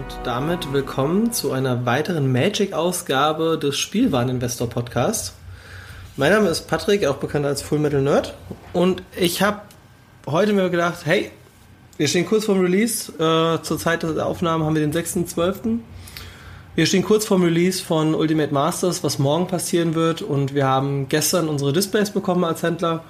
und 0.00 0.18
damit 0.24 0.72
willkommen 0.72 1.30
zu 1.30 1.52
einer 1.52 1.84
weiteren 1.84 2.32
Magic-Ausgabe 2.32 3.58
des 3.58 3.76
Spielwareninvestor 3.76 4.66
Podcast. 4.66 5.34
Mein 6.16 6.32
Name 6.32 6.48
ist 6.48 6.68
Patrick, 6.68 7.04
auch 7.04 7.16
bekannt 7.16 7.44
als 7.44 7.60
Full 7.60 7.80
Metal 7.80 8.00
Nerd. 8.00 8.34
Und 8.72 9.02
ich 9.18 9.42
habe 9.42 9.60
heute 10.26 10.54
mir 10.54 10.70
gedacht, 10.70 11.00
hey, 11.04 11.30
wir 11.98 12.08
stehen 12.08 12.24
kurz 12.24 12.46
vorm 12.46 12.60
Release. 12.60 13.12
Äh, 13.12 13.62
zur 13.62 13.78
Zeit 13.78 14.02
der 14.02 14.24
Aufnahme 14.24 14.64
haben 14.64 14.74
wir 14.74 14.80
den 14.80 14.94
6.12. 14.94 15.80
Wir 16.76 16.86
stehen 16.86 17.04
kurz 17.04 17.26
vorm 17.26 17.42
Release 17.42 17.82
von 17.82 18.14
Ultimate 18.14 18.54
Masters, 18.54 19.04
was 19.04 19.18
morgen 19.18 19.48
passieren 19.48 19.94
wird. 19.94 20.22
Und 20.22 20.54
wir 20.54 20.66
haben 20.66 21.10
gestern 21.10 21.46
unsere 21.46 21.74
Displays 21.74 22.10
bekommen 22.10 22.44
als 22.44 22.62
Händler. 22.62 23.04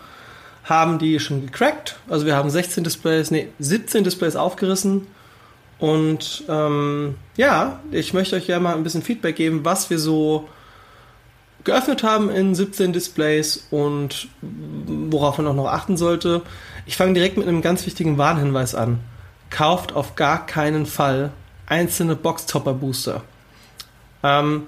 Haben 0.65 0.99
die 0.99 1.21
schon 1.21 1.47
gecrackt. 1.47 2.01
Also 2.09 2.27
wir 2.27 2.35
haben 2.35 2.51
16 2.51 2.83
Displays, 2.83 3.31
nee, 3.31 3.49
17 3.61 4.03
Displays 4.03 4.35
aufgerissen 4.35 5.07
und 5.81 6.45
ähm, 6.49 7.15
ja, 7.37 7.81
ich 7.91 8.13
möchte 8.13 8.37
euch 8.37 8.47
gerne 8.47 8.63
mal 8.63 8.77
ein 8.77 8.85
bisschen 8.85 9.03
Feedback 9.03 9.37
geben, 9.37 9.65
was 9.65 9.89
wir 9.89 9.99
so 9.99 10.49
geöffnet 11.65 12.03
haben 12.03 12.31
in 12.31 12.55
17 12.55 12.93
Displays 12.93 13.67
und 13.71 14.29
worauf 14.43 15.39
man 15.39 15.47
auch 15.47 15.55
noch 15.55 15.69
achten 15.69 15.97
sollte. 15.97 16.43
Ich 16.87 16.97
fange 16.97 17.15
direkt 17.15 17.37
mit 17.37 17.49
einem 17.49 17.63
ganz 17.63 17.87
wichtigen 17.87 18.19
Warnhinweis 18.19 18.75
an. 18.75 19.01
Kauft 19.49 19.95
auf 19.95 20.17
gar 20.17 20.47
keinen 20.47 20.87
Fall 20.87 21.33
einzelne 21.67 22.15
Boxtopper 22.15 22.75
Booster. 22.75 23.23
Ähm, 24.23 24.67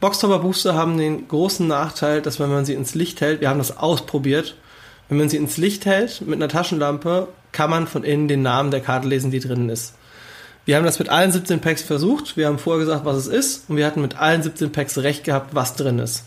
Boxtopper 0.00 0.40
Booster 0.40 0.74
haben 0.74 0.98
den 0.98 1.28
großen 1.28 1.66
Nachteil, 1.66 2.20
dass 2.20 2.38
wenn 2.38 2.50
man 2.50 2.66
sie 2.66 2.74
ins 2.74 2.94
Licht 2.94 3.22
hält, 3.22 3.40
wir 3.40 3.48
haben 3.48 3.58
das 3.58 3.78
ausprobiert, 3.78 4.56
wenn 5.08 5.18
man 5.18 5.28
sie 5.30 5.38
ins 5.38 5.56
Licht 5.56 5.86
hält 5.86 6.20
mit 6.20 6.34
einer 6.34 6.48
Taschenlampe, 6.48 7.28
kann 7.52 7.70
man 7.70 7.86
von 7.86 8.04
innen 8.04 8.28
den 8.28 8.42
Namen 8.42 8.70
der 8.70 8.80
Karte 8.80 9.08
lesen, 9.08 9.30
die 9.30 9.40
drinnen 9.40 9.70
ist. 9.70 9.94
Wir 10.66 10.76
haben 10.76 10.84
das 10.84 10.98
mit 10.98 11.08
allen 11.08 11.30
17 11.32 11.60
Packs 11.60 11.82
versucht. 11.82 12.36
Wir 12.36 12.48
haben 12.48 12.58
vorher 12.58 12.84
gesagt, 12.84 13.04
was 13.04 13.16
es 13.16 13.28
ist. 13.28 13.70
Und 13.70 13.76
wir 13.76 13.86
hatten 13.86 14.02
mit 14.02 14.18
allen 14.18 14.42
17 14.42 14.72
Packs 14.72 14.98
recht 14.98 15.24
gehabt, 15.24 15.54
was 15.54 15.76
drin 15.76 16.00
ist. 16.00 16.24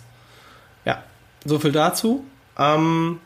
Ja, 0.85 1.03
so 1.45 1.59
viel 1.59 1.73
dazu. 1.73 2.23
Ähm, 2.57 3.19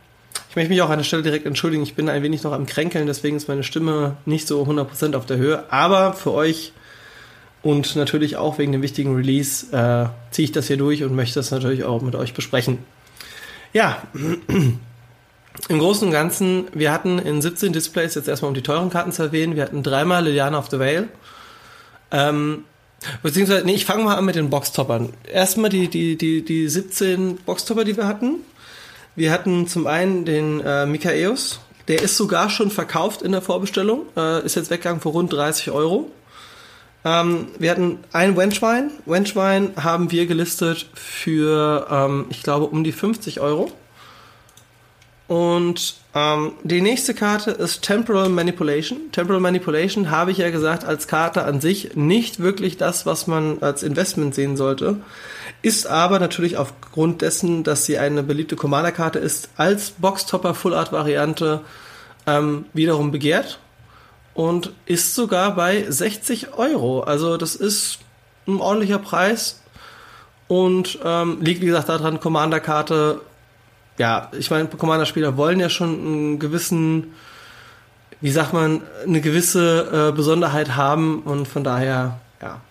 ich 0.50 0.56
möchte 0.56 0.70
mich 0.70 0.82
auch 0.82 0.90
an 0.90 0.98
der 0.98 1.04
Stelle 1.04 1.22
direkt 1.22 1.46
entschuldigen. 1.46 1.84
Ich 1.84 1.94
bin 1.94 2.10
ein 2.10 2.24
wenig 2.24 2.42
noch 2.44 2.52
am 2.52 2.66
Kränkeln, 2.66 3.06
deswegen 3.06 3.38
ist 3.38 3.48
meine 3.48 3.64
Stimme 3.64 4.18
nicht 4.26 4.48
so 4.48 4.64
100% 4.64 5.16
auf 5.16 5.28
der 5.28 5.38
Höhe. 5.38 5.72
Aber 5.72 6.14
für 6.14 6.34
euch 6.34 6.74
und 7.62 7.96
natürlich 7.96 8.36
auch 8.36 8.58
wegen 8.58 8.72
dem 8.72 8.82
wichtigen 8.82 9.16
Release 9.16 9.68
äh, 9.72 10.10
ziehe 10.32 10.46
ich 10.46 10.52
das 10.52 10.68
hier 10.68 10.78
durch 10.78 11.04
und 11.04 11.16
möchte 11.16 11.36
das 11.36 11.52
natürlich 11.52 11.84
auch 11.84 12.02
mit 12.02 12.16
euch 12.16 12.34
besprechen. 12.34 12.80
Ja, 13.72 14.02
im 15.70 15.80
Großen 15.80 16.08
und 16.08 16.14
Ganzen, 16.14 16.68
wir 16.74 16.92
hatten 16.92 17.20
in 17.20 17.42
17 17.42 17.74
Displays, 17.74 18.16
jetzt 18.16 18.28
erstmal 18.28 18.50
um 18.50 18.56
die 18.56 18.64
teuren 18.64 18.90
Karten 18.90 19.12
zu 19.12 19.24
erwähnen, 19.24 19.56
wir 19.56 19.64
hatten 19.64 19.84
dreimal 19.84 20.24
Liliana 20.24 20.58
of 20.58 20.70
the 20.70 20.80
Vale. 20.80 21.08
Ähm, 22.12 22.66
Beziehungsweise, 23.22 23.66
nee, 23.66 23.74
ich 23.74 23.86
fange 23.86 24.04
mal 24.04 24.16
an 24.16 24.26
mit 24.26 24.36
den 24.36 24.50
Boxtoppern. 24.50 25.14
Erstmal 25.32 25.70
die, 25.70 25.88
die, 25.88 26.18
die, 26.18 26.44
die 26.44 26.68
17 26.68 27.38
Boxtopper, 27.38 27.84
die 27.84 27.98
wir 27.98 28.08
hatten. 28.08 28.36
Wir 29.16 29.32
hatten 29.32 29.68
zum 29.68 29.88
einen 29.88 30.26
den 30.26 30.62
äh, 30.62 30.86
Mikaeus. 30.86 31.60
Der 31.88 32.02
ist 32.02 32.16
sogar 32.16 32.50
schon 32.50 32.72
verkauft 32.72 33.22
in 33.22 33.32
der 33.32 33.42
Vorbestellung. 33.42 34.06
Äh, 34.16 34.46
ist 34.46 34.56
jetzt 34.56 34.72
weggegangen 34.72 35.02
für 35.02 35.10
rund 35.10 35.34
30 35.34 35.72
Euro. 35.72 36.10
Ähm, 37.06 37.48
wir 37.60 37.72
hatten 37.72 38.00
ein 38.14 38.38
Wenchwein. 38.38 38.92
Wenchwein 39.06 39.74
haben 39.76 40.12
wir 40.12 40.26
gelistet 40.26 40.88
für, 40.94 41.88
ähm, 41.92 42.26
ich 42.30 42.42
glaube, 42.44 42.66
um 42.68 42.84
die 42.84 42.94
50 42.94 43.42
Euro. 43.42 43.72
Und 45.34 45.96
ähm, 46.14 46.52
die 46.62 46.80
nächste 46.80 47.16
Karte 47.16 47.50
ist 47.50 47.82
Temporal 47.82 48.30
Manipulation. 48.30 49.12
Temporal 49.12 49.42
Manipulation 49.42 50.12
habe 50.12 50.30
ich 50.30 50.38
ja 50.38 50.52
gesagt, 50.52 50.86
als 50.86 51.08
Karte 51.08 51.44
an 51.44 51.60
sich 51.60 51.96
nicht 51.96 52.40
wirklich 52.40 52.78
das, 52.78 53.08
was 53.08 53.26
man 53.26 53.58
als 53.64 53.82
Investment 53.82 54.36
sehen 54.36 54.58
sollte. 54.58 54.98
Ist 55.64 55.88
aber 55.88 56.20
natürlich 56.20 56.58
aufgrund 56.58 57.24
dessen, 57.24 57.64
dass 57.64 57.86
sie 57.86 57.98
eine 57.98 58.22
beliebte 58.22 58.56
Commander-Karte 58.56 59.18
ist, 59.18 59.50
als 59.58 59.96
Boxtopper 59.98 60.54
Full 60.54 60.76
Art 60.76 60.92
Variante 60.92 61.62
ähm, 62.28 62.66
wiederum 62.76 63.10
begehrt 63.10 63.58
und 64.36 64.72
ist 64.86 65.16
sogar 65.16 65.56
bei 65.56 65.84
60 65.90 66.54
Euro. 66.60 67.00
Also 67.00 67.38
das 67.38 67.56
ist 67.56 67.98
ein 68.48 68.60
ordentlicher 68.60 69.00
Preis 69.00 69.64
und 70.48 71.00
ähm, 71.04 71.40
liegt 71.42 71.62
wie 71.62 71.66
gesagt 71.66 71.90
daran, 71.90 72.20
Commander-Karte 72.20 73.22
ja, 73.98 74.32
ich 74.38 74.50
meine, 74.50 74.68
Commander-Spieler 74.68 75.38
wollen 75.38 75.60
ja 75.60 75.70
schon 75.70 75.90
einen 75.94 76.40
gewissen, 76.40 77.14
wie 78.22 78.32
sagt 78.32 78.54
man, 78.54 78.82
eine 79.06 79.22
gewisse 79.22 80.10
äh, 80.10 80.16
Besonderheit 80.16 80.76
haben 80.76 81.22
und 81.24 81.48
von 81.48 81.64
daher, 81.64 82.20
ja. 82.42 82.62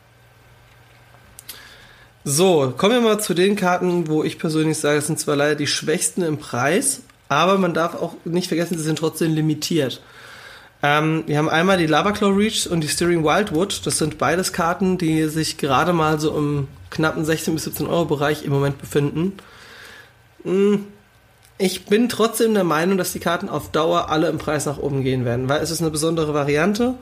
So, 2.24 2.72
kommen 2.76 2.94
wir 2.94 3.00
mal 3.00 3.20
zu 3.20 3.34
den 3.34 3.56
Karten, 3.56 4.06
wo 4.08 4.22
ich 4.22 4.38
persönlich 4.38 4.78
sage, 4.78 4.98
es 4.98 5.08
sind 5.08 5.18
zwar 5.18 5.34
leider 5.34 5.56
die 5.56 5.66
schwächsten 5.66 6.22
im 6.22 6.38
Preis, 6.38 7.02
aber 7.28 7.58
man 7.58 7.74
darf 7.74 7.94
auch 7.94 8.14
nicht 8.24 8.48
vergessen, 8.48 8.78
sie 8.78 8.84
sind 8.84 8.98
trotzdem 8.98 9.34
limitiert. 9.34 10.00
Ähm, 10.82 11.22
wir 11.26 11.38
haben 11.38 11.48
einmal 11.48 11.78
die 11.78 11.86
Lava 11.86 12.12
Claw 12.12 12.36
Reach 12.36 12.68
und 12.68 12.80
die 12.80 12.88
Steering 12.88 13.24
Wildwood. 13.24 13.86
Das 13.86 13.98
sind 13.98 14.18
beides 14.18 14.52
Karten, 14.52 14.98
die 14.98 15.28
sich 15.28 15.56
gerade 15.56 15.92
mal 15.92 16.18
so 16.18 16.36
im 16.36 16.68
knappen 16.90 17.24
16 17.24 17.54
bis 17.54 17.64
17 17.64 17.86
Euro 17.86 18.04
Bereich 18.04 18.44
im 18.44 18.52
Moment 18.52 18.78
befinden. 18.78 19.34
Hm, 20.42 20.86
ich 21.62 21.84
bin 21.84 22.08
trotzdem 22.08 22.54
der 22.54 22.64
Meinung, 22.64 22.98
dass 22.98 23.12
die 23.12 23.20
Karten 23.20 23.48
auf 23.48 23.70
Dauer 23.70 24.10
alle 24.10 24.28
im 24.28 24.38
Preis 24.38 24.66
nach 24.66 24.78
oben 24.78 25.04
gehen 25.04 25.24
werden, 25.24 25.48
weil 25.48 25.62
es 25.62 25.70
ist 25.70 25.80
eine 25.80 25.90
besondere 25.90 26.34
Variante. 26.34 26.94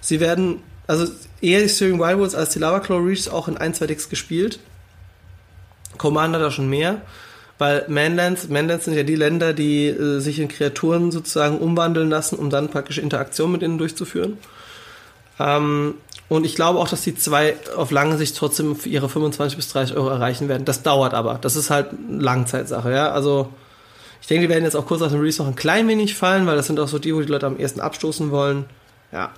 Sie 0.00 0.18
werden, 0.18 0.60
also 0.88 1.06
eher 1.40 1.60
die 1.60 1.68
Steering 1.68 2.00
Wildwoods 2.00 2.34
als 2.34 2.50
die 2.50 2.58
Lava 2.58 2.80
Claw 2.80 2.98
Reefs 2.98 3.28
auch 3.28 3.46
in 3.46 3.56
1, 3.56 3.78
2 3.78 3.86
Decks 3.86 4.08
gespielt. 4.08 4.58
Commander 5.98 6.40
da 6.40 6.50
schon 6.50 6.68
mehr, 6.68 7.00
weil 7.58 7.84
Manlands, 7.86 8.48
Manlands 8.48 8.86
sind 8.86 8.94
ja 8.94 9.04
die 9.04 9.14
Länder, 9.14 9.52
die 9.52 9.86
äh, 9.86 10.18
sich 10.18 10.40
in 10.40 10.48
Kreaturen 10.48 11.12
sozusagen 11.12 11.58
umwandeln 11.58 12.10
lassen, 12.10 12.40
um 12.40 12.50
dann 12.50 12.70
praktisch 12.70 12.98
Interaktion 12.98 13.52
mit 13.52 13.62
ihnen 13.62 13.78
durchzuführen. 13.78 14.38
Ähm, 15.38 15.94
und 16.28 16.44
ich 16.44 16.56
glaube 16.56 16.80
auch, 16.80 16.88
dass 16.88 17.02
die 17.02 17.14
zwei 17.14 17.54
auf 17.76 17.92
lange 17.92 18.18
Sicht 18.18 18.36
trotzdem 18.36 18.76
ihre 18.84 19.08
25 19.08 19.56
bis 19.56 19.68
30 19.68 19.96
Euro 19.96 20.08
erreichen 20.08 20.48
werden. 20.48 20.64
Das 20.64 20.82
dauert 20.82 21.14
aber. 21.14 21.38
Das 21.40 21.54
ist 21.54 21.70
halt 21.70 21.90
Langzeitsache, 22.10 22.92
ja. 22.92 23.12
Also 23.12 23.50
ich 24.20 24.26
denke, 24.26 24.46
die 24.46 24.48
werden 24.48 24.64
jetzt 24.64 24.76
auch 24.76 24.86
kurz 24.86 25.00
nach 25.00 25.10
dem 25.10 25.20
Release 25.20 25.40
noch 25.40 25.48
ein 25.48 25.56
klein 25.56 25.88
wenig 25.88 26.14
fallen, 26.14 26.46
weil 26.46 26.56
das 26.56 26.66
sind 26.66 26.78
auch 26.80 26.88
so 26.88 26.98
die, 26.98 27.14
wo 27.14 27.20
die 27.20 27.28
Leute 27.28 27.46
am 27.46 27.58
ersten 27.58 27.80
abstoßen 27.80 28.30
wollen. 28.30 28.66
Ja. 29.12 29.30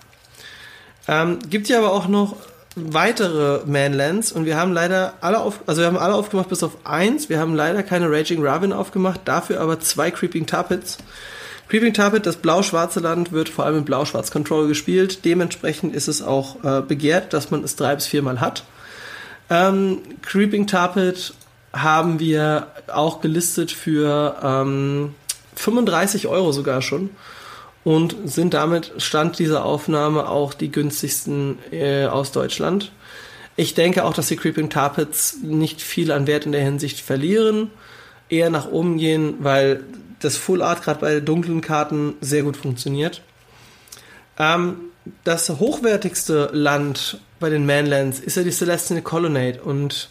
Ähm, 1.09 1.39
gibt 1.49 1.69
ja 1.69 1.79
aber 1.79 1.93
auch 1.93 2.09
noch 2.09 2.37
weitere 2.77 3.65
Manlands 3.67 4.33
und 4.33 4.45
wir 4.45 4.57
haben 4.57 4.73
leider 4.73 5.15
alle 5.21 5.41
auf, 5.41 5.61
also 5.67 5.81
wir 5.81 5.87
haben 5.87 5.99
alle 5.99 6.15
aufgemacht 6.15 6.49
bis 6.49 6.63
auf 6.63 6.79
eins. 6.85 7.29
Wir 7.29 7.39
haben 7.39 7.55
leider 7.55 7.83
keine 7.83 8.11
Raging 8.11 8.45
Ravin 8.45 8.73
aufgemacht, 8.73 9.21
dafür 9.25 9.61
aber 9.61 9.81
zwei 9.81 10.11
Creeping 10.11 10.47
Tarpits. 10.47 10.99
Creeping 11.69 11.95
Tarpit, 11.95 12.27
das 12.27 12.37
blau-schwarze 12.37 12.99
Land, 12.99 13.31
wird 13.33 13.49
vor 13.49 13.65
allem 13.65 13.79
in 13.79 13.85
blau-schwarz 13.85 14.33
Control 14.33 14.67
gespielt. 14.67 15.25
Dementsprechend 15.25 15.95
ist 15.95 16.09
es 16.09 16.21
auch 16.21 16.65
äh, 16.65 16.81
begehrt, 16.81 17.33
dass 17.33 17.51
man 17.53 17.63
es 17.63 17.77
drei 17.77 17.95
bis 17.95 18.07
viermal 18.07 18.41
hat. 18.41 18.65
Ähm, 19.51 19.99
Creeping 20.23 20.67
Tarpit 20.67 21.33
haben 21.73 22.19
wir 22.19 22.69
auch 22.93 23.21
gelistet 23.21 23.71
für 23.71 24.37
ähm, 24.43 25.15
35 25.57 26.27
Euro 26.27 26.53
sogar 26.53 26.83
schon 26.83 27.11
und 27.85 28.17
sind 28.25 28.55
damit 28.55 28.93
Stand 28.99 29.39
dieser 29.39 29.65
Aufnahme 29.65 30.29
auch 30.29 30.55
die 30.55 30.71
günstigsten 30.71 31.59
äh, 31.71 32.07
aus 32.07 32.33
Deutschland. 32.33 32.93
Ich 33.57 33.75
denke 33.75 34.05
auch, 34.05 34.15
dass 34.15 34.29
die 34.29 34.37
Creeping 34.37 34.71
Tarpets 34.71 35.39
nicht 35.43 35.83
viel 35.83 36.13
an 36.13 36.27
Wert 36.27 36.47
in 36.47 36.53
der 36.53 36.63
Hinsicht 36.63 37.01
verlieren, 37.01 37.71
eher 38.29 38.51
nach 38.51 38.71
oben 38.71 38.99
gehen, 38.99 39.35
weil 39.41 39.85
das 40.21 40.37
Full 40.37 40.63
Art 40.63 40.83
gerade 40.83 41.01
bei 41.01 41.21
dunklen 41.21 41.61
Karten 41.61 42.15
sehr 42.21 42.43
gut 42.43 42.57
funktioniert. 42.57 43.23
Ähm, 44.39 44.77
das 45.25 45.49
hochwertigste 45.49 46.51
Land 46.53 47.19
bei 47.39 47.49
den 47.51 47.67
Manlands 47.67 48.21
ist 48.21 48.37
ja 48.37 48.43
die 48.43 48.51
Celestial 48.51 49.01
Colonnade 49.03 49.61
und 49.63 50.11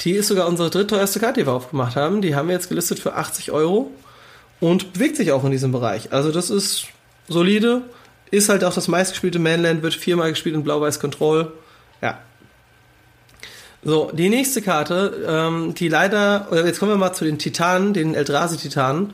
die 0.00 0.12
ist 0.12 0.28
sogar 0.28 0.48
unsere 0.48 0.70
drittteuerste 0.70 1.20
Karte, 1.20 1.40
die 1.40 1.46
wir 1.46 1.52
aufgemacht 1.52 1.96
haben. 1.96 2.20
Die 2.20 2.34
haben 2.34 2.48
wir 2.48 2.54
jetzt 2.54 2.68
gelistet 2.68 2.98
für 2.98 3.14
80 3.14 3.52
Euro 3.52 3.90
und 4.60 4.92
bewegt 4.92 5.16
sich 5.16 5.32
auch 5.32 5.44
in 5.44 5.50
diesem 5.50 5.72
Bereich. 5.72 6.12
Also 6.12 6.32
das 6.32 6.50
ist 6.50 6.86
solide, 7.28 7.82
ist 8.30 8.48
halt 8.48 8.64
auch 8.64 8.74
das 8.74 8.88
meistgespielte 8.88 9.38
Manland, 9.38 9.82
wird 9.82 9.94
viermal 9.94 10.30
gespielt 10.30 10.54
in 10.54 10.64
Blau-Weiß 10.64 11.00
Control. 11.00 11.52
Ja. 12.02 12.18
So, 13.82 14.10
die 14.12 14.30
nächste 14.30 14.62
Karte, 14.62 15.24
ähm, 15.28 15.74
die 15.74 15.88
leider, 15.88 16.48
oder 16.50 16.66
jetzt 16.66 16.78
kommen 16.78 16.92
wir 16.92 16.96
mal 16.96 17.12
zu 17.12 17.24
den 17.24 17.38
Titanen, 17.38 17.92
den 17.92 18.14
Eldrazi-Titanen. 18.14 19.12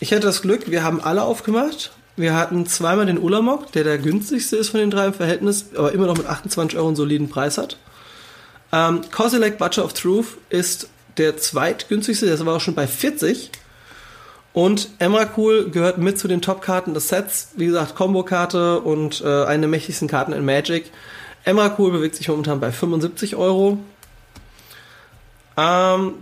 Ich 0.00 0.12
hatte 0.12 0.26
das 0.26 0.42
Glück, 0.42 0.70
wir 0.70 0.84
haben 0.84 1.00
alle 1.00 1.22
aufgemacht. 1.22 1.92
Wir 2.16 2.34
hatten 2.34 2.66
zweimal 2.66 3.06
den 3.06 3.18
Ulamog, 3.18 3.72
der 3.72 3.84
der 3.84 3.98
günstigste 3.98 4.56
ist 4.56 4.70
von 4.70 4.80
den 4.80 4.90
drei 4.90 5.06
im 5.06 5.14
Verhältnis, 5.14 5.66
aber 5.76 5.92
immer 5.92 6.06
noch 6.06 6.16
mit 6.16 6.26
28 6.26 6.78
Euro 6.78 6.88
einen 6.88 6.96
soliden 6.96 7.28
Preis 7.28 7.58
hat. 7.58 7.76
Ähm, 8.72 9.02
Kozilek 9.10 9.58
Butcher 9.58 9.84
of 9.84 9.92
Truth 9.92 10.38
ist 10.50 10.88
der 11.16 11.36
zweitgünstigste, 11.36 12.26
der 12.26 12.38
aber 12.40 12.56
auch 12.56 12.60
schon 12.60 12.74
bei 12.74 12.86
40. 12.86 13.50
Und 14.52 14.88
Emrakul 14.98 15.70
gehört 15.70 15.98
mit 15.98 16.18
zu 16.18 16.28
den 16.28 16.40
Top-Karten 16.40 16.94
des 16.94 17.08
Sets. 17.08 17.48
Wie 17.56 17.66
gesagt, 17.66 17.94
Combo-Karte 17.94 18.80
und 18.80 19.20
äh, 19.20 19.44
eine 19.44 19.60
der 19.60 19.68
mächtigsten 19.68 20.08
Karten 20.08 20.32
in 20.32 20.44
Magic. 20.44 20.90
Emrakul 21.44 21.92
bewegt 21.92 22.16
sich 22.16 22.28
momentan 22.28 22.58
bei 22.58 22.72
75 22.72 23.36
Euro. 23.36 23.78
Ähm, 25.56 26.14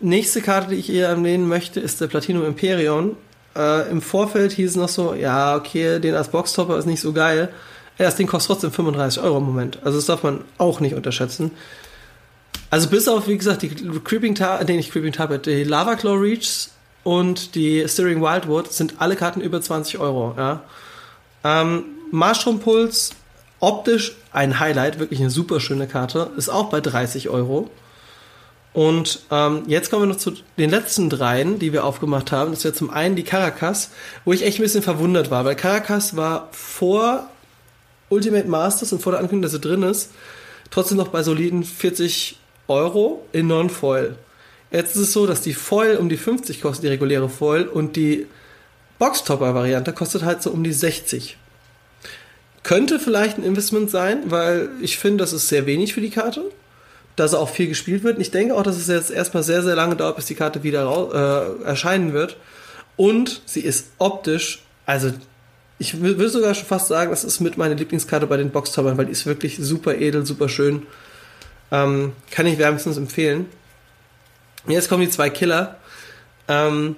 nächste 0.00 0.42
Karte, 0.42 0.70
die 0.70 0.76
ich 0.76 0.86
hier 0.86 1.06
erwähnen 1.06 1.48
möchte, 1.48 1.80
ist 1.80 2.00
der 2.00 2.08
Platinum 2.08 2.44
Imperion. 2.44 3.16
Äh, 3.56 3.90
Im 3.90 4.02
Vorfeld 4.02 4.52
hieß 4.52 4.70
es 4.70 4.76
noch 4.76 4.88
so, 4.88 5.14
ja, 5.14 5.56
okay, 5.56 6.00
den 6.00 6.14
als 6.14 6.28
Boxtopper 6.28 6.78
ist 6.78 6.86
nicht 6.86 7.00
so 7.00 7.12
geil. 7.12 7.48
Ja, 7.98 8.06
das 8.06 8.16
Ding 8.16 8.26
kostet 8.26 8.52
trotzdem 8.52 8.72
35 8.72 9.22
Euro 9.22 9.38
im 9.38 9.44
Moment. 9.44 9.80
Also 9.84 9.98
das 9.98 10.06
darf 10.06 10.22
man 10.22 10.44
auch 10.56 10.80
nicht 10.80 10.94
unterschätzen. 10.94 11.50
Also 12.70 12.88
bis 12.88 13.08
auf, 13.08 13.26
wie 13.28 13.36
gesagt, 13.36 13.62
die 13.62 13.70
Creeping 13.70 14.34
Tar, 14.34 14.62
nee, 14.64 14.76
nicht 14.76 14.92
Creeping 14.92 15.12
Tar, 15.12 15.38
die 15.38 15.64
Lava 15.64 15.96
Claw 15.96 16.16
Reach 16.16 16.68
und 17.02 17.54
die 17.54 17.86
Steering 17.88 18.20
Wildwood 18.20 18.72
sind 18.72 18.94
alle 18.98 19.16
Karten 19.16 19.40
über 19.40 19.60
20 19.60 19.98
Euro. 19.98 20.34
Ja. 20.36 20.62
Ähm, 21.44 21.84
Marstrom 22.10 22.60
Puls, 22.60 23.10
optisch 23.60 24.16
ein 24.32 24.60
Highlight, 24.60 24.98
wirklich 24.98 25.20
eine 25.20 25.30
super 25.30 25.60
schöne 25.60 25.86
Karte, 25.86 26.30
ist 26.36 26.48
auch 26.48 26.70
bei 26.70 26.80
30 26.80 27.30
Euro. 27.30 27.70
Und 28.74 29.20
ähm, 29.30 29.62
jetzt 29.66 29.90
kommen 29.90 30.02
wir 30.02 30.06
noch 30.06 30.16
zu 30.16 30.34
den 30.58 30.70
letzten 30.70 31.10
dreien, 31.10 31.58
die 31.58 31.72
wir 31.72 31.84
aufgemacht 31.84 32.30
haben. 32.30 32.50
Das 32.50 32.64
wäre 32.64 32.74
zum 32.74 32.90
einen 32.90 33.16
die 33.16 33.24
Caracas, 33.24 33.90
wo 34.24 34.32
ich 34.32 34.44
echt 34.44 34.58
ein 34.58 34.62
bisschen 34.62 34.82
verwundert 34.82 35.30
war, 35.30 35.44
weil 35.44 35.56
Caracas 35.56 36.16
war 36.16 36.48
vor 36.52 37.28
Ultimate 38.10 38.48
Masters 38.48 38.92
und 38.92 39.02
vor 39.02 39.12
der 39.12 39.20
Ankündigung, 39.20 39.42
dass 39.42 39.54
er 39.54 39.60
drin 39.60 39.82
ist, 39.82 40.10
trotzdem 40.70 40.96
noch 40.96 41.08
bei 41.08 41.22
soliden 41.22 41.64
40 41.64 42.38
Euro 42.68 43.26
in 43.32 43.46
Non-Foil. 43.46 44.16
Jetzt 44.70 44.96
ist 44.96 45.02
es 45.02 45.12
so, 45.12 45.26
dass 45.26 45.40
die 45.40 45.54
Foil 45.54 45.96
um 45.96 46.08
die 46.08 46.16
50 46.16 46.60
kostet, 46.60 46.84
die 46.84 46.88
reguläre 46.88 47.28
Foil, 47.28 47.66
und 47.66 47.96
die 47.96 48.26
Boxtopper-Variante 48.98 49.92
kostet 49.92 50.24
halt 50.24 50.42
so 50.42 50.50
um 50.50 50.62
die 50.64 50.72
60. 50.72 51.36
Könnte 52.62 52.98
vielleicht 52.98 53.38
ein 53.38 53.44
Investment 53.44 53.90
sein, 53.90 54.24
weil 54.26 54.68
ich 54.82 54.98
finde, 54.98 55.22
das 55.22 55.32
ist 55.32 55.48
sehr 55.48 55.64
wenig 55.64 55.94
für 55.94 56.00
die 56.00 56.10
Karte, 56.10 56.50
dass 57.16 57.32
auch 57.32 57.48
viel 57.48 57.68
gespielt 57.68 58.02
wird. 58.02 58.16
Und 58.16 58.22
ich 58.22 58.30
denke 58.30 58.54
auch, 58.54 58.62
dass 58.62 58.76
es 58.76 58.88
jetzt 58.88 59.10
erstmal 59.10 59.42
sehr, 59.42 59.62
sehr 59.62 59.74
lange 59.74 59.96
dauert, 59.96 60.16
bis 60.16 60.26
die 60.26 60.34
Karte 60.34 60.62
wieder 60.62 61.58
äh, 61.62 61.64
erscheinen 61.64 62.12
wird. 62.12 62.36
Und 62.96 63.40
sie 63.46 63.60
ist 63.60 63.86
optisch, 63.98 64.64
also 64.84 65.12
ich 65.78 66.00
würde 66.00 66.28
sogar 66.28 66.54
schon 66.54 66.66
fast 66.66 66.88
sagen, 66.88 67.10
das 67.10 67.24
ist 67.24 67.40
mit 67.40 67.56
meiner 67.56 67.76
Lieblingskarte 67.76 68.26
bei 68.26 68.36
den 68.36 68.50
Boxtoppern, 68.50 68.98
weil 68.98 69.06
die 69.06 69.12
ist 69.12 69.26
wirklich 69.26 69.58
super 69.60 69.94
edel, 69.94 70.26
super 70.26 70.48
schön. 70.48 70.86
Ähm, 71.70 72.12
kann 72.30 72.46
ich 72.46 72.58
wärmstens 72.58 72.96
empfehlen. 72.96 73.46
Jetzt 74.66 74.88
kommen 74.88 75.02
die 75.02 75.10
zwei 75.10 75.30
Killer. 75.30 75.76
Ähm, 76.48 76.96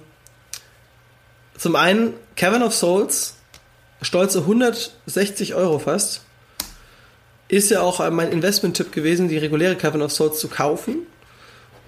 zum 1.58 1.76
einen 1.76 2.14
Cavern 2.36 2.62
of 2.62 2.74
Souls, 2.74 3.36
stolze 4.00 4.40
160 4.40 5.54
Euro 5.54 5.78
fast. 5.78 6.22
ist 7.48 7.70
ja 7.70 7.82
auch 7.82 8.08
mein 8.10 8.32
Investment-Tipp 8.32 8.92
gewesen, 8.92 9.28
die 9.28 9.36
reguläre 9.36 9.76
Cavern 9.76 10.02
of 10.02 10.12
Souls 10.12 10.38
zu 10.40 10.48
kaufen. 10.48 11.06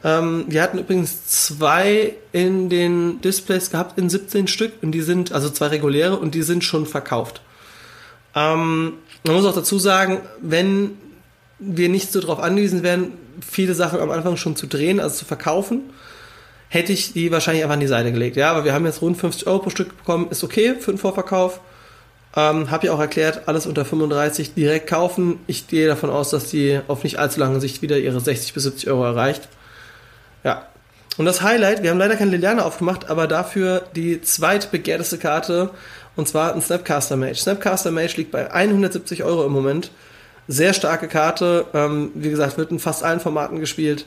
Ähm, 0.05 0.45
wir 0.49 0.63
hatten 0.63 0.79
übrigens 0.79 1.27
zwei 1.27 2.15
in 2.33 2.69
den 2.69 3.21
Displays 3.21 3.71
gehabt, 3.71 3.99
in 3.99 4.11
17 4.11 4.49
Stück, 4.49 4.73
und 4.83 4.93
die 4.93 5.03
sind, 5.03 5.33
also 5.33 5.49
zwei 5.49 5.69
reguläre, 5.69 6.17
und 6.17 6.35
die 6.35 6.43
sind 6.43 6.65
schon 6.65 6.87
verkauft. 6.87 7.41
Ähm, 8.35 8.95
man 9.25 9.37
muss 9.37 9.45
auch 9.45 9.55
dazu 9.55 9.79
sagen, 9.79 10.21
wenn 10.41 10.99
wir 11.59 11.89
nicht 11.89 12.11
so 12.11 12.21
darauf 12.21 12.41
angewiesen 12.41 12.83
wären, 12.83 13.13
viele 13.41 13.75
Sachen 13.75 14.01
am 14.01 14.11
Anfang 14.11 14.37
schon 14.37 14.57
zu 14.57 14.67
drehen, 14.67 14.99
also 14.99 15.17
zu 15.17 15.25
verkaufen, 15.25 15.83
hätte 16.69 16.93
ich 16.93 17.13
die 17.13 17.31
wahrscheinlich 17.31 17.63
einfach 17.63 17.75
an 17.75 17.81
die 17.81 17.87
Seite 17.87 18.13
gelegt. 18.13 18.37
Ja, 18.37 18.51
aber 18.51 18.65
wir 18.65 18.73
haben 18.73 18.87
jetzt 18.87 19.03
rund 19.03 19.17
50 19.17 19.47
Euro 19.47 19.61
pro 19.61 19.71
Stück 19.71 19.97
bekommen, 19.97 20.29
ist 20.31 20.43
okay 20.43 20.75
für 20.81 20.91
den 20.91 20.99
Vorverkauf. 20.99 21.61
Ähm, 22.35 22.71
Habe 22.71 22.87
ja 22.87 22.95
auch 22.95 22.99
erklärt, 22.99 23.43
alles 23.47 23.67
unter 23.67 23.85
35 23.85 24.55
direkt 24.55 24.89
kaufen. 24.89 25.39
Ich 25.47 25.69
gehe 25.69 25.87
davon 25.87 26.09
aus, 26.09 26.31
dass 26.31 26.49
die 26.49 26.81
auf 26.89 27.05
nicht 27.05 27.19
allzu 27.19 27.41
lange 27.41 27.61
Sicht 27.61 27.83
wieder 27.83 27.99
ihre 27.99 28.21
60 28.21 28.55
bis 28.55 28.63
70 28.63 28.89
Euro 28.89 29.05
erreicht. 29.05 29.49
Ja. 30.45 30.67
Und 31.19 31.27
das 31.27 31.43
Highlight, 31.43 31.83
wir 31.83 31.91
haben 31.91 31.99
leider 31.99 32.17
keine 32.17 32.31
Liliane 32.31 32.65
aufgemacht, 32.65 33.11
aber 33.11 33.27
dafür 33.27 33.83
die 33.95 34.23
zweitbegehrteste 34.23 35.19
Karte, 35.19 35.71
und 36.17 36.27
zwar 36.27 36.55
ein 36.55 36.63
Snapcaster 36.63 37.17
Mage. 37.17 37.37
Snapcaster 37.37 37.91
Mage 37.91 38.15
liegt 38.17 38.33
bei 38.33 38.51
170 38.51 39.25
Euro 39.25 39.45
im 39.45 39.53
Moment. 39.53 39.91
Sehr 40.49 40.73
starke 40.73 41.09
Karte, 41.09 41.67
ähm, 41.75 42.11
wie 42.15 42.31
gesagt, 42.31 42.59
wird 42.59 42.71
in 42.71 42.79
fast 42.79 43.05
allen 43.05 43.21
Formaten 43.21 43.61
gespielt 43.61 44.07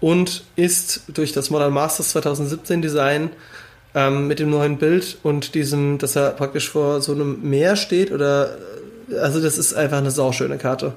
und 0.00 0.44
ist 0.56 1.02
durch 1.08 1.32
das 1.32 1.50
Modern 1.50 1.72
Masters 1.72 2.10
2017 2.10 2.82
Design 2.82 3.30
ähm, 3.94 4.26
mit 4.26 4.38
dem 4.38 4.50
neuen 4.50 4.78
Bild 4.78 5.18
und 5.22 5.54
diesem, 5.54 5.98
dass 5.98 6.16
er 6.16 6.30
praktisch 6.30 6.70
vor 6.70 7.00
so 7.00 7.12
einem 7.12 7.48
Meer 7.48 7.76
steht 7.76 8.10
oder 8.10 8.56
also 9.20 9.40
das 9.40 9.58
ist 9.58 9.74
einfach 9.74 9.98
eine 9.98 10.10
sauschöne 10.10 10.58
Karte. 10.58 10.94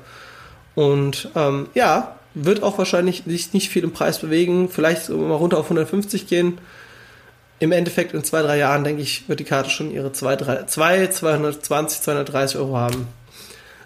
Und 0.75 1.29
ähm, 1.35 1.67
ja, 1.73 2.16
wird 2.45 2.63
auch 2.63 2.77
wahrscheinlich 2.77 3.23
sich 3.25 3.53
nicht 3.53 3.69
viel 3.69 3.83
im 3.83 3.91
Preis 3.91 4.19
bewegen, 4.19 4.69
vielleicht 4.69 5.09
mal 5.09 5.35
runter 5.35 5.57
auf 5.57 5.65
150 5.65 6.27
gehen. 6.27 6.59
Im 7.59 7.71
Endeffekt 7.71 8.13
in 8.13 8.23
zwei, 8.23 8.43
drei 8.43 8.57
Jahren, 8.57 8.83
denke 8.83 9.01
ich, 9.01 9.27
wird 9.27 9.39
die 9.39 9.43
Karte 9.43 9.69
schon 9.69 9.91
ihre 9.91 10.11
2, 10.11 10.35
3, 10.35 10.63
2 10.65 11.07
220, 11.07 12.01
230 12.01 12.57
Euro 12.57 12.77
haben. 12.77 13.07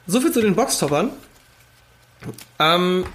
So 0.07 0.19
viel 0.19 0.31
zu 0.31 0.41
den 0.41 0.55
Boxtoppern. 0.55 1.09
Ähm, 2.59 3.05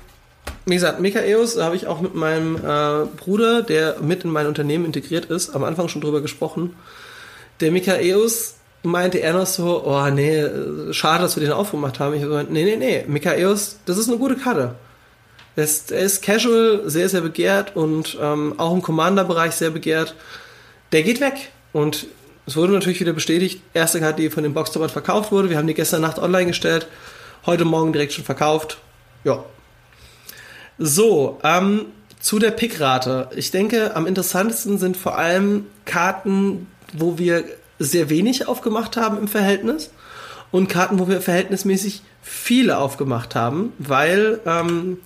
wie 0.64 0.74
gesagt, 0.74 1.00
Mikaeus 1.00 1.60
habe 1.60 1.76
ich 1.76 1.86
auch 1.86 2.00
mit 2.00 2.14
meinem 2.14 2.56
äh, 2.56 3.06
Bruder, 3.16 3.62
der 3.62 3.98
mit 4.00 4.24
in 4.24 4.30
mein 4.30 4.46
Unternehmen 4.46 4.86
integriert 4.86 5.26
ist, 5.26 5.54
am 5.54 5.62
Anfang 5.62 5.88
schon 5.88 6.00
drüber 6.00 6.22
gesprochen. 6.22 6.74
Der 7.60 7.70
Mikaeus 7.70 8.54
meinte 8.82 9.18
er 9.18 9.34
noch 9.34 9.46
so, 9.46 9.84
oh 9.84 10.08
nee, 10.10 10.44
schade, 10.92 11.22
dass 11.22 11.36
wir 11.36 11.42
den 11.42 11.52
aufgemacht 11.52 12.00
haben. 12.00 12.14
Ich 12.14 12.22
habe 12.22 12.30
gesagt, 12.30 12.50
nee, 12.50 12.64
nee, 12.64 12.76
nee, 12.76 13.04
Mikaeus, 13.06 13.78
das 13.84 13.98
ist 13.98 14.08
eine 14.08 14.18
gute 14.18 14.36
Karte. 14.36 14.74
Er 15.56 15.64
ist, 15.64 15.90
er 15.90 16.00
ist 16.00 16.22
casual, 16.22 16.82
sehr, 16.84 17.08
sehr 17.08 17.22
begehrt 17.22 17.74
und 17.74 18.16
ähm, 18.20 18.54
auch 18.58 18.72
im 18.72 18.82
Commander-Bereich 18.82 19.52
sehr 19.52 19.70
begehrt. 19.70 20.14
Der 20.92 21.02
geht 21.02 21.20
weg 21.20 21.50
und 21.72 22.06
es 22.46 22.56
wurde 22.56 22.72
natürlich 22.72 23.00
wieder 23.00 23.12
bestätigt, 23.12 23.60
erste 23.74 23.98
Karte, 23.98 24.22
die 24.22 24.30
von 24.30 24.42
dem 24.42 24.54
Boxtoppern 24.54 24.90
verkauft 24.90 25.32
wurde. 25.32 25.50
Wir 25.50 25.56
haben 25.56 25.66
die 25.66 25.74
gestern 25.74 26.02
Nacht 26.02 26.18
online 26.18 26.46
gestellt, 26.46 26.86
heute 27.46 27.64
Morgen 27.64 27.92
direkt 27.92 28.12
schon 28.12 28.24
verkauft. 28.24 28.78
Ja, 29.24 29.44
so, 30.78 31.40
ähm, 31.42 31.86
zu 32.20 32.38
der 32.38 32.50
Pickrate. 32.50 33.30
Ich 33.34 33.50
denke, 33.50 33.96
am 33.96 34.06
interessantesten 34.06 34.78
sind 34.78 34.96
vor 34.96 35.16
allem 35.16 35.66
Karten, 35.84 36.66
wo 36.92 37.18
wir 37.18 37.44
sehr 37.78 38.10
wenig 38.10 38.46
aufgemacht 38.46 38.96
haben 38.96 39.18
im 39.18 39.28
Verhältnis 39.28 39.90
und 40.50 40.68
Karten, 40.68 40.98
wo 40.98 41.08
wir 41.08 41.20
verhältnismäßig 41.20 42.02
viele 42.22 42.78
aufgemacht 42.78 43.34
haben, 43.34 43.72
weil 43.78 44.40
ähm, 44.44 44.98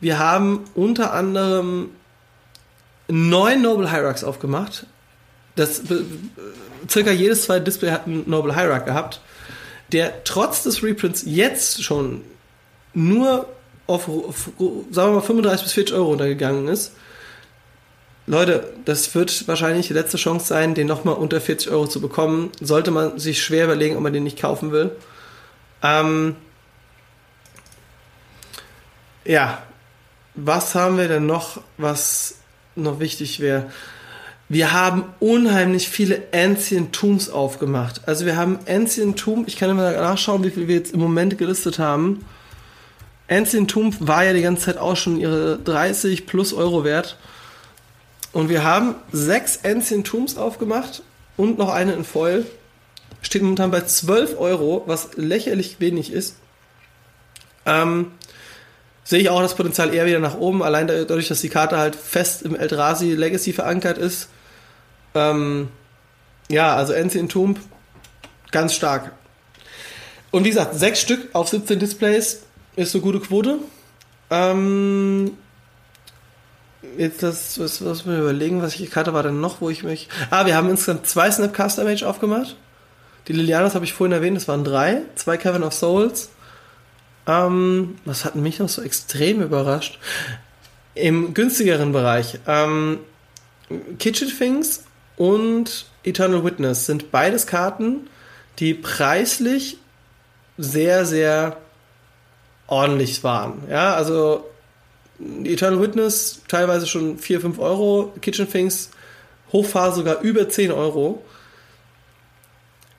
wir 0.00 0.18
haben 0.18 0.64
unter 0.74 1.12
anderem 1.12 1.90
neun 3.08 3.62
Noble 3.62 3.90
Hierarchs 3.90 4.24
aufgemacht. 4.24 4.86
Das 5.54 5.78
äh, 5.90 6.02
circa 6.88 7.10
jedes 7.10 7.44
zweite 7.44 7.64
Display 7.64 7.90
hat 7.90 8.06
einen 8.06 8.28
Noble 8.28 8.54
Hierarch 8.54 8.84
gehabt, 8.84 9.20
der 9.92 10.24
trotz 10.24 10.62
des 10.62 10.82
Reprints 10.82 11.22
jetzt 11.24 11.82
schon 11.82 12.22
nur 12.92 13.48
auf, 13.86 14.08
auf, 14.08 14.50
sagen 14.90 15.12
wir 15.12 15.16
mal, 15.16 15.20
35 15.20 15.64
bis 15.64 15.72
40 15.72 15.96
Euro 15.96 16.08
runtergegangen 16.08 16.68
ist. 16.68 16.92
Leute, 18.26 18.72
das 18.84 19.14
wird 19.14 19.46
wahrscheinlich 19.46 19.86
die 19.86 19.92
letzte 19.92 20.16
Chance 20.16 20.46
sein, 20.46 20.74
den 20.74 20.88
nochmal 20.88 21.14
unter 21.14 21.40
40 21.40 21.70
Euro 21.70 21.86
zu 21.86 22.00
bekommen. 22.00 22.50
Sollte 22.60 22.90
man 22.90 23.20
sich 23.20 23.40
schwer 23.40 23.64
überlegen, 23.64 23.96
ob 23.96 24.02
man 24.02 24.12
den 24.12 24.24
nicht 24.24 24.40
kaufen 24.40 24.72
will. 24.72 24.90
Ähm 25.82 26.34
ja, 29.24 29.62
was 30.36 30.74
haben 30.74 30.98
wir 30.98 31.08
denn 31.08 31.26
noch, 31.26 31.60
was 31.78 32.36
noch 32.74 33.00
wichtig 33.00 33.40
wäre? 33.40 33.70
Wir 34.48 34.72
haben 34.72 35.04
unheimlich 35.18 35.88
viele 35.88 36.22
Ancient 36.32 36.94
Tombs 36.94 37.28
aufgemacht. 37.28 38.02
Also 38.06 38.26
wir 38.26 38.36
haben 38.36 38.60
Ancient 38.68 39.18
Tomb, 39.18 39.48
ich 39.48 39.56
kann 39.56 39.70
immer 39.70 39.90
nachschauen, 39.90 40.44
wie 40.44 40.50
viel 40.50 40.68
wir 40.68 40.76
jetzt 40.76 40.94
im 40.94 41.00
Moment 41.00 41.36
gelistet 41.36 41.80
haben. 41.80 42.24
Ancient 43.28 43.70
Tomb 43.70 43.96
war 43.98 44.24
ja 44.24 44.32
die 44.32 44.42
ganze 44.42 44.66
Zeit 44.66 44.78
auch 44.78 44.96
schon 44.96 45.18
ihre 45.18 45.58
30 45.58 46.26
plus 46.26 46.52
Euro 46.52 46.84
wert. 46.84 47.16
Und 48.32 48.48
wir 48.48 48.62
haben 48.62 48.94
sechs 49.10 49.64
Ancient 49.64 50.06
Tombs 50.06 50.36
aufgemacht 50.36 51.02
und 51.36 51.58
noch 51.58 51.70
eine 51.70 51.94
in 51.94 52.04
Foil. 52.04 52.46
Steht 53.22 53.42
momentan 53.42 53.72
bei 53.72 53.80
12 53.80 54.38
Euro, 54.38 54.84
was 54.86 55.16
lächerlich 55.16 55.80
wenig 55.80 56.12
ist. 56.12 56.36
Ähm, 57.64 58.12
sehe 59.06 59.20
ich 59.20 59.30
auch 59.30 59.40
das 59.40 59.54
Potenzial 59.54 59.94
eher 59.94 60.04
wieder 60.04 60.18
nach 60.18 60.36
oben, 60.36 60.64
allein 60.64 60.88
dadurch, 60.88 61.28
dass 61.28 61.40
die 61.40 61.48
Karte 61.48 61.78
halt 61.78 61.94
fest 61.94 62.42
im 62.42 62.56
Eldrazi 62.56 63.12
Legacy 63.12 63.52
verankert 63.52 63.98
ist. 63.98 64.28
Ähm, 65.14 65.68
ja, 66.48 66.74
also 66.74 66.92
Ancient 66.92 67.30
Tomb, 67.30 67.60
ganz 68.50 68.74
stark. 68.74 69.12
Und 70.32 70.44
wie 70.44 70.48
gesagt, 70.48 70.74
sechs 70.74 71.00
Stück 71.00 71.28
auf 71.34 71.48
17 71.48 71.78
Displays, 71.78 72.42
ist 72.74 72.94
eine 72.94 73.02
gute 73.02 73.20
Quote. 73.20 73.58
Ähm, 74.28 75.36
jetzt 76.98 77.22
das, 77.22 77.60
was, 77.60 77.84
was 77.84 78.04
mir 78.06 78.18
überlegen, 78.18 78.60
was 78.60 78.74
ich 78.74 78.90
Karte 78.90 79.14
war 79.14 79.22
denn 79.22 79.40
noch, 79.40 79.60
wo 79.60 79.70
ich 79.70 79.84
mich. 79.84 80.08
Ah, 80.30 80.46
wir 80.46 80.56
haben 80.56 80.68
insgesamt 80.68 81.06
zwei 81.06 81.30
Snapcaster 81.30 81.84
Mage 81.84 82.06
aufgemacht. 82.06 82.56
Die 83.28 83.32
Lilianas 83.32 83.76
habe 83.76 83.84
ich 83.84 83.92
vorhin 83.92 84.12
erwähnt, 84.12 84.36
das 84.36 84.48
waren 84.48 84.64
drei. 84.64 85.02
Zwei 85.14 85.36
Cavern 85.36 85.62
of 85.62 85.74
Souls. 85.74 86.30
Ähm, 87.26 87.98
was 88.04 88.24
hat 88.24 88.36
mich 88.36 88.58
noch 88.58 88.68
so 88.68 88.82
extrem 88.82 89.42
überrascht? 89.42 89.98
Im 90.94 91.34
günstigeren 91.34 91.92
Bereich. 91.92 92.38
Ähm, 92.46 92.98
Kitchen 93.98 94.28
Things 94.28 94.84
und 95.16 95.86
Eternal 96.04 96.44
Witness 96.44 96.86
sind 96.86 97.10
beides 97.10 97.46
Karten, 97.46 98.08
die 98.58 98.74
preislich 98.74 99.78
sehr, 100.56 101.04
sehr 101.04 101.56
ordentlich 102.66 103.22
waren. 103.24 103.62
Ja, 103.68 103.94
also 103.94 104.46
Eternal 105.18 105.80
Witness 105.80 106.42
teilweise 106.48 106.86
schon 106.86 107.18
4, 107.18 107.40
5 107.40 107.58
Euro, 107.58 108.12
Kitchen 108.20 108.50
Things 108.50 108.90
Hochphase 109.52 109.96
sogar 109.96 110.20
über 110.20 110.48
10 110.48 110.72
Euro. 110.72 111.24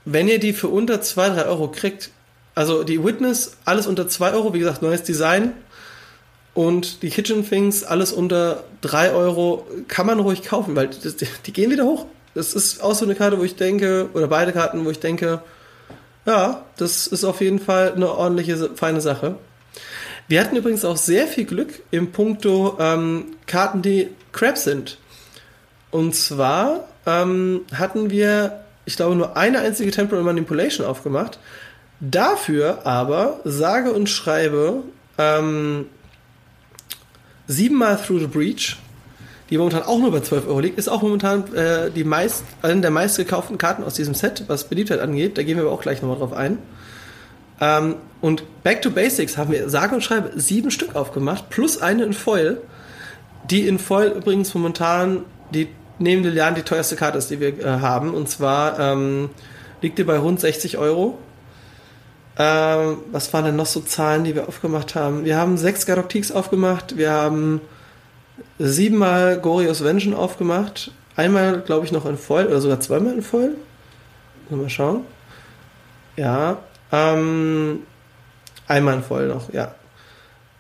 Wenn 0.06 0.28
ihr 0.28 0.40
die 0.40 0.54
für 0.54 0.70
unter 0.70 1.02
2, 1.02 1.30
3 1.30 1.46
Euro 1.46 1.70
kriegt, 1.70 2.12
also 2.58 2.84
die 2.84 3.04
Witness 3.04 3.56
alles 3.66 3.86
unter 3.86 4.08
2 4.08 4.34
Euro, 4.34 4.52
wie 4.52 4.58
gesagt, 4.58 4.82
neues 4.82 5.04
Design 5.04 5.54
und 6.56 7.04
die 7.04 7.12
Kitchen 7.12 7.48
Things 7.48 7.84
alles 7.84 8.12
unter 8.12 8.64
3 8.82 9.12
Euro, 9.12 9.68
kann 9.88 10.08
man 10.08 10.20
ruhig 10.20 10.42
kaufen, 10.42 10.76
weil 10.76 10.88
das, 10.88 11.18
die 11.18 11.54
gehen 11.54 11.70
wieder 11.70 11.84
hoch. 11.86 12.08
Das 12.34 12.56
ist 12.56 12.82
auch 12.82 12.96
so 12.96 13.06
eine 13.06 13.14
Karte, 13.14 13.38
wo 13.38 13.44
ich 13.44 13.58
denke, 13.58 14.10
oder 14.16 14.26
beide 14.28 14.54
Karten, 14.54 14.84
wo 14.86 14.90
ich 14.90 15.00
denke, 15.00 15.44
ja, 16.26 16.66
das 16.78 17.06
ist 17.06 17.24
auf 17.26 17.42
jeden 17.42 17.60
Fall 17.60 17.94
eine 17.94 18.10
ordentliche, 18.10 18.72
feine 18.74 19.02
Sache. 19.02 19.36
Wir 20.28 20.42
hatten 20.42 20.56
übrigens 20.56 20.84
auch 20.84 20.98
sehr 20.98 21.28
viel 21.28 21.46
Glück 21.46 21.84
im 21.92 22.12
Punkto 22.12 22.76
ähm, 22.80 23.36
Karten, 23.46 23.84
die 23.84 24.10
Crap 24.32 24.58
sind. 24.58 24.98
Und 25.92 26.16
zwar 26.16 26.88
ähm, 27.06 27.66
hatten 27.72 28.10
wir, 28.10 28.64
ich 28.86 28.96
glaube, 28.96 29.16
nur 29.16 29.38
eine 29.38 29.60
einzige 29.60 29.92
Temporal 29.92 30.24
Manipulation 30.24 30.88
aufgemacht. 30.88 31.38
Dafür 32.00 32.86
aber, 32.86 33.40
sage 33.44 33.92
und 33.92 34.08
schreibe, 34.08 34.84
ähm, 35.18 35.86
siebenmal 37.48 37.98
Through 37.98 38.20
the 38.20 38.28
Breach, 38.28 38.78
die 39.50 39.58
momentan 39.58 39.84
auch 39.84 39.98
nur 39.98 40.12
bei 40.12 40.20
12 40.20 40.48
Euro 40.48 40.60
liegt, 40.60 40.78
ist 40.78 40.90
auch 40.90 41.02
momentan 41.02 41.54
äh, 41.56 41.90
die 41.90 42.04
meist, 42.04 42.44
eine 42.62 42.82
der 42.82 42.92
meistgekauften 42.92 43.58
Karten 43.58 43.84
aus 43.84 43.96
diesem 43.96 44.14
Set, 44.14 44.44
was 44.48 44.66
Beliebtheit 44.66 45.00
angeht. 45.00 45.38
Da 45.38 45.44
gehen 45.44 45.58
wir 45.58 45.64
aber 45.64 45.74
auch 45.74 45.82
gleich 45.82 46.02
nochmal 46.02 46.18
drauf 46.18 46.34
ein. 46.34 46.60
Ähm, 47.60 47.96
und 48.22 48.44
Back 48.64 48.82
to 48.82 48.92
Basics 48.92 49.38
haben 49.38 49.52
wir 49.52 49.70
sage 49.70 49.96
und 49.96 50.04
schreibe 50.04 50.40
sieben 50.40 50.70
Stück 50.70 50.96
aufgemacht, 50.96 51.50
plus 51.50 51.82
eine 51.82 52.04
in 52.04 52.14
Foil, 52.14 52.62
die 53.50 53.68
in 53.68 53.80
Foil 53.80 54.10
übrigens 54.10 54.54
momentan 54.54 55.24
die 55.54 55.70
neben 56.00 56.24
Lilian 56.24 56.54
die 56.54 56.62
teuerste 56.62 56.96
Karte 56.96 57.18
ist, 57.18 57.32
die 57.32 57.40
wir 57.40 57.58
äh, 57.60 57.64
haben. 57.64 58.14
Und 58.14 58.30
zwar 58.30 58.80
ähm, 58.80 59.30
liegt 59.82 59.98
die 59.98 60.04
bei 60.04 60.18
rund 60.18 60.40
60 60.40 60.78
Euro. 60.78 61.18
Ähm, 62.40 62.98
was 63.12 63.34
waren 63.34 63.46
denn 63.46 63.56
noch 63.56 63.66
so 63.66 63.80
Zahlen, 63.80 64.24
die 64.24 64.36
wir 64.36 64.48
aufgemacht 64.48 64.96
haben? 64.96 65.26
Wir 65.26 65.38
haben 65.38 65.58
sechs 65.58 65.86
Garoctiques 65.86 66.32
aufgemacht, 66.32 66.98
wir 66.98 67.12
haben 67.12 67.62
siebenmal 68.60 69.40
Gorios 69.40 69.84
Vengeance 69.84 70.18
aufgemacht, 70.18 70.92
einmal, 71.16 71.62
glaube 71.62 71.86
ich, 71.86 71.92
noch 71.92 72.06
in 72.06 72.18
Foil 72.18 72.48
oder 72.48 72.62
sogar 72.62 72.80
zweimal 72.80 73.14
in 73.14 73.24
Foil. 73.24 73.56
Mal 74.50 74.70
schauen. 74.70 75.02
Ja, 76.16 76.58
ähm, 76.92 77.82
einmal 78.68 78.96
in 78.96 79.04
Foil 79.04 79.28
noch, 79.28 79.52
ja. 79.52 79.76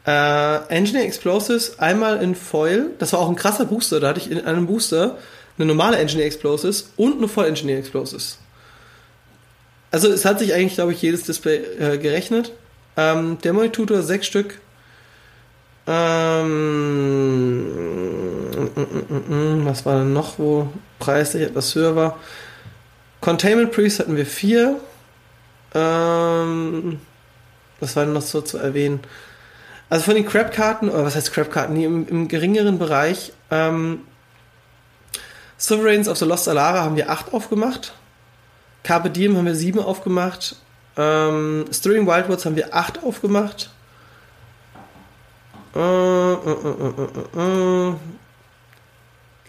Äh, 0.05 0.67
Engineer 0.69 1.03
Explosives 1.03 1.79
einmal 1.79 2.21
in 2.23 2.33
Foil. 2.33 2.91
Das 2.97 3.13
war 3.13 3.19
auch 3.19 3.29
ein 3.29 3.35
krasser 3.35 3.65
Booster. 3.65 3.99
Da 3.99 4.09
hatte 4.09 4.19
ich 4.19 4.31
in 4.31 4.43
einem 4.45 4.65
Booster 4.65 5.17
eine 5.57 5.67
normale 5.67 5.97
Engineer 5.97 6.25
Explosives 6.25 6.93
und 6.95 7.17
eine 7.17 7.27
Voll 7.27 7.45
Engineer 7.45 7.77
Explosives. 7.77 8.39
Also 9.91 10.11
es 10.11 10.25
hat 10.25 10.39
sich 10.39 10.53
eigentlich, 10.53 10.75
glaube 10.75 10.91
ich, 10.91 11.01
jedes 11.01 11.23
Display 11.23 11.57
äh, 11.79 11.97
gerechnet. 11.97 12.51
Ähm, 12.97 13.37
der 13.43 13.71
Tutor 13.71 14.01
sechs 14.01 14.27
Stück. 14.27 14.59
Ähm, 15.85 17.65
was 19.63 19.85
war 19.85 19.99
denn 19.99 20.13
noch, 20.13 20.37
wo 20.37 20.69
preislich 20.99 21.43
etwas 21.43 21.73
höher 21.75 21.95
war? 21.95 22.19
Containment 23.21 23.71
Priest 23.71 23.99
hatten 23.99 24.17
wir 24.17 24.25
vier. 24.25 24.79
Ähm, 25.73 26.99
was 27.79 27.95
war 27.95 28.03
denn 28.05 28.13
noch 28.13 28.21
so 28.21 28.41
zu 28.41 28.57
erwähnen? 28.57 28.99
Also 29.89 30.03
von 30.03 30.15
den 30.15 30.25
Crab-Karten, 30.25 30.89
oder 30.89 31.05
was 31.05 31.15
heißt 31.15 31.31
Crab-Karten, 31.31 31.75
die 31.75 31.85
im, 31.85 32.07
im, 32.07 32.27
geringeren 32.27 32.77
Bereich, 32.77 33.31
ähm, 33.51 34.01
Sovereigns 35.57 36.09
of 36.09 36.17
the 36.17 36.25
Lost 36.25 36.49
Alara 36.49 36.81
haben 36.83 36.97
wir 36.97 37.09
acht 37.09 37.33
aufgemacht. 37.33 37.93
Carpe 38.87 39.09
Diem 39.09 39.35
haben 39.35 39.45
wir 39.45 39.53
sieben 39.53 39.79
aufgemacht. 39.79 40.55
Ähm, 40.95 41.65
Stirring 41.73 42.07
Wildwoods 42.07 42.45
haben 42.45 42.55
wir 42.55 42.73
acht 42.73 43.03
aufgemacht. 43.03 43.69
Äh, 45.75 45.79
äh, 45.79 46.33
äh, 46.33 46.93
äh, 47.35 47.89
äh. 47.89 47.95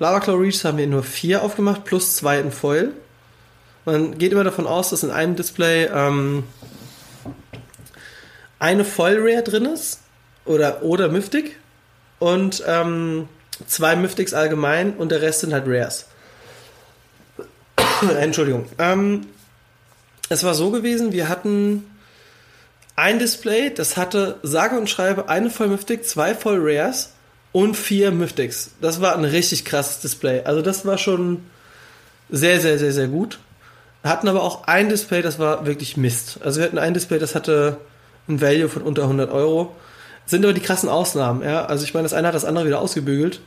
Lava 0.00 0.18
Claw 0.18 0.38
Reach 0.38 0.64
haben 0.64 0.76
wir 0.76 0.88
nur 0.88 1.04
vier 1.04 1.44
aufgemacht, 1.44 1.84
plus 1.84 2.16
zwei 2.16 2.40
in 2.40 2.50
Foil. 2.50 2.94
Man 3.84 4.18
geht 4.18 4.32
immer 4.32 4.42
davon 4.42 4.66
aus, 4.66 4.90
dass 4.90 5.04
in 5.04 5.12
einem 5.12 5.36
Display 5.36 5.84
ähm, 5.84 6.42
eine 8.58 8.84
Foil 8.84 9.18
Rare 9.20 9.44
drin 9.44 9.66
ist 9.66 10.00
oder, 10.46 10.82
oder 10.82 11.08
Mythic 11.10 11.60
und 12.18 12.64
ähm, 12.66 13.28
zwei 13.68 13.94
Mythics 13.94 14.34
allgemein 14.34 14.96
und 14.96 15.12
der 15.12 15.22
Rest 15.22 15.40
sind 15.40 15.52
halt 15.52 15.64
Rares. 15.68 16.06
Entschuldigung. 18.18 18.66
Ähm, 18.78 19.26
es 20.28 20.44
war 20.44 20.54
so 20.54 20.70
gewesen, 20.70 21.12
wir 21.12 21.28
hatten 21.28 21.84
ein 22.96 23.18
Display, 23.18 23.72
das 23.72 23.96
hatte 23.96 24.38
sage 24.42 24.76
und 24.76 24.90
schreibe 24.90 25.28
eine 25.28 25.50
voll 25.50 25.68
Mythic, 25.68 26.04
zwei 26.04 26.34
voll 26.34 26.58
Rares 26.60 27.12
und 27.52 27.76
vier 27.76 28.10
Mythics. 28.10 28.72
Das 28.80 29.00
war 29.00 29.16
ein 29.16 29.24
richtig 29.24 29.64
krasses 29.64 30.00
Display. 30.00 30.42
Also 30.44 30.62
das 30.62 30.84
war 30.84 30.98
schon 30.98 31.44
sehr, 32.28 32.60
sehr, 32.60 32.78
sehr, 32.78 32.92
sehr 32.92 33.08
gut. 33.08 33.38
Hatten 34.04 34.28
aber 34.28 34.42
auch 34.42 34.66
ein 34.66 34.88
Display, 34.88 35.22
das 35.22 35.38
war 35.38 35.66
wirklich 35.66 35.96
Mist. 35.96 36.40
Also 36.42 36.60
wir 36.60 36.66
hatten 36.66 36.78
ein 36.78 36.94
Display, 36.94 37.18
das 37.18 37.34
hatte 37.34 37.78
ein 38.28 38.40
Value 38.40 38.68
von 38.68 38.82
unter 38.82 39.02
100 39.02 39.30
Euro. 39.30 39.74
Sind 40.26 40.44
aber 40.44 40.52
die 40.52 40.60
krassen 40.60 40.88
Ausnahmen, 40.88 41.42
ja. 41.42 41.64
Also 41.64 41.84
ich 41.84 41.94
meine, 41.94 42.04
das 42.04 42.12
eine 42.12 42.28
hat 42.28 42.34
das 42.34 42.44
andere 42.44 42.66
wieder 42.66 42.80
ausgebügelt. 42.80 43.40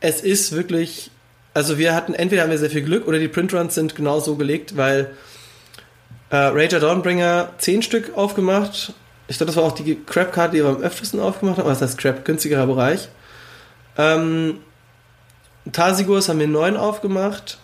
Es 0.00 0.20
ist 0.20 0.52
wirklich, 0.52 1.10
also 1.56 1.78
wir 1.78 1.94
hatten, 1.94 2.12
entweder 2.12 2.42
haben 2.42 2.50
wir 2.50 2.58
sehr 2.58 2.68
viel 2.68 2.82
Glück 2.82 3.08
oder 3.08 3.18
die 3.18 3.28
Printruns 3.28 3.74
sind 3.74 3.94
genau 3.94 4.20
so 4.20 4.36
gelegt, 4.36 4.76
weil 4.76 5.12
äh, 6.28 6.36
Rager 6.36 6.80
Dawnbringer 6.80 7.48
10 7.56 7.80
Stück 7.80 8.14
aufgemacht. 8.14 8.92
Ich 9.26 9.38
glaube, 9.38 9.46
das 9.46 9.56
war 9.56 9.64
auch 9.64 9.72
die 9.72 9.98
Crab-Card, 10.04 10.52
die 10.52 10.58
wir 10.58 10.66
am 10.66 10.82
öftesten 10.82 11.18
aufgemacht 11.18 11.56
haben. 11.56 11.66
Was 11.66 11.80
heißt 11.80 11.96
Crab? 11.96 12.26
Günstigerer 12.26 12.66
Bereich. 12.66 13.08
Ähm, 13.96 14.58
Tarsigurs 15.72 16.28
haben 16.28 16.40
wir 16.40 16.46
9 16.46 16.76
aufgemacht. 16.76 17.56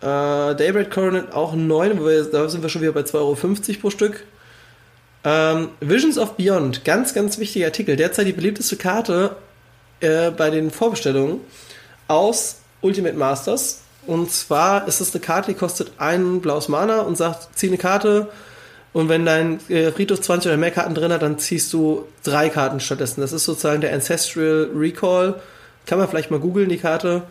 Äh, 0.00 0.06
Daybreak 0.06 0.90
Coronet 0.90 1.34
auch 1.34 1.52
9, 1.52 2.02
wir, 2.02 2.24
da 2.24 2.48
sind 2.48 2.62
wir 2.62 2.70
schon 2.70 2.80
wieder 2.80 2.92
bei 2.92 3.02
2,50 3.02 3.14
Euro 3.18 3.80
pro 3.82 3.90
Stück. 3.90 4.24
Ähm, 5.22 5.68
Visions 5.80 6.16
of 6.16 6.38
Beyond, 6.38 6.82
ganz, 6.86 7.12
ganz 7.12 7.38
wichtiger 7.38 7.66
Artikel. 7.66 7.94
Derzeit 7.94 8.26
die 8.26 8.32
beliebteste 8.32 8.76
Karte 8.76 9.36
äh, 10.00 10.30
bei 10.30 10.48
den 10.48 10.70
Vorbestellungen 10.70 11.42
aus 12.08 12.56
Ultimate 12.80 13.16
Masters. 13.16 13.80
Und 14.06 14.30
zwar 14.30 14.86
ist 14.86 15.00
es 15.00 15.14
eine 15.14 15.20
Karte, 15.20 15.52
die 15.52 15.58
kostet 15.58 15.92
ein 15.98 16.40
blaues 16.40 16.68
Mana 16.68 17.00
und 17.00 17.16
sagt, 17.16 17.48
zieh 17.56 17.66
eine 17.66 17.78
Karte 17.78 18.28
und 18.96 19.10
wenn 19.10 19.26
dein 19.26 19.60
äh, 19.68 19.92
Friedhof 19.92 20.22
20 20.22 20.48
oder 20.48 20.56
mehr 20.56 20.70
Karten 20.70 20.94
drin 20.94 21.12
hat, 21.12 21.20
dann 21.20 21.38
ziehst 21.38 21.70
du 21.74 22.06
drei 22.22 22.48
Karten 22.48 22.80
stattdessen. 22.80 23.20
Das 23.20 23.34
ist 23.34 23.44
sozusagen 23.44 23.82
der 23.82 23.92
Ancestral 23.92 24.70
Recall. 24.74 25.34
Kann 25.84 25.98
man 25.98 26.08
vielleicht 26.08 26.30
mal 26.30 26.40
googeln, 26.40 26.70
die 26.70 26.78
Karte. 26.78 27.24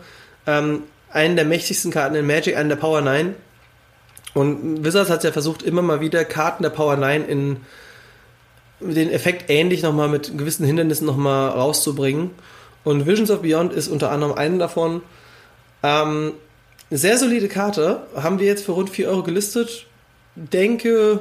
Ähm, 0.46 0.84
einen 1.10 1.34
der 1.34 1.44
mächtigsten 1.44 1.90
Karten 1.90 2.14
in 2.14 2.24
Magic, 2.24 2.56
einen 2.56 2.68
der 2.68 2.76
Power 2.76 3.00
9. 3.00 3.34
Und 4.32 4.84
Wizards 4.84 5.10
hat 5.10 5.24
ja 5.24 5.32
versucht, 5.32 5.64
immer 5.64 5.82
mal 5.82 6.00
wieder 6.00 6.24
Karten 6.24 6.62
der 6.62 6.70
Power 6.70 6.96
9 6.96 7.24
in 7.24 7.56
den 8.78 9.10
Effekt 9.10 9.50
ähnlich 9.50 9.82
nochmal 9.82 10.08
mit 10.08 10.38
gewissen 10.38 10.64
Hindernissen 10.64 11.04
nochmal 11.04 11.48
rauszubringen. 11.48 12.30
Und 12.86 13.04
Visions 13.04 13.32
of 13.32 13.42
Beyond 13.42 13.72
ist 13.72 13.88
unter 13.88 14.12
anderem 14.12 14.34
einen 14.34 14.60
davon. 14.60 15.02
Ähm, 15.82 16.34
sehr 16.88 17.18
solide 17.18 17.48
Karte. 17.48 18.06
Haben 18.14 18.38
wir 18.38 18.46
jetzt 18.46 18.64
für 18.64 18.72
rund 18.72 18.90
4 18.90 19.08
Euro 19.08 19.24
gelistet. 19.24 19.86
Denke, 20.36 21.18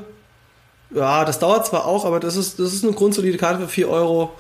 ja, 0.92 1.26
das 1.26 1.40
dauert 1.40 1.66
zwar 1.66 1.88
auch, 1.88 2.06
aber 2.06 2.20
das 2.20 2.36
ist, 2.36 2.60
das 2.60 2.72
ist 2.72 2.84
eine 2.84 2.94
grundsolide 2.94 3.40
Karte 3.40 3.62
für 3.62 3.68
4 3.68 3.90
Euro. 3.90 4.32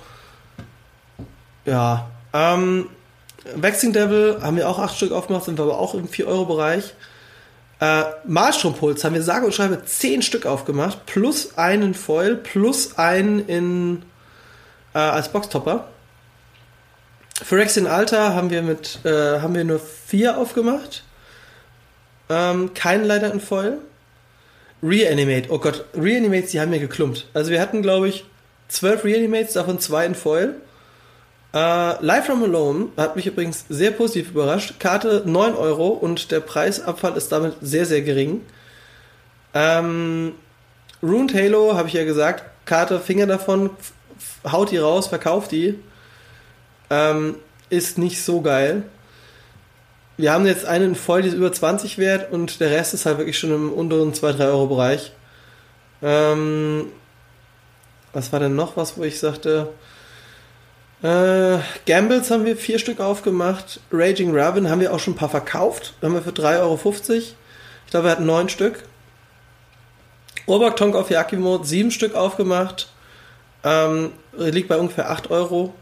Ja. 1.66 2.12
Ähm, 2.32 2.90
Waxing 3.56 3.92
Devil 3.92 4.38
haben 4.44 4.58
wir 4.58 4.70
auch 4.70 4.78
8 4.78 4.96
Stück 4.96 5.12
aufgemacht, 5.12 5.46
sind 5.46 5.58
wir 5.58 5.64
aber 5.64 5.80
auch 5.80 5.96
im 5.96 6.08
4-Euro-Bereich. 6.08 6.94
Äh, 7.80 8.04
Malstrompuls 8.26 9.04
haben 9.04 9.16
wir 9.16 9.24
sage 9.24 9.48
und 9.48 9.56
schreibe 9.56 9.84
10 9.84 10.22
Stück 10.22 10.46
aufgemacht, 10.46 11.08
plus 11.08 11.58
einen 11.58 11.96
Foil, 11.96 12.36
plus 12.36 13.00
einen 13.00 13.48
in, 13.48 14.04
äh, 14.94 15.00
als 15.00 15.30
Boxtopper. 15.30 15.88
Phyrexian 17.44 17.88
Alter 17.88 18.34
haben 18.34 18.50
wir 18.50 18.62
mit, 18.62 19.00
äh, 19.04 19.40
haben 19.40 19.56
wir 19.56 19.64
nur 19.64 19.80
4 19.80 20.38
aufgemacht. 20.38 21.04
Ähm, 22.30 22.74
keinen 22.74 23.04
leider 23.04 23.32
in 23.32 23.40
Foil. 23.40 23.80
Reanimate, 24.82 25.50
oh 25.50 25.58
Gott, 25.58 25.86
Reanimates, 25.96 26.52
die 26.52 26.60
haben 26.60 26.70
mir 26.70 26.80
geklumpt. 26.80 27.28
Also 27.34 27.52
wir 27.52 27.60
hatten, 27.60 27.82
glaube 27.82 28.08
ich, 28.08 28.26
12 28.70 29.04
Reanimates, 29.04 29.54
davon 29.54 29.80
2 29.80 30.06
in 30.06 30.16
Foil. 30.16 30.56
Uh, 31.54 31.96
Live 32.02 32.26
from 32.26 32.44
Alone 32.44 32.90
hat 32.98 33.16
mich 33.16 33.28
übrigens 33.28 33.66
sehr 33.70 33.92
positiv 33.92 34.32
überrascht. 34.32 34.76
Karte 34.80 35.24
9 35.26 35.56
Euro 35.56 35.88
und 35.88 36.32
der 36.32 36.42
Preisabfall 36.42 37.16
ist 37.16 37.32
damit 37.32 37.56
sehr, 37.62 37.86
sehr 37.86 38.02
gering. 38.02 38.42
Ähm, 39.54 40.34
Ruined 41.02 41.34
Halo, 41.34 41.76
habe 41.76 41.88
ich 41.88 41.94
ja 41.94 42.04
gesagt, 42.04 42.44
Karte, 42.66 43.00
Finger 43.00 43.26
davon, 43.26 43.70
haut 44.52 44.72
die 44.72 44.78
raus, 44.78 45.08
verkauft 45.08 45.52
die. 45.52 45.80
Ähm, 46.90 47.36
ist 47.70 47.98
nicht 47.98 48.24
so 48.24 48.42
geil. 48.42 48.84
Wir 50.18 50.32
haben 50.32 50.46
jetzt 50.46 50.66
einen 50.66 50.96
voll, 50.96 51.24
die 51.24 51.30
ist 51.30 51.34
über 51.34 51.52
20 51.52 51.98
wert 51.98 52.32
und 52.32 52.60
der 52.60 52.72
Rest 52.72 52.94
ist 52.94 53.06
halt 53.06 53.18
wirklich 53.18 53.38
schon 53.38 53.54
im 53.54 53.74
unteren 53.74 54.14
2-3 54.14 54.46
Euro 54.48 54.68
Bereich. 54.68 55.12
Ähm, 56.02 56.88
was 58.14 58.32
war 58.32 58.40
denn 58.40 58.56
noch 58.56 58.78
was, 58.78 58.98
wo 58.98 59.04
ich 59.04 59.20
sagte, 59.20 59.70
äh, 61.04 61.60
Gambles 61.86 62.32
haben 62.32 62.46
wir 62.46 62.56
vier 62.56 62.80
Stück 62.80 63.00
aufgemacht. 63.00 63.82
Raging 63.92 64.36
Raven 64.36 64.70
haben 64.70 64.80
wir 64.80 64.94
auch 64.94 65.00
schon 65.00 65.14
ein 65.14 65.18
paar 65.18 65.30
verkauft. 65.30 65.94
Haben 66.02 66.14
wir 66.14 66.22
für 66.22 66.32
3,50 66.32 66.62
Euro. 66.62 66.80
Ich 66.86 67.36
glaube, 67.92 68.08
wir 68.08 68.12
hatten 68.12 68.26
neun 68.26 68.50
Stück. 68.50 68.84
Urbak 70.48 70.78
Tonk 70.78 70.96
auf 70.96 71.10
Yakimo 71.10 71.64
sieben 71.64 71.92
Stück 71.92 72.16
aufgemacht. 72.16 72.90
Ähm, 73.64 74.14
liegt 74.38 74.70
bei 74.70 74.78
ungefähr 74.78 75.10
8 75.10 75.30
Euro. 75.30 75.74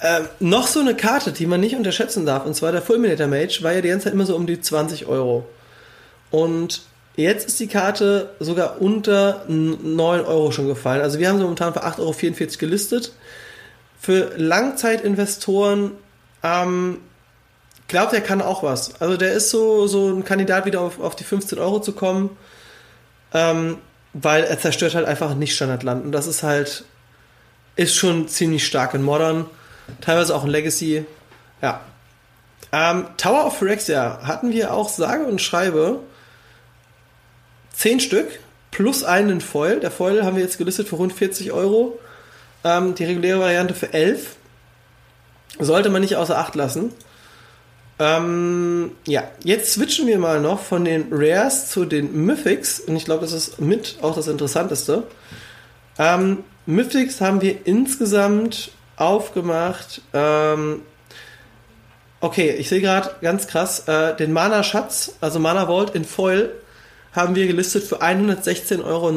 Ähm, 0.00 0.28
noch 0.38 0.66
so 0.66 0.80
eine 0.80 0.94
Karte, 0.94 1.32
die 1.32 1.46
man 1.46 1.60
nicht 1.60 1.74
unterschätzen 1.74 2.24
darf, 2.24 2.46
und 2.46 2.54
zwar 2.54 2.72
der 2.72 2.82
Fulminator 2.82 3.26
Mage, 3.26 3.60
war 3.62 3.72
ja 3.72 3.80
die 3.80 3.88
ganze 3.88 4.04
Zeit 4.04 4.12
immer 4.12 4.26
so 4.26 4.36
um 4.36 4.46
die 4.46 4.60
20 4.60 5.06
Euro. 5.06 5.46
Und 6.30 6.82
jetzt 7.16 7.48
ist 7.48 7.58
die 7.58 7.66
Karte 7.66 8.30
sogar 8.38 8.80
unter 8.80 9.44
9 9.48 10.20
Euro 10.20 10.52
schon 10.52 10.68
gefallen. 10.68 11.02
Also 11.02 11.18
wir 11.18 11.28
haben 11.28 11.38
sie 11.38 11.42
momentan 11.42 11.72
für 11.72 11.84
8,44 11.84 12.00
Euro 12.00 12.58
gelistet 12.58 13.12
für 14.00 14.32
Langzeitinvestoren 14.36 15.92
ähm, 16.42 16.98
glaubt, 17.88 18.12
er 18.12 18.20
kann 18.20 18.40
auch 18.40 18.62
was. 18.62 19.00
Also 19.00 19.16
der 19.16 19.32
ist 19.32 19.50
so, 19.50 19.86
so 19.86 20.08
ein 20.08 20.24
Kandidat, 20.24 20.66
wieder 20.66 20.80
auf, 20.80 21.00
auf 21.00 21.16
die 21.16 21.24
15 21.24 21.58
Euro 21.58 21.80
zu 21.80 21.92
kommen, 21.92 22.36
ähm, 23.34 23.78
weil 24.12 24.44
er 24.44 24.58
zerstört 24.58 24.94
halt 24.94 25.06
einfach 25.06 25.34
nicht 25.34 25.54
Standardland. 25.54 26.04
Und 26.04 26.12
das 26.12 26.26
ist 26.26 26.42
halt, 26.42 26.84
ist 27.76 27.96
schon 27.96 28.28
ziemlich 28.28 28.66
stark 28.66 28.94
in 28.94 29.02
Modern, 29.02 29.46
teilweise 30.00 30.34
auch 30.34 30.44
in 30.44 30.50
Legacy. 30.50 31.04
Ja. 31.62 31.80
Ähm, 32.72 33.06
Tower 33.16 33.46
of 33.46 33.58
Phyrexia 33.58 34.20
hatten 34.24 34.52
wir 34.52 34.74
auch 34.74 34.88
sage 34.88 35.24
und 35.24 35.40
schreibe 35.40 36.00
10 37.72 38.00
Stück 38.00 38.40
plus 38.70 39.04
einen 39.04 39.40
Foil. 39.40 39.80
Der 39.80 39.90
Foil 39.90 40.24
haben 40.24 40.36
wir 40.36 40.42
jetzt 40.42 40.58
gelistet 40.58 40.88
für 40.88 40.96
rund 40.96 41.12
40 41.12 41.52
Euro. 41.52 41.98
Ähm, 42.64 42.94
die 42.94 43.04
reguläre 43.04 43.40
Variante 43.40 43.74
für 43.74 43.92
11. 43.92 44.36
Sollte 45.58 45.88
man 45.90 46.02
nicht 46.02 46.16
außer 46.16 46.36
Acht 46.36 46.54
lassen. 46.54 46.92
Ähm, 47.98 48.92
ja, 49.06 49.24
jetzt 49.42 49.72
switchen 49.72 50.06
wir 50.06 50.18
mal 50.18 50.40
noch 50.40 50.60
von 50.60 50.84
den 50.84 51.06
Rares 51.10 51.70
zu 51.70 51.84
den 51.84 52.24
Mythics. 52.24 52.80
Und 52.80 52.96
ich 52.96 53.04
glaube, 53.04 53.22
das 53.22 53.32
ist 53.32 53.60
mit 53.60 53.98
auch 54.02 54.14
das 54.14 54.28
Interessanteste. 54.28 55.04
Ähm, 55.98 56.44
Mythics 56.66 57.20
haben 57.20 57.40
wir 57.40 57.66
insgesamt 57.66 58.70
aufgemacht. 58.98 60.02
Ähm, 60.12 60.82
okay, 62.20 62.50
ich 62.50 62.68
sehe 62.68 62.80
gerade 62.80 63.10
ganz 63.22 63.46
krass, 63.46 63.88
äh, 63.88 64.16
den 64.16 64.32
Mana-Schatz, 64.32 65.16
also 65.20 65.38
Mana 65.38 65.66
Vault 65.66 65.94
in 65.94 66.04
Foil, 66.04 66.52
haben 67.12 67.34
wir 67.34 67.46
gelistet 67.46 67.84
für 67.84 68.02
116,49 68.02 68.84
Euro. 68.84 69.12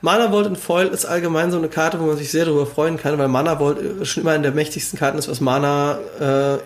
Mana 0.00 0.30
Vault 0.30 0.46
in 0.46 0.56
Foil 0.56 0.88
ist 0.88 1.06
allgemein 1.06 1.50
so 1.50 1.56
eine 1.56 1.68
Karte, 1.68 1.98
wo 1.98 2.04
man 2.04 2.16
sich 2.16 2.30
sehr 2.30 2.44
darüber 2.44 2.66
freuen 2.66 2.98
kann, 2.98 3.18
weil 3.18 3.28
Mana 3.28 3.56
Vault 3.56 4.06
schon 4.06 4.22
immer 4.22 4.34
in 4.34 4.42
der 4.42 4.52
mächtigsten 4.52 4.98
Karten 4.98 5.18
ist, 5.18 5.28
was 5.28 5.40
Mana 5.40 5.98
äh, 6.20 6.58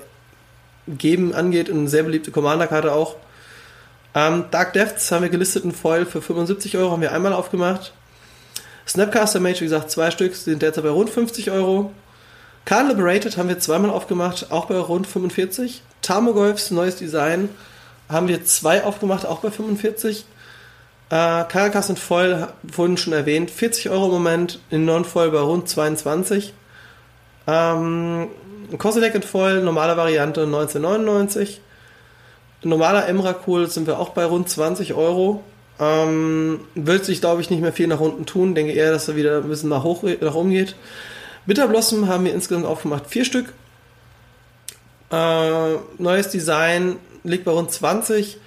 geben 0.89 1.35
angeht 1.35 1.71
und 1.71 1.79
eine 1.79 1.89
sehr 1.89 2.03
beliebte 2.03 2.31
Commander-Karte 2.31 2.93
auch. 2.93 3.17
Ähm, 4.15 4.47
Dark 4.51 4.73
Depths 4.73 5.13
haben 5.13 5.23
wir 5.23 5.29
gelistet 5.29 5.65
in 5.65 5.73
Foil 5.73 6.07
für 6.07 6.21
75 6.21 6.77
Euro, 6.77 6.91
haben 6.91 7.03
wir 7.03 7.13
einmal 7.13 7.33
aufgemacht. 7.33 7.93
Snapcaster 8.89 9.39
Mage, 9.39 9.61
wie 9.61 9.65
gesagt, 9.65 9.91
zwei 9.91 10.11
Stück, 10.11 10.35
sind 10.35 10.63
derzeit 10.63 10.83
bei 10.83 10.91
rund 10.91 11.11
50 11.11 11.51
Euro. 11.51 11.93
Khan 12.65 12.89
Liberated 12.89 13.37
haben 13.37 13.49
wir 13.49 13.59
zweimal 13.59 13.91
aufgemacht, 13.91 14.51
auch 14.51 14.65
bei 14.67 14.79
rund 14.79 15.07
45. 15.07 15.83
Tarmogoyfs 16.01 16.71
neues 16.71 16.97
Design 16.97 17.51
haben 18.09 18.29
wir 18.29 18.45
zwei 18.45 18.85
aufgemacht, 18.85 19.27
auch 19.27 19.41
bei 19.41 19.51
45. 19.51 20.25
Äh, 21.11 21.45
Caracas 21.45 21.91
in 21.91 21.97
Foil, 21.97 22.49
vorhin 22.71 22.97
schon 22.97 23.13
erwähnt, 23.13 23.51
40 23.51 23.91
Euro 23.91 24.07
im 24.07 24.13
Moment, 24.13 24.59
in 24.71 24.87
Non-Foil 24.87 25.31
bei 25.31 25.41
rund 25.41 25.69
22. 25.69 26.55
Ähm, 27.47 28.29
Kozilek 28.77 29.15
in 29.15 29.23
Foil, 29.23 29.63
normale 29.63 29.97
Variante 29.97 30.43
1999. 30.43 31.61
Normaler 32.63 33.07
Emrakul 33.07 33.69
sind 33.69 33.87
wir 33.87 33.99
auch 33.99 34.11
bei 34.11 34.25
rund 34.25 34.49
20 34.49 34.95
Euro. 34.95 35.43
Ähm, 35.81 36.61
wird 36.75 37.05
sich, 37.05 37.21
glaube 37.21 37.41
ich, 37.41 37.51
nicht 37.51 37.63
mehr 37.63 37.73
viel 37.73 37.87
nach 37.87 38.01
unten 38.01 38.27
tun. 38.27 38.55
Denke 38.55 38.73
eher, 38.73 38.91
dass 38.91 39.09
er 39.09 39.17
wieder 39.17 39.39
ein 39.39 39.49
bisschen 39.49 39.69
nach, 39.69 39.85
hoch, 39.85 40.03
nach 40.21 40.35
oben 40.35 40.51
geht. 40.51 40.75
Bitterblossom 41.47 42.09
haben 42.09 42.25
wir 42.25 42.35
insgesamt 42.35 42.67
aufgemacht. 42.67 43.05
Vier 43.07 43.25
Stück. 43.25 43.53
Äh, 45.11 45.77
neues 45.99 46.29
Design 46.31 46.97
liegt 47.25 47.45
bei 47.45 47.53
rund 47.53 47.71
20. 47.71 48.39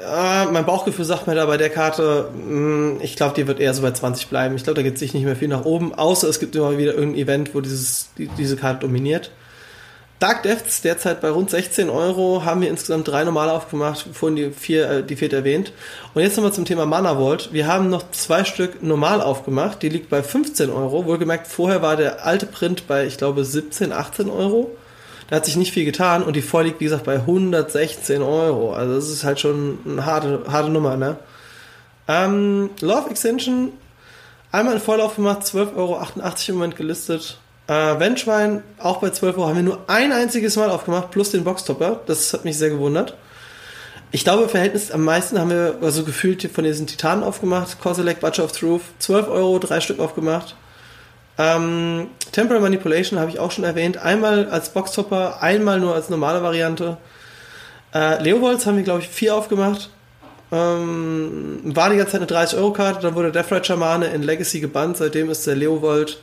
Äh, 0.00 0.44
mein 0.46 0.66
Bauchgefühl 0.66 1.04
sagt 1.04 1.26
mir 1.26 1.34
da 1.34 1.46
bei 1.46 1.56
der 1.56 1.70
Karte, 1.70 2.30
mh, 2.34 2.42
hm, 2.42 3.00
ich 3.02 3.16
glaube, 3.16 3.34
die 3.34 3.46
wird 3.46 3.60
eher 3.60 3.74
so 3.74 3.82
bei 3.82 3.92
20 3.92 4.28
bleiben. 4.28 4.54
Ich 4.54 4.64
glaube, 4.64 4.76
da 4.76 4.82
geht 4.82 4.98
sich 4.98 5.14
nicht 5.14 5.24
mehr 5.24 5.36
viel 5.36 5.48
nach 5.48 5.64
oben, 5.64 5.94
außer 5.94 6.28
es 6.28 6.38
gibt 6.38 6.54
immer 6.54 6.76
wieder 6.76 6.94
irgendein 6.94 7.22
Event, 7.22 7.54
wo 7.54 7.60
dieses, 7.60 8.10
die, 8.18 8.28
diese 8.38 8.56
Karte 8.56 8.80
dominiert. 8.80 9.30
Dark 10.18 10.42
Depths 10.42 10.80
derzeit 10.82 11.20
bei 11.20 11.30
rund 11.30 11.48
16 11.50 11.88
Euro, 11.88 12.44
haben 12.44 12.60
wir 12.60 12.70
insgesamt 12.70 13.06
drei 13.06 13.22
normale 13.22 13.52
aufgemacht, 13.52 14.04
vorhin 14.12 14.34
die 14.34 14.50
vier, 14.50 14.90
äh, 14.90 15.02
die 15.04 15.14
vierte 15.14 15.36
erwähnt. 15.36 15.72
Und 16.12 16.22
jetzt 16.22 16.36
nochmal 16.36 16.52
zum 16.52 16.64
Thema 16.64 16.86
Mana 16.86 17.14
Vault. 17.14 17.52
Wir 17.52 17.68
haben 17.68 17.88
noch 17.88 18.10
zwei 18.10 18.42
Stück 18.44 18.82
normal 18.82 19.20
aufgemacht, 19.20 19.80
die 19.80 19.88
liegt 19.88 20.10
bei 20.10 20.24
15 20.24 20.70
Euro. 20.70 21.04
Wohlgemerkt, 21.04 21.46
vorher 21.46 21.82
war 21.82 21.96
der 21.96 22.26
alte 22.26 22.46
Print 22.46 22.88
bei, 22.88 23.06
ich 23.06 23.16
glaube, 23.16 23.44
17, 23.44 23.92
18 23.92 24.28
Euro. 24.28 24.76
Da 25.30 25.36
hat 25.36 25.44
sich 25.44 25.56
nicht 25.56 25.72
viel 25.72 25.84
getan 25.84 26.24
und 26.24 26.34
die 26.34 26.42
Voll 26.42 26.64
liegt, 26.64 26.80
wie 26.80 26.84
gesagt, 26.84 27.04
bei 27.04 27.16
116 27.16 28.20
Euro. 28.20 28.72
Also 28.72 28.96
das 28.96 29.10
ist 29.10 29.22
halt 29.22 29.38
schon 29.38 29.78
eine 29.86 30.04
harte, 30.04 30.42
harte 30.50 30.70
Nummer, 30.70 30.96
ne? 30.96 31.16
Ähm, 32.08 32.70
Love 32.80 33.10
Extension, 33.10 33.70
einmal 34.50 34.74
in 34.74 34.80
Vorlauf 34.80 35.14
gemacht, 35.14 35.42
12,88 35.42 35.76
Euro 35.76 36.02
im 36.48 36.54
Moment 36.54 36.76
gelistet. 36.76 37.38
Äh, 37.68 38.00
Wendschwein, 38.00 38.62
auch 38.78 38.96
bei 38.96 39.10
12 39.10 39.36
Euro, 39.36 39.48
haben 39.48 39.56
wir 39.56 39.62
nur 39.62 39.84
ein 39.88 40.10
einziges 40.10 40.56
Mal 40.56 40.70
aufgemacht, 40.70 41.10
plus 41.10 41.30
den 41.30 41.44
Boxtopper. 41.44 42.00
Das 42.06 42.32
hat 42.32 42.44
mich 42.44 42.56
sehr 42.56 42.70
gewundert. 42.70 43.14
Ich 44.10 44.24
glaube, 44.24 44.44
im 44.44 44.48
Verhältnis 44.48 44.90
am 44.90 45.04
meisten 45.04 45.38
haben 45.38 45.50
wir 45.50 45.76
also 45.82 46.02
gefühlt 46.02 46.42
von 46.50 46.64
diesen 46.64 46.86
Titanen 46.86 47.22
aufgemacht. 47.22 47.78
Kozilek, 47.78 48.20
Butcher 48.20 48.44
of 48.44 48.52
Truth, 48.52 48.80
12 49.00 49.28
Euro, 49.28 49.58
drei 49.58 49.80
Stück 49.80 50.00
aufgemacht. 50.00 50.56
Ähm, 51.36 52.08
Temporal 52.32 52.62
Manipulation 52.62 53.18
habe 53.20 53.30
ich 53.30 53.38
auch 53.38 53.50
schon 53.50 53.64
erwähnt. 53.64 53.98
Einmal 53.98 54.48
als 54.48 54.70
Boxtopper, 54.70 55.42
einmal 55.42 55.78
nur 55.78 55.94
als 55.94 56.08
normale 56.08 56.42
Variante. 56.42 56.96
Äh, 57.94 58.22
Leovolds 58.22 58.64
haben 58.64 58.78
wir, 58.78 58.84
glaube 58.84 59.02
ich, 59.02 59.08
vier 59.08 59.34
aufgemacht. 59.34 59.90
Ähm, 60.50 61.60
war 61.64 61.90
die 61.90 61.98
ganze 61.98 62.12
Zeit 62.12 62.22
eine 62.22 62.46
30-Euro-Karte, 62.46 63.00
dann 63.02 63.14
wurde 63.14 63.30
Death 63.30 63.52
Ride 63.52 63.64
Schamane 63.64 64.06
in 64.06 64.22
Legacy 64.22 64.60
gebannt. 64.60 64.96
Seitdem 64.96 65.28
ist 65.28 65.46
der 65.46 65.54
Leovold 65.54 66.18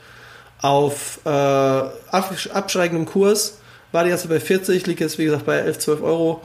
auf 0.61 1.19
äh, 1.25 1.29
absteigendem 1.29 3.05
Kurs. 3.05 3.59
War 3.91 4.03
die 4.03 4.09
erste 4.09 4.27
bei 4.27 4.39
40, 4.39 4.87
liegt 4.87 4.99
jetzt 4.99 5.17
wie 5.17 5.25
gesagt 5.25 5.45
bei 5.45 5.57
11, 5.57 5.79
12 5.79 6.01
Euro. 6.01 6.41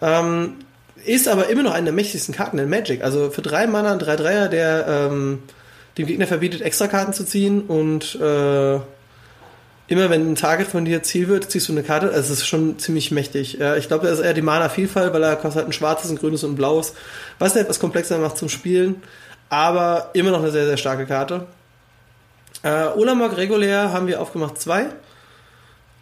Ähm, 0.00 0.56
ist 1.04 1.28
aber 1.28 1.48
immer 1.48 1.62
noch 1.62 1.72
eine 1.72 1.86
der 1.86 1.92
mächtigsten 1.92 2.34
Karten 2.34 2.58
in 2.58 2.68
Magic. 2.68 3.02
Also 3.02 3.30
für 3.30 3.42
drei 3.42 3.66
Mana, 3.66 3.96
drei 3.96 4.16
Dreier, 4.16 4.48
der 4.48 4.86
ähm, 4.88 5.42
dem 5.96 6.06
Gegner 6.06 6.26
verbietet, 6.26 6.62
extra 6.62 6.86
Karten 6.86 7.12
zu 7.12 7.24
ziehen 7.24 7.62
und 7.62 8.14
äh, 8.16 8.74
immer 9.88 10.10
wenn 10.10 10.30
ein 10.30 10.34
Target 10.34 10.68
von 10.68 10.84
dir 10.84 11.02
Ziel 11.02 11.28
wird, 11.28 11.50
ziehst 11.50 11.68
du 11.68 11.72
eine 11.72 11.82
Karte. 11.82 12.08
Also 12.08 12.32
es 12.32 12.40
ist 12.40 12.46
schon 12.46 12.78
ziemlich 12.78 13.10
mächtig. 13.10 13.54
Ja, 13.54 13.76
ich 13.76 13.88
glaube, 13.88 14.06
er 14.06 14.12
ist 14.12 14.20
eher 14.20 14.34
die 14.34 14.42
Mana-Vielfalt, 14.42 15.12
weil 15.12 15.22
er 15.22 15.36
kostet 15.36 15.56
halt 15.56 15.68
ein 15.68 15.72
schwarzes, 15.72 16.10
ein 16.10 16.18
grünes 16.18 16.44
und 16.44 16.52
ein 16.52 16.56
blaues, 16.56 16.94
was 17.38 17.56
er 17.56 17.62
etwas 17.62 17.80
komplexer 17.80 18.18
macht 18.18 18.36
zum 18.36 18.48
Spielen. 18.48 19.02
Aber 19.48 20.10
immer 20.12 20.30
noch 20.30 20.40
eine 20.40 20.50
sehr, 20.50 20.66
sehr 20.66 20.76
starke 20.76 21.06
Karte. 21.06 21.46
Äh, 22.62 22.88
Olamog 22.96 23.36
regulär 23.36 23.92
haben 23.92 24.06
wir 24.06 24.20
aufgemacht 24.20 24.58
zwei. 24.58 24.86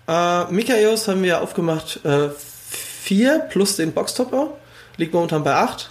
Äh, 0.09 0.45
Mikaios 0.53 1.09
haben 1.09 1.23
wir 1.23 1.43
aufgemacht 1.43 2.05
äh, 2.05 2.31
vier 2.69 3.41
plus 3.51 3.77
den 3.77 3.93
Boxtopper. 3.93 4.51
Liegt 4.97 5.13
momentan 5.13 5.45
bei 5.45 5.55
acht. 5.55 5.91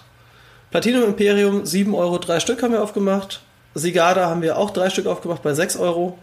Platinum 0.71 1.03
Imperium 1.03 1.65
7 1.65 1.93
Euro, 1.93 2.17
drei 2.17 2.39
Stück 2.39 2.63
haben 2.63 2.73
wir 2.73 2.81
aufgemacht. 2.81 3.41
Sigada 3.75 4.27
haben 4.27 4.41
wir 4.41 4.57
auch 4.57 4.71
drei 4.71 4.89
Stück 4.89 5.05
aufgemacht 5.05 5.43
bei 5.43 5.53
6 5.53 5.77
Euro. 5.77 6.17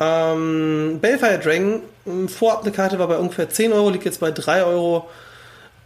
Ähm, 0.00 0.98
Balefire 1.00 1.38
Dragon, 1.38 1.82
vorab 2.28 2.62
eine 2.62 2.72
Karte 2.72 2.98
war 2.98 3.06
bei 3.06 3.16
ungefähr 3.16 3.48
10 3.48 3.72
Euro, 3.72 3.90
liegt 3.90 4.04
jetzt 4.04 4.20
bei 4.20 4.32
3 4.32 4.64
Euro 4.64 5.08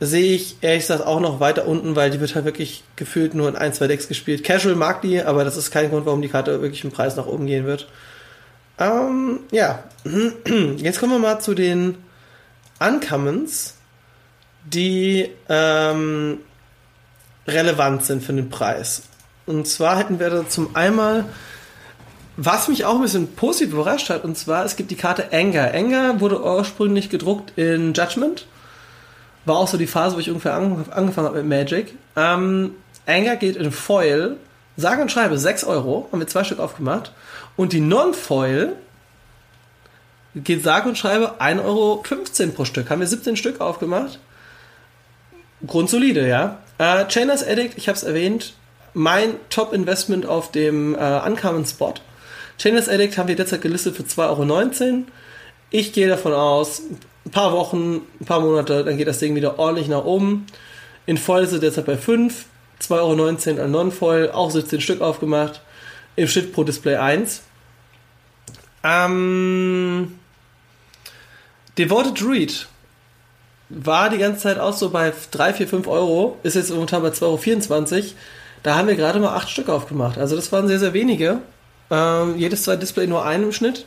sehe 0.00 0.34
ich 0.34 0.56
ehrlich 0.61 0.82
gesagt 0.82 1.04
auch 1.04 1.20
noch 1.20 1.40
weiter 1.40 1.66
unten, 1.66 1.96
weil 1.96 2.11
die 2.11 2.20
wird 2.20 2.34
halt 2.34 2.44
wirklich 2.44 2.84
gefühlt 2.96 3.34
nur 3.34 3.48
in 3.48 3.56
ein, 3.56 3.72
zwei 3.72 3.88
Decks 3.88 4.06
gespielt. 4.06 4.44
Casual 4.44 4.76
mag 4.76 5.02
die, 5.02 5.20
aber 5.20 5.44
das 5.44 5.56
ist 5.56 5.70
kein 5.70 5.90
Grund, 5.90 6.06
warum 6.06 6.22
die 6.22 6.28
Karte 6.28 6.62
wirklich 6.62 6.84
im 6.84 6.92
Preis 6.92 7.16
nach 7.16 7.26
oben 7.26 7.46
gehen 7.46 7.66
wird. 7.66 7.88
Ähm, 8.78 9.40
ja, 9.50 9.82
jetzt 10.76 11.00
kommen 11.00 11.12
wir 11.12 11.18
mal 11.18 11.40
zu 11.40 11.54
den 11.54 11.96
Uncommons, 12.78 13.74
die 14.64 15.30
ähm, 15.48 16.38
relevant 17.48 18.04
sind 18.04 18.22
für 18.22 18.32
den 18.32 18.50
Preis. 18.50 19.02
Und 19.46 19.66
zwar 19.66 19.98
hätten 19.98 20.20
wir 20.20 20.30
da 20.30 20.48
zum 20.48 20.76
einmal, 20.76 21.24
was 22.37 22.68
mich 22.68 22.84
auch 22.84 22.96
ein 22.96 23.02
bisschen 23.02 23.34
positiv 23.34 23.72
überrascht 23.74 24.11
hat, 24.11 24.22
und 24.22 24.38
zwar 24.38 24.64
es 24.64 24.76
gibt 24.76 24.92
die 24.92 24.96
Karte 24.96 25.32
Anger. 25.32 25.74
Anger 25.74 26.20
wurde 26.20 26.40
ursprünglich 26.40 27.11
gedruckt 27.11 27.54
in 27.56 27.94
Judgment 27.94 28.46
war 29.48 29.56
auch 29.56 29.68
so 29.68 29.76
die 29.76 29.87
Phase, 29.87 30.16
wo 30.16 30.20
ich 30.20 30.28
ungefähr 30.28 30.54
angefangen 30.54 31.16
habe 31.16 31.42
mit 31.42 31.46
Magic. 31.46 31.94
Ähm, 32.16 32.74
Anger 33.06 33.37
geht 33.37 33.56
in 33.56 33.72
Foil, 33.72 34.37
sage 34.76 35.02
und 35.02 35.11
schreibe 35.11 35.38
6 35.38 35.64
Euro, 35.64 36.08
haben 36.12 36.20
wir 36.20 36.26
zwei 36.26 36.44
Stück 36.44 36.61
aufgemacht. 36.61 37.12
Und 37.56 37.72
die 37.72 37.80
Non-Foil 37.80 38.74
geht 40.34 40.62
sage 40.62 40.88
und 40.88 40.96
schreibe 40.96 41.40
1,15 41.40 41.64
Euro 41.64 42.04
pro 42.54 42.64
Stück. 42.64 42.90
Haben 42.90 43.00
wir 43.00 43.06
17 43.06 43.37
Stück 43.37 43.61
aufgemacht. 43.61 44.18
Grundsolide, 45.66 46.28
ja. 46.28 46.58
Äh, 46.78 47.06
Chainers 47.08 47.44
Addict, 47.44 47.76
ich 47.76 47.88
habe 47.88 47.96
es 47.96 48.04
erwähnt, 48.04 48.54
mein 48.94 49.34
Top-Investment 49.50 50.26
auf 50.26 50.52
dem 50.52 50.94
äh, 50.94 51.20
Uncommon 51.26 51.66
Spot. 51.66 51.94
Chainers 52.58 52.88
Addict 52.88 53.18
haben 53.18 53.28
wir 53.28 53.37
derzeit 53.37 53.62
gelistet 53.62 53.96
für 53.96 54.02
2,19 54.04 54.82
Euro. 54.82 55.04
Ich 55.70 55.92
gehe 55.92 56.08
davon 56.08 56.32
aus, 56.32 56.82
ein 57.26 57.31
paar 57.31 57.52
Wochen, 57.52 58.02
ein 58.20 58.24
paar 58.24 58.40
Monate, 58.40 58.85
dann 58.85 58.96
geht 58.96 59.09
das 59.09 59.18
Ding 59.18 59.35
wieder 59.35 59.59
ordentlich 59.59 59.88
nach 59.88 60.04
oben. 60.04 60.46
In 61.07 61.16
Foil 61.16 61.46
sind 61.46 61.62
derzeit 61.62 61.87
bei 61.87 61.96
5, 61.96 62.46
2,19 62.83 62.92
Euro 63.52 63.62
an 63.64 63.70
Non-Foil, 63.70 64.31
auch 64.31 64.50
17 64.50 64.81
Stück 64.81 65.00
aufgemacht. 65.00 65.61
Im 66.16 66.28
Schnitt 66.28 66.52
pro 66.52 66.64
Display 66.64 66.96
1. 66.96 67.42
Ähm, 68.83 70.18
Devoted 71.76 72.20
Druid 72.20 72.68
war 73.68 74.11
die 74.11 74.18
ganze 74.18 74.42
Zeit 74.42 74.59
auch 74.59 74.72
so 74.72 74.90
bei 74.90 75.12
3, 75.31 75.54
4, 75.54 75.68
5 75.68 75.87
Euro, 75.87 76.38
ist 76.42 76.57
jetzt 76.57 76.70
momentan 76.70 77.02
bei 77.02 77.11
2,24 77.11 77.22
Euro. 77.22 78.04
Da 78.62 78.76
haben 78.76 78.88
wir 78.88 78.96
gerade 78.96 79.20
mal 79.20 79.37
8 79.37 79.48
Stück 79.48 79.68
aufgemacht. 79.68 80.18
Also 80.18 80.35
das 80.35 80.50
waren 80.50 80.66
sehr, 80.66 80.78
sehr 80.78 80.92
wenige. 80.92 81.40
Ähm, 81.90 82.37
jedes 82.37 82.64
zweite 82.64 82.81
Display 82.81 83.07
nur 83.07 83.24
ein 83.24 83.42
im 83.42 83.52
Schnitt. 83.52 83.87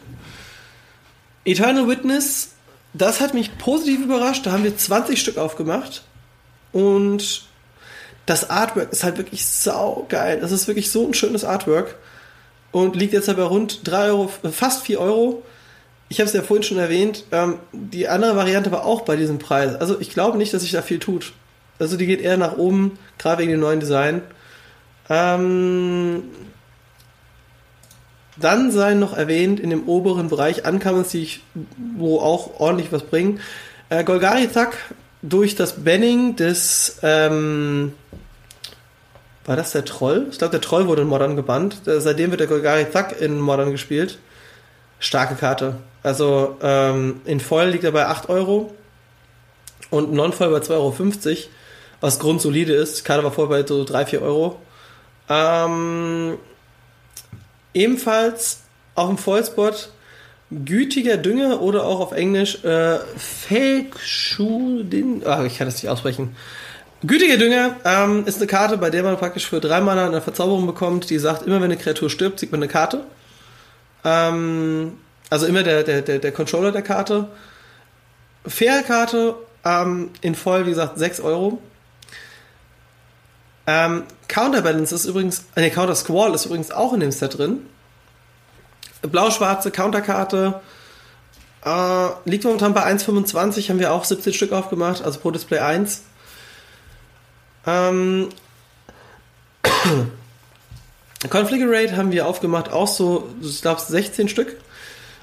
Eternal 1.43 1.87
Witness 1.87 2.53
das 2.93 3.21
hat 3.21 3.33
mich 3.33 3.57
positiv 3.57 4.01
überrascht. 4.01 4.45
Da 4.45 4.51
haben 4.51 4.63
wir 4.63 4.75
20 4.75 5.19
Stück 5.19 5.37
aufgemacht. 5.37 6.03
Und 6.71 7.43
das 8.25 8.49
Artwork 8.49 8.91
ist 8.91 9.03
halt 9.03 9.17
wirklich 9.17 9.45
sau 9.45 10.05
geil. 10.09 10.39
Das 10.41 10.51
ist 10.51 10.67
wirklich 10.67 10.91
so 10.91 11.07
ein 11.07 11.13
schönes 11.13 11.43
Artwork 11.43 11.95
und 12.71 12.95
liegt 12.95 13.13
jetzt 13.13 13.29
aber 13.29 13.43
rund 13.45 13.87
3 13.87 14.07
Euro, 14.07 14.31
fast 14.51 14.83
4 14.83 14.99
Euro. 14.99 15.43
Ich 16.09 16.19
habe 16.19 16.27
es 16.27 16.33
ja 16.33 16.41
vorhin 16.41 16.63
schon 16.63 16.77
erwähnt, 16.77 17.25
ähm, 17.31 17.59
die 17.71 18.07
andere 18.07 18.35
Variante 18.35 18.71
war 18.71 18.85
auch 18.85 19.01
bei 19.01 19.15
diesem 19.15 19.39
Preis. 19.39 19.75
Also 19.75 19.99
ich 19.99 20.09
glaube 20.09 20.37
nicht, 20.37 20.53
dass 20.53 20.61
sich 20.61 20.71
da 20.71 20.81
viel 20.81 20.99
tut. 20.99 21.33
Also 21.79 21.97
die 21.97 22.05
geht 22.05 22.21
eher 22.21 22.37
nach 22.37 22.57
oben, 22.57 22.99
gerade 23.17 23.41
wegen 23.41 23.51
dem 23.51 23.61
neuen 23.61 23.79
Design. 23.79 24.21
Ähm, 25.09 26.23
dann 28.43 28.71
seien 28.71 28.99
noch 28.99 29.15
erwähnt 29.15 29.59
in 29.59 29.69
dem 29.69 29.87
oberen 29.87 30.29
Bereich 30.29 30.67
Uncommons, 30.67 31.09
die 31.09 31.23
ich, 31.23 31.41
wo 31.97 32.19
auch 32.19 32.59
ordentlich 32.59 32.91
was 32.91 33.03
bringen. 33.03 33.39
Äh, 33.89 34.03
Golgari 34.03 34.47
Thak 34.47 34.77
durch 35.21 35.55
das 35.55 35.83
Banning 35.83 36.35
des 36.35 36.97
ähm, 37.03 37.93
war 39.45 39.55
das 39.55 39.71
der 39.71 39.85
Troll? 39.85 40.27
Ich 40.31 40.37
glaube, 40.37 40.51
der 40.51 40.61
Troll 40.61 40.87
wurde 40.87 41.01
in 41.01 41.07
Modern 41.07 41.35
gebannt. 41.35 41.87
Äh, 41.87 41.99
seitdem 41.99 42.31
wird 42.31 42.41
der 42.41 42.47
Golgari 42.47 42.85
Thug 42.85 43.19
in 43.19 43.39
Modern 43.39 43.71
gespielt. 43.71 44.19
Starke 44.99 45.35
Karte. 45.35 45.77
Also 46.03 46.57
ähm, 46.61 47.21
in 47.25 47.39
Foil 47.39 47.69
liegt 47.69 47.83
er 47.83 47.91
bei 47.91 48.05
8 48.05 48.29
Euro 48.29 48.71
und 49.89 50.13
Non-Foil 50.13 50.51
bei 50.51 50.59
2,50 50.59 50.71
Euro, 50.71 50.95
was 52.01 52.19
grundsolide 52.19 52.73
ist. 52.73 52.99
Die 52.99 53.03
Karte 53.03 53.23
war 53.23 53.31
vorher 53.31 53.63
bei 53.63 53.67
so 53.67 53.83
3, 53.83 54.05
4 54.05 54.21
Euro. 54.21 54.59
Ähm, 55.27 56.37
ebenfalls 57.73 58.61
auf 58.95 59.07
dem 59.07 59.17
Foilspot 59.17 59.89
gütiger 60.51 61.17
Dünger 61.17 61.61
oder 61.61 61.85
auch 61.85 61.99
auf 61.99 62.11
Englisch 62.11 62.63
äh, 62.63 62.99
Fake 63.17 63.99
Shudin. 63.99 65.23
Ach, 65.25 65.43
ich 65.43 65.57
kann 65.57 65.67
das 65.67 65.81
nicht 65.81 65.89
aussprechen. 65.89 66.35
Gütiger 67.03 67.37
Dünger 67.37 67.77
ähm, 67.83 68.25
ist 68.25 68.37
eine 68.37 68.47
Karte, 68.47 68.77
bei 68.77 68.89
der 68.89 69.01
man 69.01 69.17
praktisch 69.17 69.47
für 69.47 69.59
drei 69.59 69.81
Mana 69.81 70.05
eine 70.05 70.21
Verzauberung 70.21 70.67
bekommt, 70.67 71.09
die 71.09 71.17
sagt, 71.17 71.43
immer 71.47 71.55
wenn 71.55 71.63
eine 71.63 71.77
Kreatur 71.77 72.09
stirbt, 72.09 72.39
zieht 72.39 72.51
man 72.51 72.61
eine 72.61 72.71
Karte. 72.71 73.05
Ähm, 74.03 74.97
also 75.29 75.47
immer 75.47 75.63
der, 75.63 75.83
der, 75.83 76.01
der, 76.01 76.19
der 76.19 76.31
Controller 76.31 76.71
der 76.71 76.83
Karte. 76.83 77.29
Faire 78.45 78.83
Karte, 78.83 79.35
ähm, 79.63 80.09
in 80.21 80.35
voll, 80.35 80.65
wie 80.65 80.71
gesagt, 80.71 80.99
6 80.99 81.21
Euro. 81.21 81.59
Ähm, 83.73 84.03
Counterbalance 84.27 84.93
ist 84.93 85.05
übrigens, 85.05 85.45
äh, 85.55 85.69
Counter 85.69 85.95
Squall 85.95 86.33
ist 86.33 86.45
übrigens 86.45 86.71
auch 86.71 86.91
in 86.91 86.99
dem 86.99 87.11
Set 87.11 87.37
drin. 87.37 87.65
Blau-schwarze 89.01 89.71
Counterkarte. 89.71 90.59
Äh, 91.63 92.07
liegt 92.25 92.43
momentan 92.43 92.73
bei 92.73 92.83
1,25, 92.85 93.69
haben 93.69 93.79
wir 93.79 93.93
auch 93.93 94.03
17 94.03 94.33
Stück 94.33 94.51
aufgemacht, 94.51 95.01
also 95.03 95.19
pro 95.19 95.31
Display 95.31 95.59
1. 95.59 96.01
Ähm, 97.65 98.27
Configurate 101.29 101.95
haben 101.95 102.11
wir 102.11 102.27
aufgemacht, 102.27 102.73
auch 102.73 102.89
so, 102.89 103.29
ich 103.41 103.61
glaube 103.61 103.79
16 103.79 104.27
Stück 104.27 104.57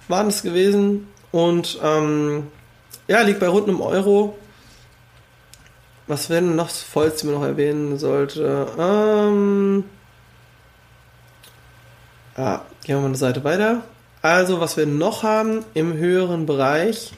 waren 0.06 0.28
es 0.28 0.42
gewesen. 0.42 1.06
Und 1.32 1.78
ähm, 1.82 2.46
ja, 3.08 3.20
liegt 3.20 3.40
bei 3.40 3.48
rund 3.48 3.68
einem 3.68 3.82
Euro. 3.82 4.38
Was 6.09 6.31
wäre 6.31 6.40
denn 6.40 6.57
noch 6.57 6.68
das 6.68 6.81
Vollste, 6.81 7.27
man 7.27 7.35
noch 7.35 7.44
erwähnen 7.44 7.99
sollte? 7.99 8.66
Ähm, 8.79 9.85
ja, 12.35 12.64
gehen 12.83 12.97
wir 12.97 13.01
mal 13.01 13.07
eine 13.07 13.16
Seite 13.16 13.44
weiter. 13.44 13.83
Also, 14.23 14.59
was 14.59 14.79
wir 14.79 14.87
noch 14.87 15.23
haben 15.23 15.66
im 15.75 15.92
höheren 15.92 16.47
Bereich. 16.47 17.12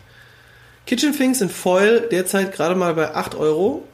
Kitchen 0.86 1.16
Things 1.16 1.40
in 1.40 1.50
Foil 1.50 2.08
derzeit 2.10 2.52
gerade 2.52 2.74
mal 2.74 2.94
bei 2.94 3.14
8 3.14 3.36
Euro. 3.36 3.84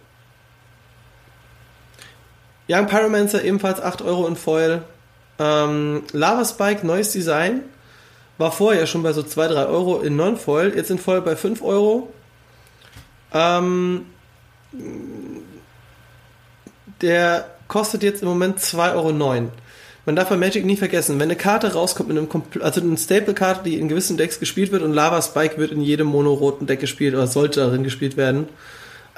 Young 2.66 2.86
Pyromancer 2.86 3.44
ebenfalls 3.44 3.82
8 3.82 4.00
Euro 4.00 4.26
in 4.26 4.36
Foil. 4.36 4.82
Ähm, 5.38 6.04
Lava 6.12 6.46
Spike, 6.46 6.86
neues 6.86 7.12
Design. 7.12 7.64
War 8.38 8.50
vorher 8.50 8.86
schon 8.86 9.02
bei 9.02 9.12
so 9.12 9.22
2, 9.22 9.48
3 9.48 9.66
Euro 9.66 10.00
in 10.00 10.16
Non-Foil. 10.16 10.74
Jetzt 10.74 10.90
in 10.90 10.98
Foil 10.98 11.20
bei 11.20 11.36
5 11.36 11.60
Euro. 11.62 12.12
Ähm, 13.34 14.06
der 17.00 17.50
kostet 17.68 18.02
jetzt 18.02 18.22
im 18.22 18.28
Moment 18.28 18.58
2,09 18.58 18.94
Euro. 18.94 19.50
Man 20.06 20.14
darf 20.14 20.28
bei 20.28 20.36
Magic 20.36 20.64
nie 20.64 20.76
vergessen, 20.76 21.18
wenn 21.18 21.24
eine 21.24 21.36
Karte 21.36 21.72
rauskommt 21.72 22.08
mit 22.08 22.16
einem 22.16 22.28
also 22.62 22.80
eine 22.80 22.96
Staple-Karte, 22.96 23.64
die 23.64 23.78
in 23.78 23.88
gewissen 23.88 24.16
Decks 24.16 24.38
gespielt 24.38 24.70
wird 24.70 24.82
und 24.82 24.92
Lava 24.92 25.20
Spike 25.20 25.58
wird 25.58 25.72
in 25.72 25.80
jedem 25.80 26.06
monoroten 26.06 26.68
Deck 26.68 26.78
gespielt 26.78 27.14
oder 27.14 27.26
sollte 27.26 27.60
darin 27.60 27.82
gespielt 27.82 28.16
werden, 28.16 28.48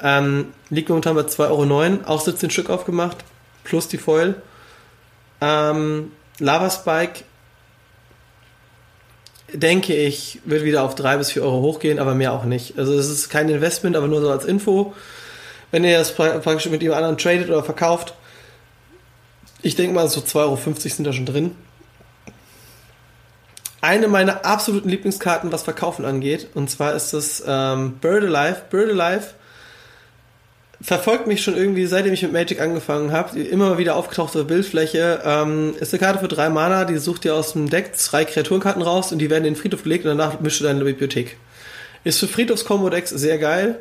ähm, 0.01 0.47
liegt 0.71 0.89
momentan 0.89 1.13
bei 1.15 1.21
2,09 1.21 1.49
Euro, 1.51 2.05
auch 2.05 2.21
17 2.21 2.49
Stück 2.49 2.71
aufgemacht, 2.71 3.17
plus 3.63 3.87
die 3.87 3.99
Foil. 3.99 4.41
Ähm, 5.41 6.11
Lava 6.39 6.71
Spike, 6.71 7.23
denke 9.53 9.95
ich, 9.95 10.39
wird 10.45 10.63
wieder 10.63 10.83
auf 10.83 10.95
3 10.95 11.17
bis 11.17 11.31
4 11.31 11.43
Euro 11.43 11.61
hochgehen, 11.61 11.99
aber 11.99 12.15
mehr 12.15 12.33
auch 12.33 12.45
nicht. 12.45 12.79
Also 12.79 12.93
es 12.93 13.09
ist 13.09 13.29
kein 13.29 13.47
Investment, 13.47 13.95
aber 13.95 14.07
nur 14.07 14.21
so 14.21 14.31
als 14.31 14.45
Info. 14.45 14.95
Wenn 15.71 15.83
ihr 15.83 15.97
das 15.97 16.15
praktisch 16.15 16.69
mit 16.69 16.81
jemand 16.81 16.97
anderen 16.97 17.17
tradet 17.17 17.49
oder 17.49 17.63
verkauft, 17.63 18.13
ich 19.61 19.75
denke 19.75 19.93
mal, 19.93 20.07
so 20.07 20.21
2,50 20.21 20.35
Euro 20.35 20.57
sind 20.75 21.03
da 21.05 21.13
schon 21.13 21.25
drin. 21.25 21.55
Eine 23.81 24.07
meiner 24.07 24.45
absoluten 24.45 24.89
Lieblingskarten, 24.89 25.51
was 25.51 25.63
Verkaufen 25.63 26.05
angeht, 26.05 26.49
und 26.53 26.69
zwar 26.69 26.95
ist 26.95 27.13
das 27.13 27.43
ähm, 27.45 27.93
Bird 28.01 28.23
Alive. 28.23 28.61
Bird 28.69 28.89
Alive 28.89 29.27
verfolgt 30.81 31.27
mich 31.27 31.41
schon 31.41 31.55
irgendwie, 31.55 31.85
seitdem 31.85 32.13
ich 32.13 32.21
mit 32.21 32.31
Magic 32.31 32.61
angefangen 32.61 33.11
habe. 33.11 33.39
Immer 33.39 33.77
wieder 33.77 33.95
aufgetauchte 33.95 34.43
Bildfläche. 34.45 35.21
Ähm, 35.23 35.75
ist 35.79 35.93
eine 35.93 35.99
Karte 35.99 36.19
für 36.19 36.27
drei 36.27 36.49
Mana, 36.49 36.85
die 36.85 36.97
sucht 36.97 37.23
dir 37.23 37.35
aus 37.35 37.53
dem 37.53 37.69
Deck 37.69 37.91
drei 37.97 38.25
Kreaturenkarten 38.25 38.81
raus 38.81 39.11
und 39.11 39.19
die 39.19 39.29
werden 39.29 39.45
in 39.45 39.53
den 39.53 39.59
Friedhof 39.61 39.83
gelegt 39.83 40.05
und 40.05 40.17
danach 40.17 40.39
mischst 40.39 40.61
du 40.61 40.65
deine 40.65 40.83
Bibliothek. 40.83 41.37
Ist 42.03 42.19
für 42.19 42.27
Friedhofs-Combo-Decks 42.27 43.09
sehr 43.09 43.37
geil. 43.37 43.79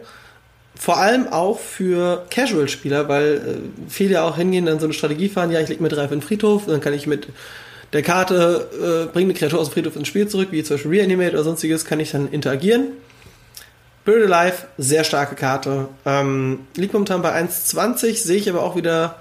Vor 0.79 0.99
allem 0.99 1.27
auch 1.27 1.59
für 1.59 2.25
Casual-Spieler, 2.31 3.09
weil 3.09 3.35
äh, 3.35 3.88
viele 3.88 4.14
ja 4.14 4.23
auch 4.23 4.37
hingehen, 4.37 4.64
dann 4.64 4.79
so 4.79 4.87
eine 4.87 4.95
Strategie 4.95 5.29
fahren, 5.29 5.51
ja, 5.51 5.61
ich 5.61 5.69
lege 5.69 5.83
mir 5.83 5.88
drei 5.88 6.07
für 6.07 6.14
den 6.14 6.23
Friedhof, 6.23 6.67
dann 6.67 6.81
kann 6.81 6.95
ich 6.95 7.09
mit 7.09 7.29
der 7.93 8.03
Karte, 8.03 8.69
äh, 9.09 9.12
bringe 9.12 9.31
eine 9.31 9.35
Kreatur 9.35 9.59
aus 9.59 9.71
dem 9.71 9.73
Friedhof 9.73 9.97
ins 9.97 10.07
Spiel 10.07 10.29
zurück, 10.29 10.49
wie 10.53 10.62
zum 10.62 10.77
Beispiel 10.77 10.93
Reanimate 10.93 11.33
oder 11.33 11.43
sonstiges, 11.43 11.85
kann 11.85 11.99
ich 11.99 12.12
dann 12.12 12.29
interagieren. 12.29 12.93
Bird 14.05 14.31
Alive, 14.31 14.69
sehr 14.79 15.03
starke 15.05 15.35
Karte. 15.35 15.88
Ähm, 16.07 16.61
liegt 16.77 16.93
momentan 16.93 17.23
bei 17.23 17.35
1,20, 17.35 18.14
sehe 18.23 18.37
ich 18.37 18.49
aber 18.49 18.62
auch 18.62 18.77
wieder 18.77 19.17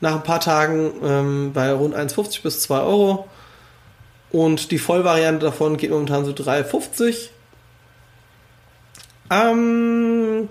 nach 0.00 0.16
ein 0.16 0.22
paar 0.24 0.40
Tagen 0.40 0.92
ähm, 1.02 1.52
bei 1.54 1.72
rund 1.72 1.94
1,50 1.94 2.42
bis 2.42 2.60
2 2.62 2.80
Euro. 2.80 3.28
Und 4.30 4.72
die 4.72 4.78
Vollvariante 4.78 5.46
davon 5.46 5.76
geht 5.76 5.90
momentan 5.90 6.24
so 6.24 6.32
3,50. 6.32 7.28
Ähm, 9.30 10.48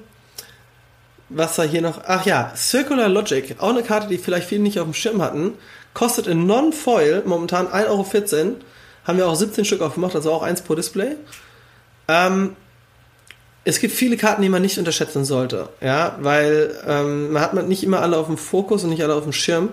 was 1.36 1.58
war 1.58 1.68
hier 1.68 1.82
noch? 1.82 2.02
Ach 2.06 2.26
ja, 2.26 2.54
Circular 2.56 3.10
Logic, 3.10 3.56
auch 3.60 3.70
eine 3.70 3.84
Karte, 3.84 4.08
die 4.08 4.18
vielleicht 4.18 4.48
viele 4.48 4.62
nicht 4.62 4.80
auf 4.80 4.86
dem 4.86 4.94
Schirm 4.94 5.22
hatten. 5.22 5.54
Kostet 5.94 6.28
in 6.28 6.46
Non-Foil 6.48 7.24
momentan 7.26 7.68
1,14 7.68 7.88
Euro. 7.90 8.56
Haben 9.06 9.18
wir 9.18 9.28
auch 9.28 9.36
17 9.36 9.66
Stück 9.66 9.82
aufgemacht, 9.82 10.16
also 10.16 10.32
auch 10.32 10.44
eins 10.44 10.62
pro 10.62 10.76
Display. 10.76 11.16
Ähm, 12.08 12.56
es 13.64 13.80
gibt 13.80 13.94
viele 13.94 14.18
Karten, 14.18 14.42
die 14.42 14.50
man 14.50 14.62
nicht 14.62 14.78
unterschätzen 14.78 15.26
sollte, 15.26 15.70
ja, 15.82 16.18
weil 16.22 16.76
ähm, 16.88 17.34
man 17.34 17.42
hat 17.42 17.68
nicht 17.68 17.84
immer 17.84 18.02
alle 18.02 18.18
auf 18.18 18.28
dem 18.28 18.38
Fokus 18.38 18.84
und 18.84 18.92
nicht 18.92 19.04
alle 19.04 19.16
auf 19.16 19.24
dem 19.24 19.34
Schirm. 19.34 19.70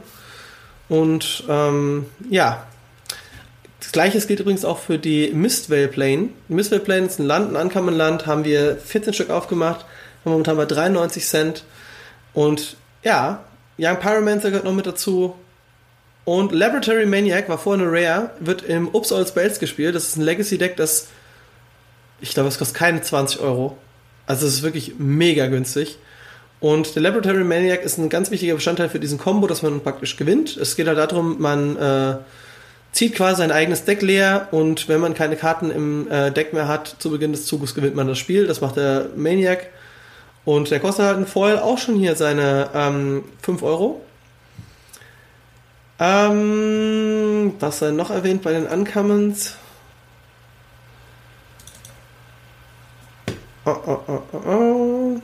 Und 0.88 1.44
ähm, 1.48 2.07
ja, 2.29 2.66
das 3.81 3.92
gleiche 3.92 4.20
gilt 4.20 4.40
übrigens 4.40 4.64
auch 4.64 4.79
für 4.79 4.98
die 4.98 5.31
Mistvale 5.33 5.88
Plane. 5.88 6.31
Mistvale 6.48 6.83
Plane 6.83 7.07
ist 7.07 7.18
ein 7.18 7.27
Land, 7.27 7.51
ein 7.51 7.57
Ankommenland, 7.57 8.27
haben 8.27 8.44
wir 8.44 8.77
14 8.77 9.12
Stück 9.12 9.31
aufgemacht, 9.31 9.85
momentan 10.25 10.57
bei 10.57 10.67
93 10.67 11.27
Cent. 11.27 11.65
Und 12.35 12.77
ja, 13.03 13.45
Young 13.79 13.99
Pyromancer 13.99 14.51
gehört 14.51 14.65
noch 14.65 14.73
mit 14.73 14.87
dazu. 14.87 15.35
Und 16.25 16.53
Laboratory 16.53 17.07
Maniac 17.07 17.49
war 17.49 17.59
vorher 17.59 17.87
eine 17.87 17.93
Rare, 17.93 18.31
wird 18.39 18.63
im 18.63 18.89
Ups 18.89 19.13
All 19.13 19.27
Spells 19.27 19.59
gespielt. 19.59 19.95
Das 19.95 20.09
ist 20.09 20.17
ein 20.17 20.23
Legacy-Deck, 20.23 20.77
das 20.77 21.09
ich 22.23 22.35
glaube, 22.35 22.49
es 22.49 22.57
kostet 22.57 22.79
keine 22.79 23.03
20 23.03 23.41
Euro. 23.41 23.77
Also 24.27 24.47
es 24.47 24.55
ist 24.55 24.63
wirklich 24.63 24.95
mega 24.99 25.49
günstig. 25.49 25.99
Und 26.61 26.95
der 26.95 27.03
Laboratory 27.03 27.43
Maniac 27.43 27.83
ist 27.83 27.99
ein 27.99 28.09
ganz 28.09 28.31
wichtiger 28.31 28.55
Bestandteil 28.55 28.89
für 28.89 29.01
diesen 29.01 29.19
Combo, 29.19 29.49
dass 29.49 29.63
man 29.63 29.81
praktisch 29.81 30.17
gewinnt. 30.17 30.57
Es 30.57 30.77
geht 30.77 30.87
halt 30.87 30.99
darum, 30.99 31.41
man 31.41 31.77
äh, 31.77 32.15
zieht 32.93 33.17
quasi 33.17 33.39
sein 33.39 33.51
eigenes 33.51 33.85
Deck 33.85 34.01
leer 34.01 34.47
und 34.53 34.89
wenn 34.89 35.01
man 35.01 35.15
keine 35.15 35.35
Karten 35.35 35.73
im 35.73 36.09
äh, 36.09 36.31
Deck 36.31 36.53
mehr 36.53 36.69
hat, 36.69 36.95
zu 37.01 37.11
Beginn 37.11 37.33
des 37.33 37.47
Zuges 37.47 37.75
gewinnt 37.75 37.97
man 37.97 38.07
das 38.07 38.19
Spiel. 38.19 38.47
Das 38.47 38.61
macht 38.61 38.77
der 38.77 39.09
Maniac. 39.17 39.67
Und 40.44 40.70
der 40.70 40.81
kostet 40.81 41.07
halt 41.07 41.18
ein 41.18 41.26
Foil 41.26 41.59
auch 41.59 41.78
schon 41.78 41.96
hier 41.96 42.16
seine 42.16 42.70
ähm, 42.74 43.24
5 43.42 43.62
Euro. 43.62 44.00
Ähm, 45.98 47.55
was 47.61 47.78
sei 47.78 47.92
noch 47.92 48.11
erwähnt 48.11 48.42
bei 48.42 48.52
den 48.52 48.66
Uncommons? 48.66 49.57
Oh, 53.64 53.76
oh, 53.87 54.22
oh, 54.33 55.20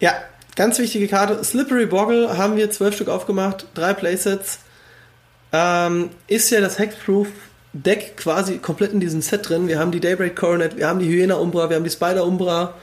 ja, 0.00 0.12
ganz 0.54 0.78
wichtige 0.78 1.08
Karte. 1.08 1.42
Slippery 1.42 1.86
Boggle 1.86 2.38
haben 2.38 2.56
wir 2.56 2.70
zwölf 2.70 2.94
Stück 2.94 3.08
aufgemacht, 3.08 3.66
drei 3.74 3.94
Playsets. 3.94 4.60
Ähm, 5.52 6.10
ist 6.28 6.50
ja 6.50 6.60
das 6.60 6.78
Hexproof 6.78 7.28
Deck 7.72 8.16
quasi 8.16 8.58
komplett 8.58 8.92
in 8.92 9.00
diesem 9.00 9.20
Set 9.20 9.48
drin. 9.48 9.68
Wir 9.68 9.78
haben 9.78 9.90
die 9.90 10.00
Daybreak 10.00 10.36
Coronet, 10.36 10.76
wir 10.76 10.88
haben 10.88 10.98
die 10.98 11.08
Hyena 11.08 11.34
Umbra, 11.34 11.68
wir 11.68 11.76
haben 11.76 11.84
die 11.84 11.90
Spider 11.90 12.24
Umbra, 12.24 12.74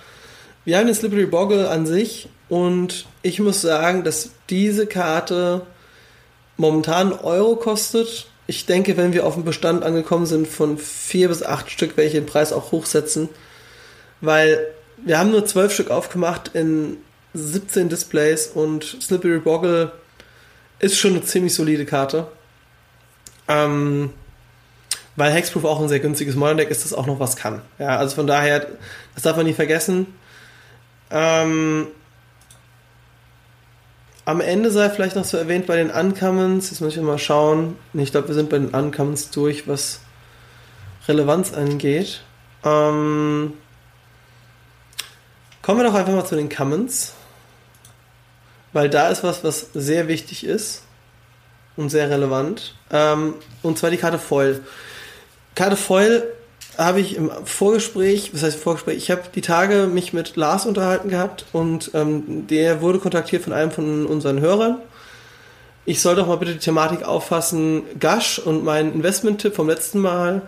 wir 0.63 0.77
haben 0.77 0.85
den 0.85 0.95
Slippery 0.95 1.25
Boggle 1.25 1.69
an 1.69 1.85
sich 1.85 2.29
und 2.49 3.05
ich 3.21 3.39
muss 3.39 3.61
sagen, 3.61 4.03
dass 4.03 4.31
diese 4.49 4.85
Karte 4.85 5.65
momentan 6.57 7.13
Euro 7.13 7.55
kostet. 7.55 8.27
Ich 8.47 8.65
denke, 8.67 8.95
wenn 8.95 9.13
wir 9.13 9.25
auf 9.25 9.33
dem 9.33 9.43
Bestand 9.43 9.83
angekommen 9.83 10.27
sind 10.27 10.47
von 10.47 10.77
vier 10.77 11.29
bis 11.29 11.41
acht 11.41 11.71
Stück, 11.71 11.97
werde 11.97 12.07
ich 12.07 12.13
den 12.13 12.27
Preis 12.27 12.53
auch 12.53 12.71
hochsetzen, 12.71 13.29
weil 14.21 14.67
wir 15.03 15.17
haben 15.17 15.31
nur 15.31 15.45
zwölf 15.45 15.73
Stück 15.73 15.89
aufgemacht 15.89 16.51
in 16.53 16.97
17 17.33 17.89
Displays 17.89 18.47
und 18.47 18.97
Slippery 19.01 19.39
Boggle 19.39 19.91
ist 20.79 20.97
schon 20.97 21.11
eine 21.11 21.23
ziemlich 21.23 21.53
solide 21.53 21.85
Karte. 21.85 22.27
Ähm, 23.47 24.11
weil 25.15 25.31
Hexproof 25.31 25.65
auch 25.65 25.81
ein 25.81 25.89
sehr 25.89 25.99
günstiges 25.99 26.35
Modern 26.35 26.57
Deck 26.57 26.69
ist, 26.69 26.83
das 26.83 26.93
auch 26.93 27.05
noch 27.05 27.19
was 27.19 27.35
kann. 27.35 27.61
Ja, 27.79 27.97
also 27.97 28.15
von 28.15 28.27
daher, 28.27 28.67
das 29.13 29.23
darf 29.23 29.37
man 29.37 29.45
nie 29.45 29.53
vergessen. 29.53 30.07
Ähm, 31.09 31.87
am 34.25 34.41
Ende 34.41 34.71
sei 34.71 34.89
vielleicht 34.89 35.15
noch 35.15 35.23
so 35.23 35.37
erwähnt 35.37 35.67
bei 35.67 35.77
den 35.77 35.91
Uncommons, 35.91 36.71
jetzt 36.71 36.81
muss 36.81 36.95
ich 36.95 37.01
mal 37.01 37.19
schauen. 37.19 37.77
Ich 37.93 38.11
glaube, 38.11 38.27
wir 38.27 38.35
sind 38.35 38.49
bei 38.49 38.57
den 38.57 38.69
Uncommons 38.69 39.29
durch, 39.29 39.67
was 39.67 40.01
Relevanz 41.07 41.53
angeht. 41.53 42.21
Ähm, 42.63 43.53
kommen 45.61 45.79
wir 45.79 45.83
doch 45.83 45.93
einfach 45.93 46.13
mal 46.13 46.25
zu 46.25 46.35
den 46.35 46.49
Commons. 46.49 47.13
Weil 48.73 48.89
da 48.89 49.07
ist 49.07 49.23
was, 49.23 49.43
was 49.43 49.69
sehr 49.73 50.09
wichtig 50.09 50.43
ist 50.43 50.83
und 51.77 51.89
sehr 51.89 52.09
relevant. 52.09 52.75
Ähm, 52.91 53.35
und 53.61 53.77
zwar 53.77 53.89
die 53.89 53.97
Karte 53.97 54.19
Foil. 54.19 54.61
Karte 55.55 55.77
Foil 55.77 56.23
habe 56.77 56.99
ich 56.99 57.15
im 57.15 57.31
Vorgespräch, 57.45 58.33
was 58.33 58.43
heißt 58.43 58.59
Vorgespräch, 58.59 58.97
ich 58.97 59.09
habe 59.09 59.21
die 59.33 59.41
Tage 59.41 59.87
mich 59.87 60.11
mit 60.11 60.35
Lars 60.35 60.65
unterhalten 60.65 61.09
gehabt 61.09 61.45
und 61.53 61.91
ähm, 61.93 62.47
der 62.47 62.81
wurde 62.81 62.99
kontaktiert 62.99 63.43
von 63.43 63.53
einem 63.53 63.71
von 63.71 64.05
unseren 64.05 64.41
Hörern. 64.41 64.77
Ich 65.85 66.01
soll 66.01 66.15
doch 66.15 66.27
mal 66.27 66.37
bitte 66.37 66.53
die 66.53 66.59
Thematik 66.59 67.03
auffassen, 67.03 67.83
Gash 67.99 68.39
und 68.39 68.63
mein 68.65 68.91
Investment-Tipp 68.91 69.55
vom 69.55 69.69
letzten 69.69 69.99
Mal 69.99 70.41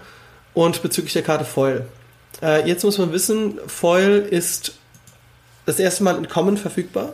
und 0.53 0.81
bezüglich 0.81 1.13
der 1.13 1.21
Karte 1.21 1.45
Foil. 1.45 1.85
Äh, 2.41 2.67
jetzt 2.67 2.83
muss 2.83 2.97
man 2.97 3.13
wissen, 3.13 3.59
Foil 3.67 4.27
ist 4.29 4.73
das 5.65 5.79
erste 5.79 6.03
Mal 6.03 6.17
in 6.17 6.27
Common 6.27 6.57
verfügbar. 6.57 7.13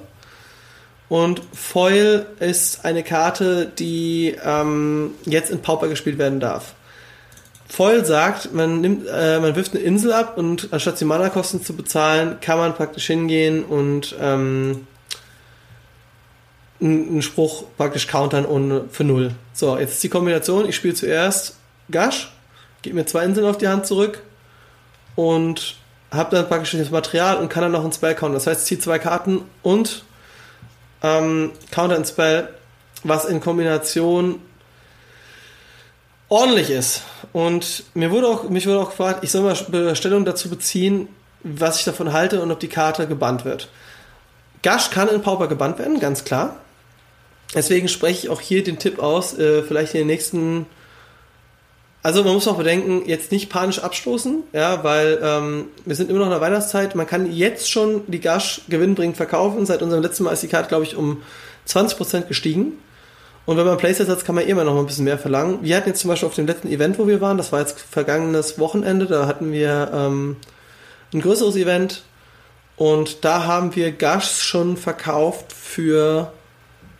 Und 1.09 1.41
Foil 1.53 2.25
ist 2.39 2.85
eine 2.85 3.03
Karte, 3.03 3.71
die 3.77 4.35
ähm, 4.43 5.11
jetzt 5.25 5.51
in 5.51 5.61
Pauper 5.61 5.87
gespielt 5.87 6.17
werden 6.17 6.39
darf. 6.39 6.73
Foil 7.73 8.05
sagt, 8.05 8.53
man 8.53 8.81
nimmt, 8.81 9.07
äh, 9.11 9.39
man 9.39 9.55
wirft 9.55 9.73
eine 9.73 9.81
Insel 9.83 10.13
ab 10.13 10.37
und 10.37 10.67
anstatt 10.69 10.99
die 10.99 11.05
Mana-Kosten 11.05 11.63
zu 11.63 11.75
bezahlen, 11.75 12.37
kann 12.39 12.59
man 12.59 12.75
praktisch 12.75 13.07
hingehen 13.07 13.63
und 13.63 14.15
ähm, 14.21 14.85
einen 16.79 17.23
Spruch 17.23 17.63
praktisch 17.75 18.05
countern 18.05 18.45
ohne, 18.45 18.83
für 18.91 19.03
null. 19.03 19.31
So, 19.53 19.75
jetzt 19.79 19.93
ist 19.93 20.03
die 20.03 20.09
Kombination, 20.09 20.69
ich 20.69 20.75
spiele 20.75 20.93
zuerst 20.93 21.55
Gash, 21.89 22.31
gebe 22.83 22.95
mir 22.95 23.07
zwei 23.07 23.25
Inseln 23.25 23.47
auf 23.47 23.57
die 23.57 23.67
Hand 23.67 23.87
zurück 23.87 24.21
und 25.15 25.77
habe 26.11 26.35
dann 26.35 26.47
praktisch 26.47 26.79
das 26.79 26.91
Material 26.91 27.37
und 27.37 27.49
kann 27.49 27.63
dann 27.63 27.71
noch 27.71 27.83
ein 27.83 27.91
Spell 27.91 28.13
countern. 28.13 28.35
Das 28.35 28.45
heißt, 28.45 28.67
ziehe 28.67 28.79
zwei 28.79 28.99
Karten 28.99 29.41
und 29.63 30.03
ähm, 31.01 31.49
Counter 31.71 31.95
ein 31.95 32.05
Spell, 32.05 32.49
was 33.03 33.25
in 33.25 33.41
Kombination 33.41 34.39
ordentlich 36.33 36.71
ist. 36.71 37.03
Und 37.31 37.83
mir 37.93 38.09
wurde 38.09 38.27
auch, 38.27 38.49
mich 38.49 38.65
wurde 38.65 38.79
auch 38.79 38.89
gefragt, 38.89 39.23
ich 39.23 39.31
soll 39.31 39.43
mal 39.43 39.95
Stellung 39.95 40.25
dazu 40.25 40.49
beziehen, 40.49 41.07
was 41.43 41.79
ich 41.79 41.85
davon 41.85 42.11
halte 42.11 42.41
und 42.41 42.51
ob 42.51 42.59
die 42.59 42.67
Karte 42.67 43.07
gebannt 43.07 43.45
wird. 43.45 43.69
Gash 44.63 44.89
kann 44.89 45.09
in 45.09 45.21
Pauper 45.21 45.47
gebannt 45.47 45.77
werden, 45.77 45.99
ganz 45.99 46.23
klar. 46.23 46.57
Deswegen 47.53 47.87
spreche 47.87 48.25
ich 48.25 48.29
auch 48.29 48.41
hier 48.41 48.63
den 48.63 48.79
Tipp 48.79 48.97
aus, 48.97 49.37
äh, 49.37 49.61
vielleicht 49.61 49.93
in 49.93 49.99
den 49.99 50.07
nächsten. 50.07 50.65
Also 52.01 52.23
man 52.23 52.33
muss 52.33 52.47
auch 52.47 52.57
bedenken, 52.57 53.07
jetzt 53.07 53.31
nicht 53.31 53.49
panisch 53.49 53.79
abstoßen, 53.79 54.43
ja, 54.53 54.83
weil 54.83 55.19
ähm, 55.21 55.65
wir 55.85 55.95
sind 55.95 56.09
immer 56.09 56.19
noch 56.19 56.25
in 56.25 56.31
der 56.31 56.41
Weihnachtszeit. 56.41 56.95
Man 56.95 57.07
kann 57.07 57.31
jetzt 57.31 57.69
schon 57.69 58.01
die 58.07 58.19
Gash 58.19 58.61
gewinnbringend 58.67 59.17
verkaufen. 59.17 59.65
Seit 59.65 59.81
unserem 59.83 60.01
letzten 60.01 60.23
Mal 60.23 60.31
ist 60.31 60.43
die 60.43 60.47
Karte, 60.47 60.67
glaube 60.67 60.83
ich, 60.83 60.95
um 60.95 61.21
20% 61.67 62.23
gestiegen. 62.23 62.73
Und 63.45 63.57
wenn 63.57 63.65
man 63.65 63.77
Playsets 63.77 64.09
hat, 64.09 64.23
kann 64.23 64.35
man 64.35 64.45
immer 64.45 64.63
noch 64.63 64.73
mal 64.73 64.79
ein 64.79 64.85
bisschen 64.85 65.03
mehr 65.03 65.17
verlangen. 65.17 65.59
Wir 65.61 65.75
hatten 65.75 65.89
jetzt 65.89 65.99
zum 65.99 66.09
Beispiel 66.09 66.27
auf 66.27 66.35
dem 66.35 66.47
letzten 66.47 66.69
Event, 66.69 66.97
wo 66.97 67.07
wir 67.07 67.19
waren, 67.19 67.37
das 67.37 67.51
war 67.51 67.59
jetzt 67.59 67.79
vergangenes 67.79 68.57
Wochenende, 68.57 69.05
da 69.05 69.27
hatten 69.27 69.51
wir 69.51 69.91
ähm, 69.93 70.37
ein 71.13 71.21
größeres 71.21 71.57
Event 71.57 72.03
und 72.77 73.25
da 73.25 73.45
haben 73.45 73.75
wir 73.75 73.91
Gash 73.91 74.41
schon 74.41 74.77
verkauft 74.77 75.51
für 75.51 76.31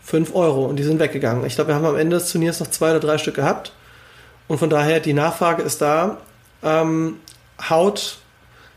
5 0.02 0.34
Euro 0.34 0.66
und 0.66 0.76
die 0.76 0.82
sind 0.82 1.00
weggegangen. 1.00 1.46
Ich 1.46 1.54
glaube, 1.54 1.68
wir 1.68 1.74
haben 1.76 1.86
am 1.86 1.96
Ende 1.96 2.16
des 2.16 2.30
Turniers 2.30 2.60
noch 2.60 2.68
zwei 2.68 2.90
oder 2.90 3.00
drei 3.00 3.16
Stück 3.16 3.36
gehabt 3.36 3.72
und 4.46 4.58
von 4.58 4.68
daher 4.68 5.00
die 5.00 5.14
Nachfrage 5.14 5.62
ist 5.62 5.80
da. 5.80 6.18
Ähm, 6.62 7.20
haut 7.70 8.18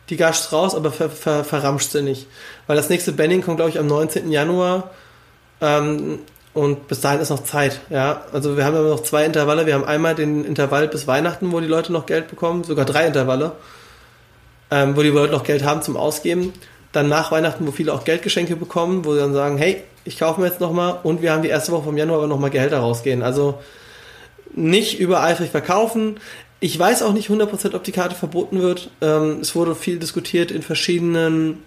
die 0.09 0.15
Gashs 0.15 0.53
raus, 0.53 0.73
aber 0.73 0.91
ver, 0.91 1.09
ver, 1.09 1.43
verramscht 1.43 1.91
sie 1.91 2.01
nicht. 2.01 2.27
Weil 2.65 2.77
das 2.77 2.89
nächste 2.89 3.11
Banning 3.11 3.41
kommt, 3.41 3.57
glaube 3.57 3.71
ich, 3.71 3.79
am 3.79 3.87
19. 3.87 4.31
Januar. 4.31 4.91
Ähm, 5.59 6.19
und 6.57 6.87
bis 6.87 7.01
dahin 7.01 7.21
ist 7.21 7.29
noch 7.29 7.43
Zeit, 7.43 7.81
ja. 7.91 8.23
Also 8.33 8.57
wir 8.57 8.65
haben 8.65 8.75
aber 8.75 8.89
noch 8.89 9.03
zwei 9.03 9.25
Intervalle. 9.25 9.67
Wir 9.67 9.75
haben 9.75 9.85
einmal 9.85 10.15
den 10.15 10.43
Intervall 10.43 10.87
bis 10.87 11.05
Weihnachten, 11.05 11.51
wo 11.51 11.59
die 11.59 11.67
Leute 11.67 11.93
noch 11.93 12.07
Geld 12.07 12.29
bekommen, 12.29 12.63
sogar 12.63 12.83
drei 12.83 13.05
Intervalle, 13.05 13.51
ähm, 14.71 14.97
wo 14.97 15.03
die 15.03 15.09
Leute 15.09 15.33
noch 15.33 15.43
Geld 15.43 15.63
haben 15.63 15.83
zum 15.83 15.95
Ausgeben. 15.95 16.53
Dann 16.93 17.09
nach 17.09 17.31
Weihnachten, 17.31 17.67
wo 17.67 17.71
viele 17.71 17.93
auch 17.93 18.03
Geldgeschenke 18.05 18.55
bekommen, 18.55 19.05
wo 19.05 19.13
sie 19.13 19.19
dann 19.19 19.35
sagen, 19.35 19.59
hey, 19.59 19.83
ich 20.03 20.17
kaufe 20.17 20.41
mir 20.41 20.47
jetzt 20.47 20.59
nochmal. 20.59 20.97
Und 21.03 21.21
wir 21.21 21.31
haben 21.31 21.43
die 21.43 21.49
erste 21.49 21.71
Woche 21.71 21.83
vom 21.83 21.95
Januar 21.95 22.17
aber 22.17 22.27
nochmal 22.27 22.49
Gehälter 22.49 22.79
rausgehen. 22.79 23.21
Also 23.21 23.59
nicht 24.55 24.99
übereifrig 24.99 25.51
verkaufen. 25.51 26.19
Ich 26.59 26.79
weiß 26.79 27.03
auch 27.03 27.13
nicht 27.13 27.29
100%, 27.29 27.75
ob 27.75 27.83
die 27.83 27.91
Karte 27.91 28.15
verboten 28.15 28.63
wird. 28.63 28.89
Ähm, 29.01 29.41
es 29.41 29.53
wurde 29.53 29.75
viel 29.75 29.99
diskutiert 29.99 30.49
in 30.49 30.63
verschiedenen 30.63 31.61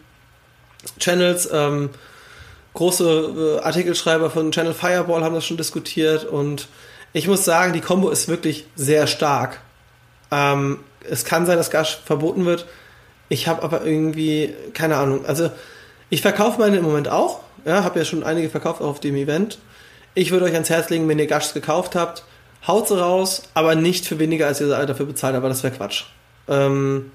Channels. 0.99 1.49
Ähm, 1.53 1.91
große 2.75 3.59
äh, 3.61 3.65
Artikelschreiber 3.65 4.31
von 4.31 4.53
Channel 4.53 4.75
Fireball 4.75 5.25
haben 5.25 5.35
das 5.35 5.45
schon 5.45 5.57
diskutiert 5.57 6.25
und 6.25 6.69
ich 7.13 7.27
muss 7.27 7.45
sagen, 7.45 7.73
die 7.73 7.81
Combo 7.81 8.11
ist 8.11 8.29
wirklich 8.29 8.67
sehr 8.77 9.07
stark. 9.07 9.61
Ähm, 10.31 10.81
es 11.09 11.25
kann 11.25 11.47
sein, 11.47 11.57
dass 11.57 11.71
Gash 11.71 11.99
verboten 12.05 12.45
wird. 12.45 12.67
Ich 13.29 13.49
habe 13.49 13.63
aber 13.63 13.85
irgendwie 13.85 14.55
keine 14.75 14.97
Ahnung. 14.97 15.25
Also 15.27 15.51
ich 16.09 16.23
verkaufe 16.23 16.61
meine 16.61 16.77
im 16.77 16.85
Moment 16.85 17.09
auch. 17.09 17.41
Ja, 17.65 17.85
habe 17.85 17.99
ja 17.99 18.05
schon 18.05 18.23
einige 18.23 18.49
verkauft 18.49 18.81
auf 18.81 19.01
dem 19.01 19.17
Event. 19.17 19.59
Ich 20.15 20.31
würde 20.31 20.47
euch 20.47 20.55
ans 20.55 20.71
Herz 20.71 20.91
legen, 20.91 21.09
wenn 21.09 21.19
ihr 21.19 21.27
Gashs 21.27 21.55
gekauft 21.55 21.95
habt, 21.95 22.25
haut 22.67 22.89
sie 22.89 22.99
raus, 22.99 23.43
aber 23.55 23.75
nicht 23.75 24.07
für 24.07 24.19
weniger, 24.19 24.47
als 24.47 24.61
ihr 24.61 24.69
dafür 24.69 25.07
bezahlt. 25.07 25.37
Aber 25.37 25.49
das 25.49 25.63
wäre 25.63 25.75
Quatsch. 25.75 26.05
Ähm, 26.49 27.13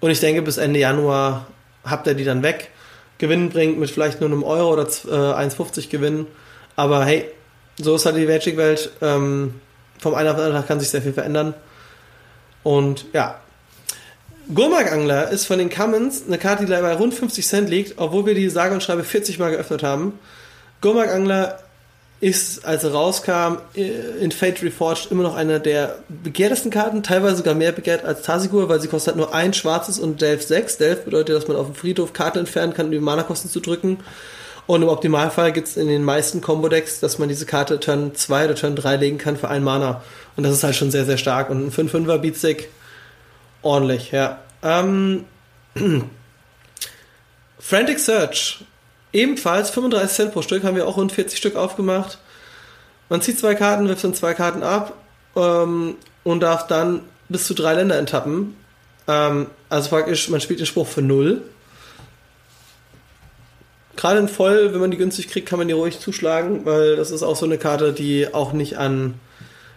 und 0.00 0.10
ich 0.10 0.20
denke, 0.20 0.42
bis 0.42 0.56
Ende 0.56 0.80
Januar 0.80 1.46
habt 1.84 2.06
ihr 2.06 2.14
die 2.14 2.24
dann 2.24 2.42
weg. 2.42 2.70
Gewinn 3.18 3.50
bringt 3.50 3.78
mit 3.78 3.90
vielleicht 3.90 4.20
nur 4.20 4.30
einem 4.30 4.42
Euro 4.42 4.72
oder 4.72 4.82
äh, 4.82 5.46
1,50 5.46 5.88
Gewinn. 5.88 6.26
Aber 6.76 7.04
hey, 7.04 7.26
so 7.80 7.94
ist 7.94 8.06
halt 8.06 8.16
die 8.16 8.26
Magic-Welt. 8.26 8.90
Ähm, 9.00 9.54
vom 9.98 10.14
einen 10.14 10.28
auf 10.28 10.36
den 10.36 10.44
anderen 10.44 10.66
kann 10.66 10.80
sich 10.80 10.90
sehr 10.90 11.02
viel 11.02 11.12
verändern. 11.12 11.54
Und 12.62 13.06
ja. 13.12 13.40
Gurmak-Angler 14.54 15.30
ist 15.30 15.46
von 15.46 15.58
den 15.58 15.70
Commons 15.70 16.24
eine 16.26 16.38
Karte, 16.38 16.66
die 16.66 16.70
bei 16.70 16.94
rund 16.94 17.14
50 17.14 17.46
Cent 17.46 17.68
liegt, 17.68 17.98
obwohl 17.98 18.26
wir 18.26 18.34
die 18.34 18.48
sage 18.48 18.74
und 18.74 18.82
schreibe 18.82 19.02
40 19.02 19.38
Mal 19.38 19.50
geöffnet 19.50 19.82
haben. 19.82 20.18
Gurmak-Angler 20.82 21.58
ist, 22.20 22.64
als 22.64 22.82
er 22.82 22.92
rauskam, 22.92 23.58
in 23.74 24.32
Fate 24.32 24.62
Reforged 24.62 25.10
immer 25.10 25.22
noch 25.22 25.34
eine 25.34 25.60
der 25.60 25.98
begehrtesten 26.08 26.70
Karten, 26.70 27.02
teilweise 27.02 27.36
sogar 27.36 27.54
mehr 27.54 27.72
begehrt 27.72 28.04
als 28.04 28.22
Tasigur, 28.22 28.68
weil 28.68 28.80
sie 28.80 28.88
kostet 28.88 29.14
halt 29.14 29.16
nur 29.18 29.34
ein 29.34 29.52
schwarzes 29.52 29.98
und 29.98 30.22
Delph 30.22 30.42
6. 30.42 30.78
Delph 30.78 31.04
bedeutet, 31.04 31.36
dass 31.36 31.48
man 31.48 31.56
auf 31.56 31.66
dem 31.66 31.74
Friedhof 31.74 32.14
Karten 32.14 32.38
entfernen 32.38 32.72
kann, 32.72 32.86
um 32.86 32.92
die 32.92 33.00
Mana-Kosten 33.00 33.50
zu 33.50 33.60
drücken. 33.60 33.98
Und 34.66 34.82
im 34.82 34.88
Optimalfall 34.88 35.52
gibt 35.52 35.68
es 35.68 35.76
in 35.76 35.88
den 35.88 36.02
meisten 36.02 36.40
Combo-Decks, 36.40 37.00
dass 37.00 37.18
man 37.18 37.28
diese 37.28 37.46
Karte 37.46 37.78
Turn 37.78 38.14
2 38.14 38.46
oder 38.46 38.54
Turn 38.56 38.74
3 38.74 38.96
legen 38.96 39.18
kann 39.18 39.36
für 39.36 39.48
ein 39.48 39.62
Mana. 39.62 40.02
Und 40.36 40.42
das 40.42 40.54
ist 40.54 40.64
halt 40.64 40.74
schon 40.74 40.90
sehr, 40.90 41.04
sehr 41.04 41.18
stark. 41.18 41.50
Und 41.50 41.66
ein 41.66 41.70
5-5er 41.70 42.18
Beatstick 42.18 42.70
ordentlich, 43.62 44.10
ja. 44.10 44.40
Ähm, 44.62 45.24
Frantic 47.58 47.98
Search 47.98 48.64
Ebenfalls 49.16 49.70
35 49.70 50.14
Cent 50.14 50.32
pro 50.34 50.42
Stück, 50.42 50.62
haben 50.62 50.76
wir 50.76 50.86
auch 50.86 50.98
rund 50.98 51.10
40 51.10 51.38
Stück 51.38 51.56
aufgemacht. 51.56 52.18
Man 53.08 53.22
zieht 53.22 53.38
zwei 53.38 53.54
Karten, 53.54 53.88
wirft 53.88 54.04
dann 54.04 54.12
zwei 54.12 54.34
Karten 54.34 54.62
ab 54.62 54.92
ähm, 55.34 55.94
und 56.22 56.40
darf 56.40 56.66
dann 56.66 57.00
bis 57.30 57.46
zu 57.46 57.54
drei 57.54 57.72
Länder 57.72 57.96
enttappen. 57.96 58.54
Ähm, 59.08 59.46
also 59.70 59.88
praktisch, 59.88 60.28
man 60.28 60.42
spielt 60.42 60.60
den 60.60 60.66
Spruch 60.66 60.86
für 60.86 61.00
null. 61.00 61.40
gerade 63.96 64.18
in 64.18 64.28
voll, 64.28 64.74
wenn 64.74 64.80
man 64.80 64.90
die 64.90 64.98
günstig 64.98 65.30
kriegt, 65.30 65.48
kann 65.48 65.58
man 65.58 65.68
die 65.68 65.72
ruhig 65.72 65.98
zuschlagen, 65.98 66.66
weil 66.66 66.96
das 66.96 67.10
ist 67.10 67.22
auch 67.22 67.36
so 67.36 67.46
eine 67.46 67.56
Karte, 67.56 67.94
die 67.94 68.34
auch 68.34 68.52
nicht 68.52 68.76
an 68.76 69.14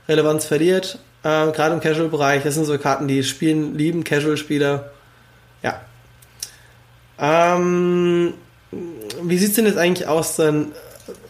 Relevanz 0.09 0.43
verliert. 0.43 0.99
Äh, 1.23 1.53
gerade 1.53 1.75
im 1.75 1.79
Casual-Bereich, 1.79 2.43
das 2.43 2.55
sind 2.55 2.65
so 2.65 2.77
Karten, 2.77 3.07
die 3.07 3.23
spielen, 3.23 3.77
lieben 3.77 4.03
Casual-Spieler. 4.03 4.91
Ja. 5.63 5.79
Ähm, 7.17 8.33
wie 8.72 9.38
sieht's 9.38 9.55
denn 9.55 9.65
jetzt 9.65 9.78
eigentlich 9.78 10.07
aus 10.07 10.36
dann? 10.36 10.72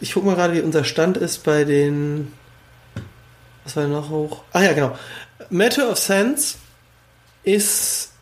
Ich 0.00 0.12
guck 0.12 0.24
mal 0.24 0.34
gerade, 0.34 0.54
wie 0.54 0.60
unser 0.60 0.84
Stand 0.84 1.16
ist 1.16 1.44
bei 1.44 1.64
den. 1.64 2.32
Was 3.64 3.76
war 3.76 3.84
denn 3.84 3.92
noch 3.92 4.10
hoch? 4.10 4.42
Ach 4.52 4.62
ja, 4.62 4.72
genau. 4.72 4.96
Matter 5.48 5.90
of 5.90 5.98
Sense 5.98 6.56
ist 7.42 8.12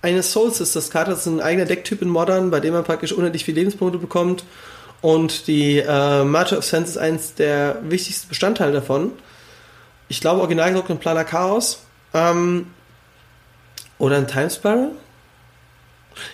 eine 0.00 0.22
Soul 0.22 0.52
Sisters 0.52 0.90
Karte. 0.90 1.10
Das 1.10 1.20
ist 1.20 1.26
ein 1.26 1.40
eigener 1.40 1.66
Decktyp 1.66 2.02
in 2.02 2.08
Modern, 2.08 2.50
bei 2.50 2.60
dem 2.60 2.74
man 2.74 2.84
praktisch 2.84 3.12
unendlich 3.12 3.44
viele 3.44 3.60
Lebenspunkte 3.60 3.98
bekommt. 3.98 4.44
Und 5.00 5.46
die 5.48 5.78
äh, 5.78 6.24
Matter 6.24 6.58
of 6.58 6.64
Sense 6.64 6.92
ist 6.92 6.98
eins 6.98 7.34
der 7.34 7.78
wichtigsten 7.82 8.28
Bestandteile 8.28 8.72
davon. 8.72 9.12
Ich 10.08 10.20
glaube, 10.20 10.40
original 10.40 10.72
gesagt 10.72 10.90
ein 10.90 10.98
Planer 10.98 11.24
Chaos. 11.24 11.82
Ähm, 12.14 12.66
oder 13.98 14.16
ein 14.16 14.28
Time 14.28 14.50
Spiral. 14.50 14.90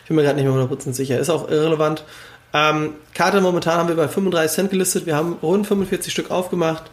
Ich 0.02 0.08
bin 0.08 0.16
mir 0.16 0.22
gerade 0.22 0.36
nicht 0.36 0.46
mehr 0.46 0.54
100% 0.54 0.92
sicher. 0.92 1.18
Ist 1.18 1.30
auch 1.30 1.50
irrelevant. 1.50 2.04
Ähm, 2.52 2.94
Karte 3.14 3.40
momentan 3.40 3.78
haben 3.78 3.88
wir 3.88 3.96
bei 3.96 4.08
35 4.08 4.54
Cent 4.54 4.70
gelistet. 4.70 5.06
Wir 5.06 5.16
haben 5.16 5.34
rund 5.42 5.66
45 5.66 6.12
Stück 6.12 6.30
aufgemacht. 6.30 6.84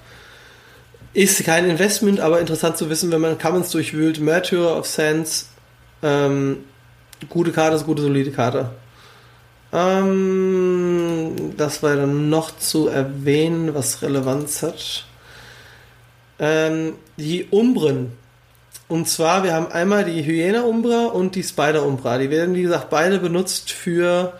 Ist 1.13 1.43
kein 1.45 1.69
Investment, 1.69 2.19
aber 2.19 2.41
interessant 2.41 2.77
zu 2.77 2.89
wissen, 2.89 3.11
wenn 3.11 3.21
man 3.21 3.37
Commons 3.37 3.71
durchwühlt. 3.71 4.19
Murderer 4.19 4.77
of 4.77 4.85
Sands. 4.85 5.49
Ähm, 6.03 6.57
gute 7.29 7.51
Karte 7.51 7.77
ist 7.77 7.85
gute, 7.85 8.01
solide 8.01 8.31
Karte. 8.31 8.71
Ähm, 9.71 11.53
das 11.57 11.83
war 11.83 11.95
dann 11.95 12.29
noch 12.29 12.57
zu 12.57 12.87
erwähnen, 12.87 13.73
was 13.73 14.01
Relevanz 14.01 14.61
hat. 14.63 15.05
Ähm, 16.39 16.93
die 17.17 17.45
Umbren. 17.49 18.13
Und 18.87 19.09
zwar, 19.09 19.43
wir 19.43 19.53
haben 19.53 19.71
einmal 19.71 20.05
die 20.05 20.23
Hyena 20.23 20.61
Umbra 20.61 21.05
und 21.07 21.35
die 21.35 21.43
Spider 21.43 21.83
Umbra. 21.83 22.19
Die 22.19 22.29
werden, 22.29 22.53
wie 22.53 22.61
gesagt, 22.61 22.89
beide 22.89 23.17
benutzt 23.17 23.71
für 23.71 24.33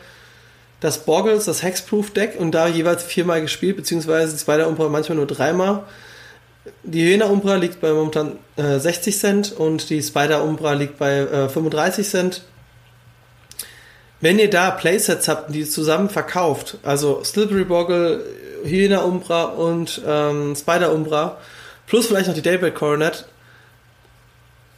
das 0.82 1.04
Boggles, 1.04 1.46
das 1.46 1.64
Hexproof 1.64 2.12
Deck 2.12 2.36
und 2.39 2.52
da 2.52 2.68
jeweils 2.68 3.04
viermal 3.04 3.41
gespielt, 3.41 3.76
beziehungsweise 3.76 4.34
die 4.34 4.39
Spider 4.39 4.68
Umbra 4.68 4.88
manchmal 4.89 5.18
nur 5.18 5.26
dreimal. 5.26 5.84
Die 6.84 7.04
Hyena 7.04 7.26
Umbra 7.26 7.56
liegt 7.56 7.82
bei 7.82 7.91
momentan 7.91 8.38
äh, 8.56 8.80
60 8.80 9.18
Cent 9.18 9.52
und 9.52 9.89
die 9.89 10.02
Spider 10.02 10.43
Umbra 10.43 10.74
liegt 10.74 11.00
bei 11.00 11.20
äh, 11.20 11.50
35 11.50 12.08
Cent. 12.08 12.41
Wenn 14.22 14.39
ihr 14.39 14.50
da 14.50 14.72
Playsets 14.72 15.28
habt, 15.28 15.54
die 15.54 15.66
zusammen 15.66 16.10
verkauft, 16.10 16.78
also 16.84 17.24
Slippery 17.24 17.66
Boggle, 17.66 18.24
Hyena 18.64 19.00
Umbra 19.00 19.43
und 19.46 20.02
ähm, 20.06 20.56
Spider 20.56 20.91
Umbra, 20.91 21.38
plus 21.88 22.08
vielleicht 22.08 22.28
noch 22.28 22.36
die 22.36 22.41
Daybreak 22.41 22.76
Coronet, 22.76 23.26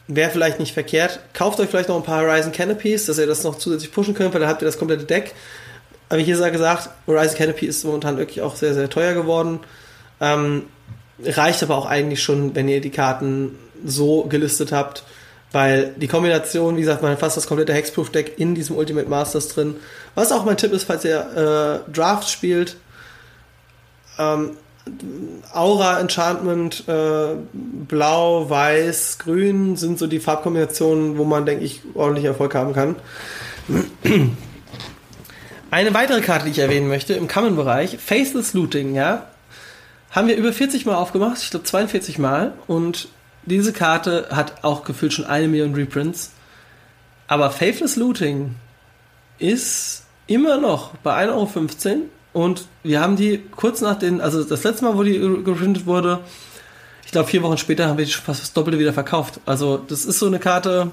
wäre 0.08 0.32
vielleicht 0.32 0.60
nicht 0.60 0.74
verkehrt. 0.74 1.20
Kauft 1.34 1.60
euch 1.60 1.70
vielleicht 1.70 1.90
noch 1.90 1.98
ein 1.98 2.04
paar 2.04 2.22
Horizon 2.22 2.52
Canopies, 2.52 3.06
dass 3.06 3.18
ihr 3.18 3.28
das 3.28 3.44
noch 3.44 3.58
zusätzlich 3.58 3.92
pushen 3.92 4.14
könnt, 4.14 4.34
weil 4.34 4.42
dann 4.42 4.50
habt 4.50 4.62
ihr 4.62 4.66
das 4.66 4.78
komplette 4.78 5.04
Deck. 5.04 5.34
Aber 6.10 6.20
hier 6.20 6.38
sei 6.38 6.50
gesagt, 6.50 6.90
Horizon 7.06 7.38
Canopy 7.38 7.66
ist 7.66 7.84
momentan 7.84 8.18
wirklich 8.18 8.42
auch 8.42 8.56
sehr, 8.56 8.74
sehr 8.74 8.90
teuer 8.90 9.14
geworden. 9.14 9.60
Ähm, 10.22 10.64
reicht 11.24 11.62
aber 11.64 11.78
auch 11.78 11.86
eigentlich 11.86 12.24
schon, 12.24 12.56
wenn 12.56 12.68
ihr 12.70 12.80
die 12.80 12.92
Karten 12.92 13.58
so 13.86 14.24
gelistet 14.24 14.72
habt, 14.72 15.04
weil 15.52 15.94
die 15.98 16.08
Kombination, 16.08 16.78
wie 16.78 16.82
gesagt, 16.82 17.02
man 17.02 17.12
hat 17.12 17.20
fast 17.20 17.38
das 17.38 17.48
komplette 17.48 17.74
Hexproof-Deck 17.74 18.34
in 18.38 18.56
diesem 18.56 18.76
Ultimate 18.76 19.10
Masters 19.10 19.50
drin. 19.50 19.76
Was 20.16 20.32
auch 20.32 20.46
mein 20.46 20.58
Tipp 20.58 20.72
ist, 20.72 20.86
falls 20.86 21.04
ihr 21.04 21.84
äh, 21.88 21.92
Draft 21.92 22.30
spielt, 22.30 22.78
ähm, 24.18 24.52
Aura 25.54 26.00
Enchantment, 26.00 26.84
äh, 26.88 27.36
Blau, 27.54 28.50
Weiß, 28.50 29.20
Grün 29.20 29.76
sind 29.76 30.00
so 30.00 30.08
die 30.08 30.20
Farbkombinationen, 30.20 31.18
wo 31.18 31.24
man, 31.24 31.46
denke 31.46 31.64
ich, 31.64 31.82
ordentlich 31.94 32.26
Erfolg 32.26 32.56
haben 32.56 32.74
kann. 32.74 32.96
Eine 35.72 35.94
weitere 35.94 36.22
Karte, 36.22 36.46
die 36.46 36.52
ich 36.52 36.60
erwähnen 36.60 36.88
möchte, 36.88 37.14
im 37.14 37.28
Common-Bereich, 37.28 37.98
Faceless 37.98 38.54
Looting, 38.54 38.96
ja. 38.96 39.28
Haben 40.12 40.28
wir 40.28 40.38
über 40.38 40.54
40 40.54 40.86
Mal 40.86 40.96
aufgemacht, 40.96 41.42
ich 41.42 41.50
glaube 41.50 41.66
42 41.66 42.18
Mal. 42.18 42.54
Und 42.68 43.10
diese 43.46 43.74
Karte 43.74 44.28
hat 44.32 44.64
auch 44.64 44.84
gefühlt 44.84 45.14
schon 45.14 45.26
eine 45.26 45.48
Million 45.48 45.74
Reprints. 45.76 46.32
Aber 47.28 47.52
Faithless 47.52 47.98
Looting 47.98 48.56
ist 49.40 50.04
immer 50.28 50.58
noch 50.58 50.96
bei 50.98 51.28
1,15 51.28 51.88
Euro. 51.88 52.02
Und 52.38 52.68
wir 52.84 53.02
haben 53.02 53.16
die 53.16 53.42
kurz 53.56 53.82
nach 53.82 53.98
den, 53.98 54.22
also 54.22 54.44
das 54.44 54.64
letzte 54.64 54.86
Mal, 54.86 54.96
wo 54.96 55.02
die 55.02 55.18
geprintet 55.18 55.88
wurde, 55.88 56.20
ich 57.04 57.12
glaube 57.12 57.28
vier 57.28 57.42
Wochen 57.42 57.58
später 57.58 57.88
haben 57.88 57.98
wir 57.98 58.06
die 58.06 58.12
fast 58.12 58.44
das 58.44 58.54
Doppelte 58.54 58.78
wieder 58.78 58.94
verkauft. 58.94 59.40
Also 59.48 59.78
das 59.78 60.06
ist 60.06 60.20
so 60.20 60.28
eine 60.28 60.38
Karte, 60.38 60.92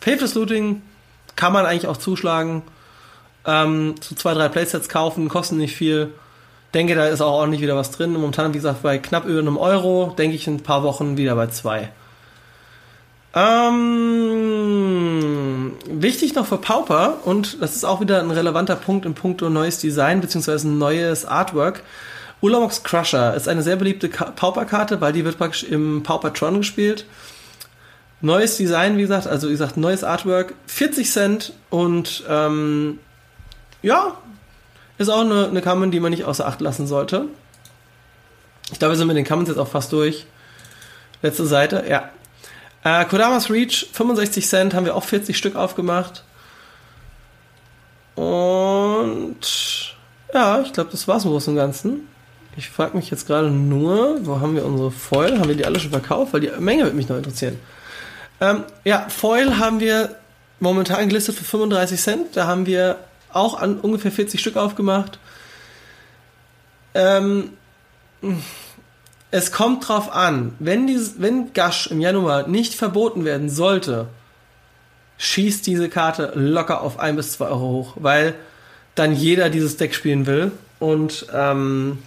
Faithless 0.00 0.34
Looting 0.34 0.82
kann 1.34 1.54
man 1.54 1.64
eigentlich 1.64 1.86
auch 1.86 1.96
zuschlagen. 1.96 2.60
Ähm, 3.46 3.94
so 4.02 4.14
zwei, 4.16 4.34
drei 4.34 4.50
Playsets 4.50 4.90
kaufen, 4.90 5.30
kosten 5.30 5.56
nicht 5.56 5.74
viel. 5.74 6.12
Denke, 6.74 6.94
da 6.94 7.06
ist 7.06 7.22
auch 7.22 7.32
ordentlich 7.32 7.62
wieder 7.62 7.74
was 7.74 7.90
drin. 7.90 8.12
Momentan, 8.12 8.52
wie 8.52 8.58
gesagt, 8.58 8.82
bei 8.82 8.98
knapp 8.98 9.24
über 9.24 9.38
einem 9.38 9.56
Euro. 9.56 10.14
Denke 10.18 10.36
ich 10.36 10.46
in 10.46 10.56
ein 10.56 10.62
paar 10.62 10.82
Wochen 10.82 11.16
wieder 11.16 11.36
bei 11.36 11.46
zwei. 11.46 11.88
Ähm, 13.34 14.92
wichtig 15.88 16.34
noch 16.34 16.46
für 16.46 16.58
Pauper, 16.58 17.20
und 17.24 17.62
das 17.62 17.74
ist 17.76 17.84
auch 17.84 18.02
wieder 18.02 18.20
ein 18.20 18.30
relevanter 18.30 18.76
Punkt 18.76 19.06
im 19.06 19.14
Punkto 19.14 19.48
neues 19.48 19.78
Design 19.78 20.20
bzw. 20.20 20.68
neues 20.68 21.24
Artwork. 21.24 21.82
Ulamox 22.42 22.82
Crusher 22.82 23.34
ist 23.34 23.48
eine 23.48 23.62
sehr 23.62 23.76
beliebte 23.76 24.08
Pauper-Karte, 24.08 25.00
weil 25.00 25.12
die 25.12 25.24
wird 25.24 25.38
praktisch 25.38 25.62
im 25.62 26.02
Paupertron 26.02 26.58
gespielt. 26.58 27.06
Neues 28.20 28.56
Design, 28.56 28.98
wie 28.98 29.02
gesagt, 29.02 29.26
also 29.26 29.48
wie 29.48 29.52
gesagt, 29.52 29.76
neues 29.76 30.04
Artwork, 30.04 30.54
40 30.66 31.10
Cent 31.10 31.52
und 31.70 32.24
ähm, 32.28 32.98
ja, 33.80 34.16
ist 34.98 35.08
auch 35.08 35.22
eine, 35.22 35.48
eine 35.48 35.62
Common, 35.62 35.90
die 35.90 36.00
man 36.00 36.10
nicht 36.10 36.24
außer 36.24 36.46
Acht 36.46 36.60
lassen 36.60 36.86
sollte. 36.86 37.26
Ich 38.70 38.78
glaube, 38.78 38.92
wir 38.92 38.98
sind 38.98 39.08
mit 39.08 39.16
den 39.16 39.24
Commons 39.24 39.48
jetzt 39.48 39.58
auch 39.58 39.68
fast 39.68 39.92
durch. 39.92 40.26
Letzte 41.22 41.46
Seite, 41.46 41.84
ja. 41.88 42.10
Äh, 42.84 43.04
Kodamas 43.04 43.50
Reach, 43.50 43.88
65 43.92 44.46
Cent, 44.46 44.74
haben 44.74 44.86
wir 44.86 44.96
auch 44.96 45.04
40 45.04 45.36
Stück 45.36 45.56
aufgemacht. 45.56 46.24
Und 48.14 49.38
ja, 50.34 50.60
ich 50.60 50.72
glaube, 50.72 50.90
das 50.90 51.06
war's 51.08 51.24
im 51.24 51.30
Großen 51.30 51.52
und 51.52 51.56
Ganzen. 51.56 52.08
Ich 52.56 52.68
frage 52.68 52.96
mich 52.96 53.10
jetzt 53.10 53.26
gerade 53.26 53.50
nur, 53.50 54.26
wo 54.26 54.40
haben 54.40 54.54
wir 54.54 54.64
unsere 54.64 54.90
Foil? 54.90 55.38
Haben 55.38 55.48
wir 55.48 55.54
die 55.54 55.64
alle 55.64 55.80
schon 55.80 55.90
verkauft? 55.90 56.34
Weil 56.34 56.40
die 56.40 56.50
Menge 56.58 56.82
würde 56.82 56.96
mich 56.96 57.08
noch 57.08 57.16
interessieren. 57.16 57.58
Ähm, 58.40 58.64
ja, 58.84 59.06
Foil 59.08 59.58
haben 59.58 59.80
wir 59.80 60.16
momentan 60.60 61.08
gelistet 61.08 61.36
für 61.36 61.44
35 61.44 62.00
Cent. 62.00 62.36
Da 62.36 62.46
haben 62.46 62.66
wir 62.66 62.98
auch 63.32 63.58
an 63.58 63.78
ungefähr 63.80 64.12
40 64.12 64.40
Stück 64.40 64.56
aufgemacht. 64.56 65.18
Ähm, 66.94 67.50
es 69.32 69.50
kommt 69.50 69.88
drauf 69.88 70.12
an, 70.12 70.54
wenn, 70.58 70.86
dieses, 70.86 71.20
wenn 71.20 71.54
Gash 71.54 71.88
im 71.88 72.00
Januar 72.00 72.46
nicht 72.48 72.74
verboten 72.74 73.24
werden 73.24 73.48
sollte, 73.48 74.06
schießt 75.16 75.66
diese 75.66 75.88
Karte 75.88 76.32
locker 76.34 76.82
auf 76.82 76.98
1 76.98 77.16
bis 77.16 77.32
2 77.32 77.46
Euro 77.46 77.60
hoch, 77.60 77.96
weil 77.96 78.34
dann 78.94 79.16
jeder 79.16 79.48
dieses 79.48 79.78
Deck 79.78 79.94
spielen 79.94 80.26
will. 80.26 80.52
Und 80.80 81.26
ähm, 81.32 82.02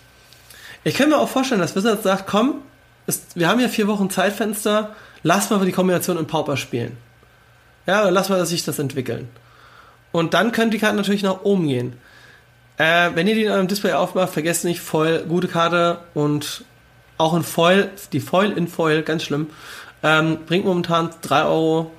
ich 0.84 0.93
kann 0.95 1.09
mir 1.09 1.17
auch 1.17 1.28
vorstellen, 1.28 1.61
dass 1.61 1.76
Wizards 1.76 2.03
sagt, 2.03 2.28
komm, 2.28 2.61
ist, 3.07 3.36
wir 3.36 3.49
haben 3.49 3.59
ja 3.59 3.69
vier 3.69 3.88
Wochen 3.88 4.11
Zeitfenster, 4.11 4.95
lass 5.23 5.49
mal 5.49 5.65
die 5.65 5.71
Kombination 5.71 6.19
in 6.19 6.28
Pauper 6.28 6.57
spielen. 6.57 6.95
Ja, 7.88 8.03
dann 8.03 8.13
lass 8.13 8.30
mal 8.30 8.45
sich 8.45 8.63
das 8.63 8.78
entwickeln. 8.78 9.30
Und 10.11 10.36
dann 10.36 10.51
können 10.51 10.69
die 10.69 10.78
Karten 10.78 10.97
natürlich 10.97 11.23
nach 11.23 11.41
oben 11.41 11.67
gehen. 11.67 11.93
Äh, 12.78 13.11
wenn 13.15 13.28
ihr 13.28 13.34
die 13.34 13.45
in 13.45 13.51
eurem 13.51 13.67
Display 13.67 13.93
aufmacht, 13.93 14.34
vergesst 14.34 14.63
nicht, 14.63 14.80
Foil, 14.80 15.23
gute 15.28 15.47
Karte 15.47 15.97
und 16.13 16.65
auch 17.18 17.34
in 17.34 17.43
Foil, 17.43 17.89
die 18.11 18.20
Foil 18.20 18.51
in 18.51 18.68
Foil, 18.68 19.03
ganz 19.03 19.24
schlimm, 19.24 19.47
ähm, 20.03 20.39
bringt 20.45 20.66
momentan 20.66 21.09
3 21.22 21.45
Euro. 21.45 21.91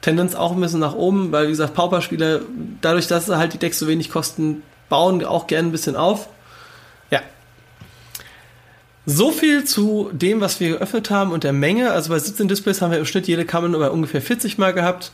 Tendenz 0.00 0.34
auch 0.34 0.52
ein 0.52 0.60
bisschen 0.60 0.80
nach 0.80 0.94
oben, 0.94 1.32
weil 1.32 1.46
wie 1.46 1.50
gesagt, 1.50 1.74
Pauper-Spieler, 1.74 2.40
dadurch, 2.80 3.08
dass 3.08 3.28
halt 3.28 3.54
die 3.54 3.58
Decks 3.58 3.78
so 3.78 3.88
wenig 3.88 4.10
kosten, 4.10 4.62
bauen 4.88 5.24
auch 5.24 5.46
gerne 5.46 5.68
ein 5.68 5.72
bisschen 5.72 5.96
auf. 5.96 6.28
Ja. 7.10 7.22
So 9.04 9.32
viel 9.32 9.64
zu 9.64 10.10
dem, 10.12 10.40
was 10.40 10.60
wir 10.60 10.70
geöffnet 10.70 11.10
haben 11.10 11.32
und 11.32 11.44
der 11.44 11.52
Menge. 11.52 11.90
Also 11.90 12.10
bei 12.10 12.18
17 12.18 12.46
Displays 12.46 12.82
haben 12.82 12.92
wir 12.92 12.98
im 12.98 13.06
Schnitt 13.06 13.26
jede 13.26 13.44
Kammer 13.44 13.74
über 13.74 13.90
ungefähr 13.90 14.22
40 14.22 14.58
Mal 14.58 14.72
gehabt. 14.72 15.10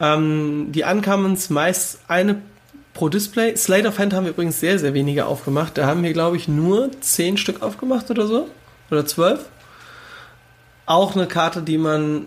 Ähm, 0.00 0.68
die 0.70 0.84
Uncommons 0.84 1.50
meist 1.50 2.00
eine 2.06 2.40
pro 2.94 3.08
Display. 3.08 3.56
Slate 3.56 3.88
of 3.88 3.98
Hand 3.98 4.12
haben 4.12 4.24
wir 4.24 4.30
übrigens 4.30 4.60
sehr, 4.60 4.78
sehr 4.78 4.94
wenige 4.94 5.26
aufgemacht. 5.26 5.78
Da 5.78 5.86
haben 5.86 6.02
wir, 6.02 6.12
glaube 6.12 6.36
ich, 6.36 6.48
nur 6.48 6.90
10 7.00 7.38
Stück 7.38 7.62
aufgemacht 7.62 8.10
oder 8.10 8.26
so. 8.26 8.48
Oder 8.90 9.06
12. 9.06 9.40
Auch 10.86 11.14
eine 11.14 11.26
Karte, 11.26 11.62
die 11.62 11.78
man 11.78 12.26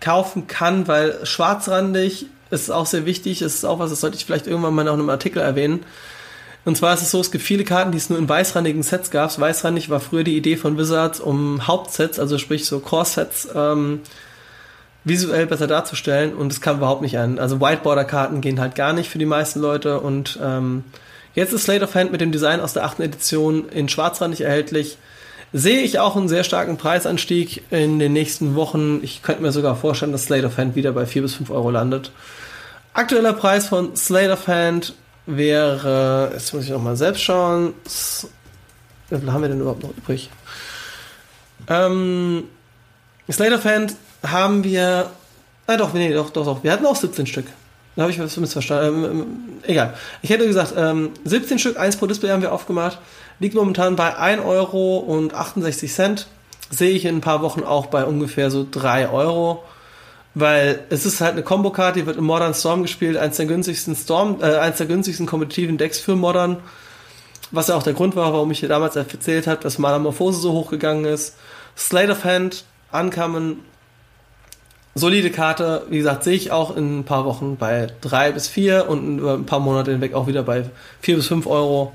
kaufen 0.00 0.46
kann, 0.46 0.88
weil 0.88 1.24
schwarzrandig 1.24 2.26
ist 2.50 2.70
auch 2.70 2.86
sehr 2.86 3.06
wichtig. 3.06 3.40
Das 3.40 3.54
ist 3.54 3.64
auch 3.64 3.78
was, 3.78 3.90
das 3.90 4.00
sollte 4.00 4.16
ich 4.16 4.24
vielleicht 4.24 4.46
irgendwann 4.46 4.74
mal 4.74 4.84
noch 4.84 4.94
in 4.94 5.00
einem 5.00 5.10
Artikel 5.10 5.40
erwähnen. 5.40 5.84
Und 6.64 6.76
zwar 6.76 6.94
ist 6.94 7.02
es 7.02 7.10
so, 7.10 7.20
es 7.20 7.32
gibt 7.32 7.44
viele 7.44 7.64
Karten, 7.64 7.90
die 7.90 7.98
es 7.98 8.08
nur 8.08 8.18
in 8.18 8.28
weißrandigen 8.28 8.82
Sets 8.82 9.10
gab. 9.10 9.38
Weißrandig 9.38 9.90
war 9.90 10.00
früher 10.00 10.22
die 10.22 10.36
Idee 10.36 10.56
von 10.56 10.78
Wizards, 10.78 11.18
um 11.18 11.66
Hauptsets, 11.66 12.20
also 12.20 12.38
sprich 12.38 12.66
so 12.66 12.78
Core-Sets, 12.78 13.48
ähm, 13.54 14.00
visuell 15.04 15.46
besser 15.46 15.66
darzustellen 15.66 16.34
und 16.34 16.52
es 16.52 16.60
kam 16.60 16.76
überhaupt 16.76 17.02
nicht 17.02 17.18
an. 17.18 17.40
Also 17.40 17.60
Whiteboarder-Karten 17.60 18.40
gehen 18.40 18.60
halt 18.60 18.76
gar 18.76 18.92
nicht 18.92 19.10
für 19.10 19.18
die 19.18 19.26
meisten 19.26 19.58
Leute 19.58 19.98
und 19.98 20.38
ähm, 20.40 20.84
jetzt 21.34 21.52
ist 21.52 21.64
Slate 21.64 21.84
of 21.84 21.94
Hand 21.96 22.12
mit 22.12 22.20
dem 22.20 22.30
Design 22.30 22.60
aus 22.60 22.72
der 22.72 22.84
achten 22.84 23.02
Edition 23.02 23.68
in 23.68 23.88
schwarzrandig 23.88 24.42
erhältlich. 24.42 24.98
Sehe 25.54 25.82
ich 25.82 25.98
auch 25.98 26.16
einen 26.16 26.28
sehr 26.28 26.44
starken 26.44 26.78
Preisanstieg 26.78 27.64
in 27.70 27.98
den 27.98 28.14
nächsten 28.14 28.54
Wochen. 28.54 29.00
Ich 29.02 29.22
könnte 29.22 29.42
mir 29.42 29.52
sogar 29.52 29.76
vorstellen, 29.76 30.12
dass 30.12 30.24
Slate 30.24 30.46
of 30.46 30.56
Hand 30.56 30.76
wieder 30.76 30.92
bei 30.92 31.04
4 31.04 31.22
bis 31.22 31.34
5 31.34 31.50
Euro 31.50 31.70
landet. 31.70 32.10
Aktueller 32.94 33.34
Preis 33.34 33.68
von 33.68 33.94
Slate 33.94 34.32
of 34.32 34.48
Hand 34.48 34.94
wäre, 35.26 36.30
jetzt 36.32 36.54
muss 36.54 36.64
ich 36.64 36.70
nochmal 36.70 36.96
selbst 36.96 37.22
schauen, 37.22 37.74
wie 39.10 39.18
viel 39.18 39.32
haben 39.32 39.42
wir 39.42 39.48
denn 39.48 39.60
überhaupt 39.60 39.82
noch 39.82 39.96
übrig? 39.96 40.30
Ähm, 41.68 42.44
Slate 43.30 43.54
of 43.54 43.64
Hand 43.64 43.94
haben 44.26 44.64
wir, 44.64 45.10
ah 45.66 45.76
doch, 45.76 45.92
nee, 45.92 46.12
doch, 46.12 46.30
doch, 46.30 46.46
doch, 46.46 46.64
wir 46.64 46.72
hatten 46.72 46.86
auch 46.86 46.96
17 46.96 47.26
Stück. 47.26 47.46
Da 47.96 48.02
habe 48.02 48.12
ich 48.12 48.18
was 48.18 48.36
missverstanden. 48.36 49.04
Ähm, 49.04 49.10
ähm, 49.10 49.36
egal. 49.64 49.94
Ich 50.22 50.30
hätte 50.30 50.46
gesagt, 50.46 50.74
ähm, 50.76 51.10
17 51.24 51.58
Stück, 51.58 51.78
eins 51.78 51.96
pro 51.96 52.06
Display 52.06 52.30
haben 52.30 52.42
wir 52.42 52.52
aufgemacht. 52.52 52.98
Liegt 53.38 53.54
momentan 53.54 53.96
bei 53.96 54.16
1 54.16 54.42
Euro 54.44 54.98
und 54.98 55.34
68 55.34 55.92
Cent. 55.92 56.26
Sehe 56.70 56.90
ich 56.90 57.04
in 57.04 57.16
ein 57.16 57.20
paar 57.20 57.42
Wochen 57.42 57.62
auch 57.62 57.86
bei 57.86 58.04
ungefähr 58.04 58.50
so 58.50 58.66
3 58.70 59.10
Euro. 59.10 59.62
Weil 60.34 60.84
es 60.88 61.04
ist 61.04 61.20
halt 61.20 61.32
eine 61.32 61.42
Combo-Karte, 61.42 62.00
die 62.00 62.06
wird 62.06 62.16
im 62.16 62.24
Modern 62.24 62.54
Storm 62.54 62.82
gespielt, 62.82 63.18
eins 63.18 63.36
der 63.36 63.44
günstigsten 63.44 63.94
Storm, 63.94 64.38
äh, 64.40 64.56
eins 64.56 64.78
der 64.78 64.86
günstigsten 64.86 65.26
kompetitiven 65.26 65.76
Decks 65.76 65.98
für 65.98 66.16
Modern. 66.16 66.56
Was 67.50 67.68
ja 67.68 67.74
auch 67.74 67.82
der 67.82 67.92
Grund 67.92 68.16
war, 68.16 68.32
warum 68.32 68.50
ich 68.50 68.60
dir 68.60 68.68
damals 68.68 68.96
erzählt 68.96 69.46
habe, 69.46 69.62
dass 69.62 69.78
Metamorphose 69.78 70.40
so 70.40 70.52
hochgegangen 70.52 71.04
ist. 71.04 71.36
Slate 71.76 72.12
of 72.12 72.24
Hand, 72.24 72.64
Ankamen, 72.90 73.58
solide 74.94 75.30
Karte. 75.30 75.86
Wie 75.88 75.98
gesagt, 75.98 76.24
sehe 76.24 76.34
ich 76.34 76.50
auch 76.50 76.76
in 76.76 77.00
ein 77.00 77.04
paar 77.04 77.24
Wochen 77.24 77.56
bei 77.56 77.88
drei 78.00 78.32
bis 78.32 78.48
vier 78.48 78.88
und 78.88 79.18
über 79.18 79.34
ein 79.34 79.46
paar 79.46 79.60
Monate 79.60 79.92
hinweg 79.92 80.14
auch 80.14 80.26
wieder 80.26 80.42
bei 80.42 80.64
vier 81.00 81.16
bis 81.16 81.26
fünf 81.26 81.46
Euro. 81.46 81.92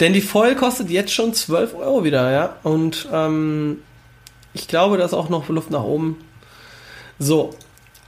Denn 0.00 0.12
die 0.12 0.22
Foil 0.22 0.54
kostet 0.56 0.88
jetzt 0.88 1.12
schon 1.12 1.34
12 1.34 1.74
Euro 1.74 2.04
wieder, 2.04 2.30
ja. 2.30 2.56
Und 2.62 3.08
ähm, 3.12 3.82
ich 4.54 4.66
glaube, 4.66 4.96
da 4.96 5.04
ist 5.04 5.12
auch 5.12 5.28
noch 5.28 5.48
Luft 5.48 5.70
nach 5.70 5.82
oben. 5.82 6.16
So, 7.18 7.50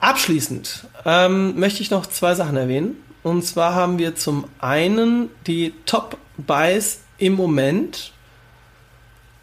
abschließend 0.01 0.87
ähm, 1.05 1.59
möchte 1.61 1.83
ich 1.83 1.91
noch 1.91 2.07
zwei 2.07 2.35
Sachen 2.35 2.57
erwähnen. 2.57 2.97
Und 3.23 3.45
zwar 3.45 3.75
haben 3.75 3.99
wir 3.99 4.17
zum 4.17 4.47
einen 4.59 5.29
die 5.47 5.75
Top-Buys 5.85 7.01
im 7.19 7.35
Moment 7.35 8.13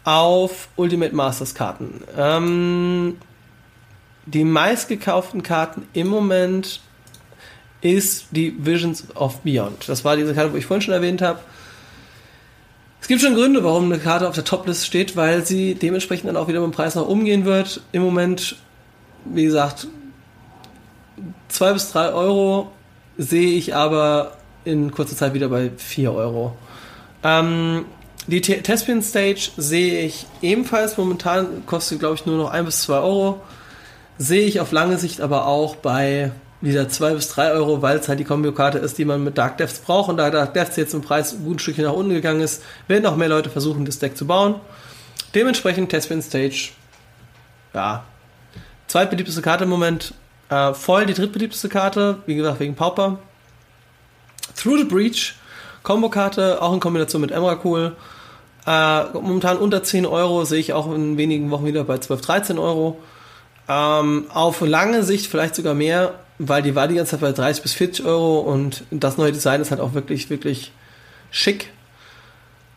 auf 0.04 0.68
Ultimate 0.76 1.14
Masters 1.14 1.54
Karten. 1.54 2.02
Ähm, 2.16 3.16
die 4.26 4.44
meistgekauften 4.44 5.42
Karten 5.42 5.88
im 5.92 6.08
Moment 6.08 6.80
ist 7.80 8.26
die 8.30 8.54
Visions 8.58 9.04
of 9.14 9.40
Beyond. 9.40 9.88
Das 9.88 10.04
war 10.04 10.16
diese 10.16 10.34
Karte, 10.34 10.52
wo 10.52 10.56
ich 10.56 10.66
vorhin 10.66 10.82
schon 10.82 10.94
erwähnt 10.94 11.22
habe. 11.22 11.40
Es 13.00 13.08
gibt 13.08 13.22
schon 13.22 13.34
Gründe, 13.34 13.64
warum 13.64 13.84
eine 13.84 13.98
Karte 13.98 14.28
auf 14.28 14.34
der 14.34 14.44
Toplist 14.44 14.86
steht, 14.86 15.16
weil 15.16 15.46
sie 15.46 15.74
dementsprechend 15.74 16.28
dann 16.28 16.36
auch 16.36 16.48
wieder 16.48 16.60
mit 16.60 16.70
dem 16.70 16.74
Preis 16.74 16.94
nach 16.94 17.06
umgehen 17.06 17.46
wird. 17.46 17.80
Im 17.92 18.02
Moment 18.02 18.56
wie 19.24 19.44
gesagt, 19.44 19.86
zwei 21.48 21.72
bis 21.72 21.90
drei 21.92 22.12
Euro 22.12 22.72
sehe 23.18 23.52
ich 23.52 23.74
aber 23.74 24.32
in 24.64 24.90
kurzer 24.92 25.16
Zeit 25.16 25.34
wieder 25.34 25.48
bei 25.48 25.70
vier 25.76 26.12
Euro. 26.12 26.56
Ähm, 27.22 27.84
die 28.26 28.40
Tespian 28.40 29.02
Stage 29.02 29.50
sehe 29.56 30.04
ich 30.04 30.26
ebenfalls 30.42 30.96
momentan, 30.96 31.66
kostet 31.66 31.98
glaube 31.98 32.14
ich 32.14 32.26
nur 32.26 32.36
noch 32.36 32.50
ein 32.50 32.64
bis 32.64 32.82
zwei 32.82 32.98
Euro. 32.98 33.40
Sehe 34.22 34.46
ich 34.46 34.60
auf 34.60 34.70
lange 34.70 34.98
Sicht 34.98 35.22
aber 35.22 35.46
auch 35.46 35.76
bei 35.76 36.30
wieder 36.60 36.90
zwei 36.90 37.14
bis 37.14 37.30
drei 37.30 37.52
Euro, 37.52 37.80
weil 37.80 37.96
es 37.96 38.06
halt 38.06 38.20
die 38.20 38.24
Kombio-Karte 38.24 38.76
ist, 38.76 38.98
die 38.98 39.06
man 39.06 39.24
mit 39.24 39.38
Dark 39.38 39.56
Depths 39.56 39.78
braucht. 39.78 40.10
Und 40.10 40.18
da 40.18 40.28
Dark 40.28 40.52
Depths 40.52 40.76
jetzt 40.76 40.92
im 40.92 41.00
Preis 41.00 41.32
ein 41.32 41.42
gutes 41.42 41.62
Stückchen 41.62 41.84
nach 41.84 41.94
unten 41.94 42.12
gegangen 42.12 42.42
ist, 42.42 42.62
werden 42.86 43.06
auch 43.06 43.16
mehr 43.16 43.30
Leute 43.30 43.48
versuchen, 43.48 43.86
das 43.86 43.98
Deck 43.98 44.18
zu 44.18 44.26
bauen. 44.26 44.56
Dementsprechend 45.34 45.88
Tespian 45.88 46.20
Stage, 46.20 46.72
ja, 47.72 48.04
Zweitbeliebteste 48.88 49.40
Karte 49.40 49.64
im 49.64 49.70
Moment. 49.70 50.12
Äh, 50.50 50.74
voll 50.74 51.06
die 51.06 51.14
drittbeliebteste 51.14 51.70
Karte, 51.70 52.18
wie 52.26 52.34
gesagt, 52.34 52.60
wegen 52.60 52.74
Pauper. 52.74 53.20
Through 54.54 54.80
the 54.80 54.84
Breach, 54.84 55.34
Combo-Karte, 55.82 56.60
auch 56.60 56.74
in 56.74 56.80
Kombination 56.80 57.22
mit 57.22 57.30
Emrakul. 57.30 57.96
Äh, 58.66 59.04
momentan 59.14 59.56
unter 59.56 59.82
10 59.82 60.04
Euro, 60.04 60.44
sehe 60.44 60.60
ich 60.60 60.74
auch 60.74 60.92
in 60.94 61.16
wenigen 61.16 61.50
Wochen 61.50 61.64
wieder 61.64 61.84
bei 61.84 61.96
12, 61.96 62.20
13 62.20 62.58
Euro. 62.58 62.98
Ähm, 63.70 64.24
auf 64.30 64.62
lange 64.62 65.04
Sicht 65.04 65.28
vielleicht 65.28 65.54
sogar 65.54 65.74
mehr, 65.74 66.14
weil 66.38 66.60
die 66.60 66.74
war 66.74 66.88
die 66.88 66.96
ganze 66.96 67.12
Zeit 67.12 67.20
bei 67.20 67.30
30 67.30 67.62
bis 67.62 67.72
40 67.74 68.04
Euro 68.04 68.40
und 68.40 68.82
das 68.90 69.16
neue 69.16 69.30
Design 69.30 69.60
ist 69.60 69.70
halt 69.70 69.80
auch 69.80 69.94
wirklich, 69.94 70.28
wirklich 70.28 70.72
schick. 71.30 71.70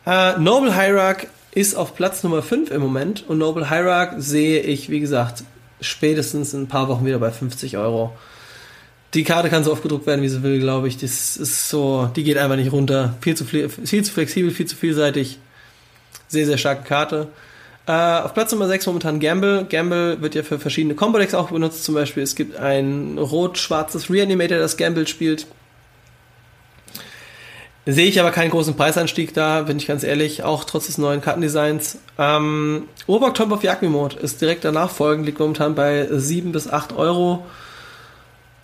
Äh, 0.06 0.38
Noble 0.38 0.72
Hierarch 0.72 1.26
ist 1.50 1.74
auf 1.74 1.96
Platz 1.96 2.22
Nummer 2.22 2.42
5 2.42 2.70
im 2.70 2.80
Moment 2.80 3.24
und 3.28 3.38
Noble 3.38 3.70
Hierarch 3.70 4.12
sehe 4.18 4.60
ich, 4.60 4.88
wie 4.88 5.00
gesagt, 5.00 5.42
spätestens 5.80 6.54
in 6.54 6.62
ein 6.62 6.68
paar 6.68 6.86
Wochen 6.86 7.04
wieder 7.04 7.18
bei 7.18 7.32
50 7.32 7.76
Euro. 7.76 8.12
Die 9.14 9.24
Karte 9.24 9.50
kann 9.50 9.64
so 9.64 9.72
oft 9.72 9.82
gedruckt 9.82 10.06
werden, 10.06 10.22
wie 10.22 10.28
sie 10.28 10.44
will, 10.44 10.60
glaube 10.60 10.86
ich. 10.86 10.96
Das 10.96 11.36
ist 11.36 11.68
so, 11.68 12.08
die 12.14 12.22
geht 12.22 12.38
einfach 12.38 12.56
nicht 12.56 12.70
runter. 12.70 13.16
Viel 13.20 13.36
zu, 13.36 13.44
viel 13.44 13.68
zu 13.68 14.12
flexibel, 14.12 14.52
viel 14.52 14.66
zu 14.66 14.76
vielseitig. 14.76 15.38
Sehr, 16.28 16.46
sehr 16.46 16.58
starke 16.58 16.86
Karte. 16.86 17.28
Äh, 17.86 17.92
auf 17.92 18.32
Platz 18.32 18.50
Nummer 18.52 18.66
6 18.66 18.86
momentan 18.86 19.20
Gamble. 19.20 19.66
Gamble 19.66 20.20
wird 20.22 20.34
ja 20.34 20.42
für 20.42 20.58
verschiedene 20.58 20.94
Combo-Decks 20.94 21.34
auch 21.34 21.50
benutzt. 21.50 21.84
Zum 21.84 21.94
Beispiel, 21.94 22.22
es 22.22 22.34
gibt 22.34 22.56
ein 22.56 23.18
rot-schwarzes 23.18 24.10
Reanimator, 24.10 24.58
das 24.58 24.76
Gamble 24.76 25.06
spielt. 25.06 25.46
Sehe 27.86 28.08
ich 28.08 28.18
aber 28.18 28.30
keinen 28.30 28.50
großen 28.50 28.76
Preisanstieg 28.76 29.34
da, 29.34 29.60
bin 29.60 29.76
ich 29.76 29.86
ganz 29.86 30.04
ehrlich, 30.04 30.42
auch 30.42 30.64
trotz 30.64 30.86
des 30.86 30.96
neuen 30.96 31.20
Kartendesigns. 31.20 31.98
Ähm, 32.18 32.88
Urborg 33.06 33.34
Tomb 33.34 33.52
of 33.52 33.62
Yakimot 33.62 34.14
ist 34.14 34.40
direkt 34.40 34.64
danach 34.64 34.88
folgend, 34.88 35.26
liegt 35.26 35.38
momentan 35.38 35.74
bei 35.74 36.08
7 36.10 36.52
bis 36.52 36.66
8 36.66 36.96
Euro. 36.96 37.44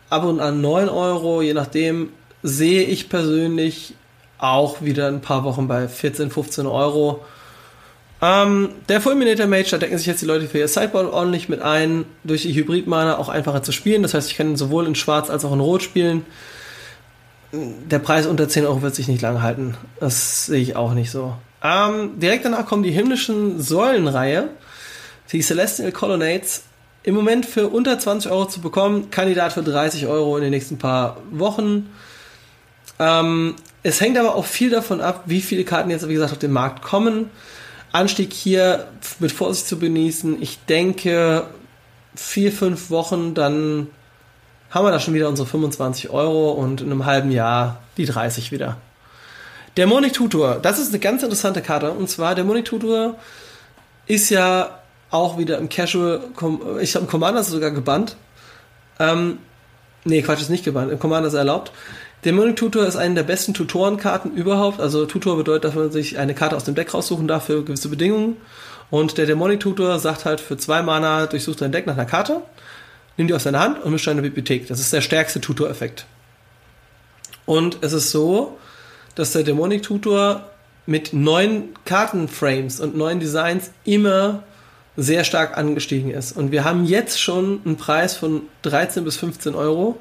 Ab 0.09 0.25
und 0.25 0.41
an 0.41 0.62
9 0.62 0.89
Euro, 0.89 1.43
je 1.43 1.53
nachdem, 1.53 2.09
sehe 2.43 2.85
ich 2.85 3.11
persönlich 3.11 3.93
auch 4.39 4.81
wieder 4.81 5.09
ein 5.09 5.21
paar 5.21 5.45
Wochen 5.45 5.68
bei 5.68 5.87
14, 5.87 6.31
15 6.31 6.66
Euro. 6.66 7.23
Ähm, 8.23 8.71
der 8.89 9.01
Fulminator 9.01 9.47
Mage, 9.47 9.68
da 9.71 9.79
decken 9.79 9.97
sich 9.97 10.07
jetzt 10.07 10.21
die 10.21 10.27
Leute 10.27 10.47
für 10.47 10.59
ihr 10.59 10.68
Sideboard 10.68 11.12
ordentlich 11.12 11.49
mit 11.49 11.62
ein, 11.62 12.05
durch 12.23 12.43
die 12.43 12.53
Hybrid-Mana 12.55 13.16
auch 13.16 13.29
einfacher 13.29 13.62
zu 13.62 13.73
spielen. 13.73 14.03
Das 14.03 14.14
heißt, 14.14 14.31
ich 14.31 14.37
kann 14.37 14.57
sowohl 14.57 14.87
in 14.87 14.95
Schwarz 14.95 15.31
als 15.31 15.45
auch 15.45 15.53
in 15.53 15.61
Rot 15.61 15.83
spielen 15.83 16.25
der 17.53 17.99
Preis 17.99 18.27
unter 18.27 18.49
10 18.49 18.64
Euro 18.64 18.83
wird 18.83 18.95
sich 18.95 19.09
nicht 19.09 19.23
lange 19.23 19.43
halten. 19.43 19.77
Das 19.99 20.47
sehe 20.47 20.61
ich 20.61 20.77
auch 20.77 20.95
nicht 20.95 21.11
so. 21.11 21.37
Ähm, 21.62 22.18
direkt 22.18 22.45
danach 22.45 22.66
kommen 22.66 22.83
die 22.83 22.93
himmlischen 22.93 23.61
Säulenreihe. 23.61 24.49
Die 25.33 25.41
Celestial 25.41 25.93
Colonnades. 25.93 26.64
Im 27.03 27.14
Moment 27.14 27.47
für 27.47 27.68
unter 27.68 27.99
20 27.99 28.31
Euro 28.31 28.47
zu 28.47 28.61
bekommen. 28.61 29.11
Kandidat 29.11 29.55
für 29.55 29.62
30 29.62 30.07
Euro 30.07 30.37
in 30.37 30.43
den 30.43 30.51
nächsten 30.51 30.79
paar 30.79 31.16
Wochen. 31.31 31.91
Ähm, 32.99 33.57
es 33.83 34.01
hängt 34.01 34.18
aber 34.18 34.35
auch 34.35 34.45
viel 34.45 34.71
davon 34.71 35.01
ab, 35.01 35.25
wie 35.27 35.41
viele 35.41 35.64
Karten 35.64 35.91
jetzt, 35.91 36.07
wie 36.09 36.12
gesagt, 36.12 36.33
auf 36.33 36.39
den 36.39 36.53
Markt 36.53 36.83
kommen. 36.83 37.31
Anstieg 37.93 38.32
hier 38.32 38.88
mit 39.18 39.32
Vorsicht 39.32 39.66
zu 39.66 39.78
genießen. 39.78 40.41
Ich 40.41 40.64
denke, 40.66 41.47
vier, 42.14 42.53
fünf 42.53 42.91
Wochen, 42.91 43.34
dann 43.34 43.88
haben 44.70 44.86
wir 44.86 44.93
da 44.93 45.01
schon 45.01 45.14
wieder 45.14 45.28
unsere 45.28 45.49
25 45.49 46.11
Euro 46.11 46.53
und 46.53 46.80
in 46.80 46.91
einem 46.91 47.05
halben 47.05 47.30
Jahr 47.30 47.82
die 47.97 48.05
30 48.05 48.53
wieder. 48.53 48.76
Der 49.76 49.86
Monic 49.86 50.12
Tutor, 50.12 50.57
das 50.61 50.78
ist 50.78 50.88
eine 50.88 50.99
ganz 50.99 51.22
interessante 51.22 51.62
Karte. 51.62 51.93
Und 51.93 52.09
zwar, 52.09 52.34
der 52.34 52.45
Monic 52.45 52.64
Tutor 52.64 53.16
ist 54.07 54.30
ja 54.30 54.80
auch 55.11 55.38
wieder 55.38 55.59
im 55.59 55.68
Casual, 55.68 56.20
ich 56.80 56.95
habe 56.95 57.05
im 57.05 57.11
Commander 57.11 57.43
sogar 57.43 57.70
gebannt. 57.70 58.16
Ähm, 58.99 59.38
nee, 60.05 60.22
Quatsch, 60.22 60.41
ist 60.41 60.51
nicht 60.51 60.64
gebannt. 60.64 60.93
Im 60.93 60.99
Commander 60.99 61.28
ist 61.28 61.34
erlaubt. 61.34 61.72
Der 62.25 62.33
Monic 62.33 62.57
Tutor 62.57 62.87
ist 62.87 62.97
eine 62.97 63.14
der 63.14 63.23
besten 63.23 63.55
Tutorenkarten 63.55 64.35
überhaupt. 64.35 64.81
Also 64.81 65.07
Tutor 65.07 65.37
bedeutet, 65.37 65.64
dass 65.64 65.75
man 65.75 65.91
sich 65.91 66.18
eine 66.18 66.35
Karte 66.35 66.57
aus 66.57 66.64
dem 66.64 66.75
Deck 66.75 66.93
raussuchen 66.93 67.27
darf 67.27 67.47
für 67.47 67.64
gewisse 67.64 67.89
Bedingungen. 67.89 68.37
Und 68.91 69.18
der 69.18 69.27
Demonic 69.27 69.61
Tutor 69.61 69.99
sagt 69.99 70.25
halt 70.25 70.41
für 70.41 70.57
zwei 70.57 70.83
Mana 70.83 71.27
durchsucht 71.27 71.61
dein 71.61 71.73
Deck 71.73 71.87
nach 71.87 71.95
einer 71.95 72.07
Karte 72.07 72.43
nimm 73.21 73.29
die 73.29 73.35
aus 73.35 73.45
deiner 73.45 73.61
Hand 73.61 73.83
und 73.85 73.93
misch 73.93 74.07
deine 74.07 74.23
Bibliothek. 74.23 74.66
Das 74.68 74.81
ist 74.81 74.95
der 74.95 75.03
stärkste 75.03 75.43
Tutor-Effekt. 75.43 76.07
Und 77.45 77.79
es 77.83 77.93
ist 77.93 78.11
so, 78.11 78.59
dass 79.14 79.33
der 79.33 79.43
Demonic 79.43 79.83
Tutor 79.83 80.51
mit 80.87 81.12
neuen 81.12 81.75
Kartenframes 81.85 82.81
und 82.81 82.97
neuen 82.97 83.21
Designs 83.21 83.73
immer 83.85 84.43
sehr 84.97 85.25
stark 85.25 85.59
angestiegen 85.59 86.11
ist. 86.11 86.33
Und 86.33 86.51
wir 86.51 86.64
haben 86.64 86.87
jetzt 86.87 87.21
schon 87.21 87.61
einen 87.64 87.77
Preis 87.77 88.16
von 88.16 88.43
13 88.62 89.05
bis 89.05 89.18
15 89.18 89.55
Euro. 89.55 89.99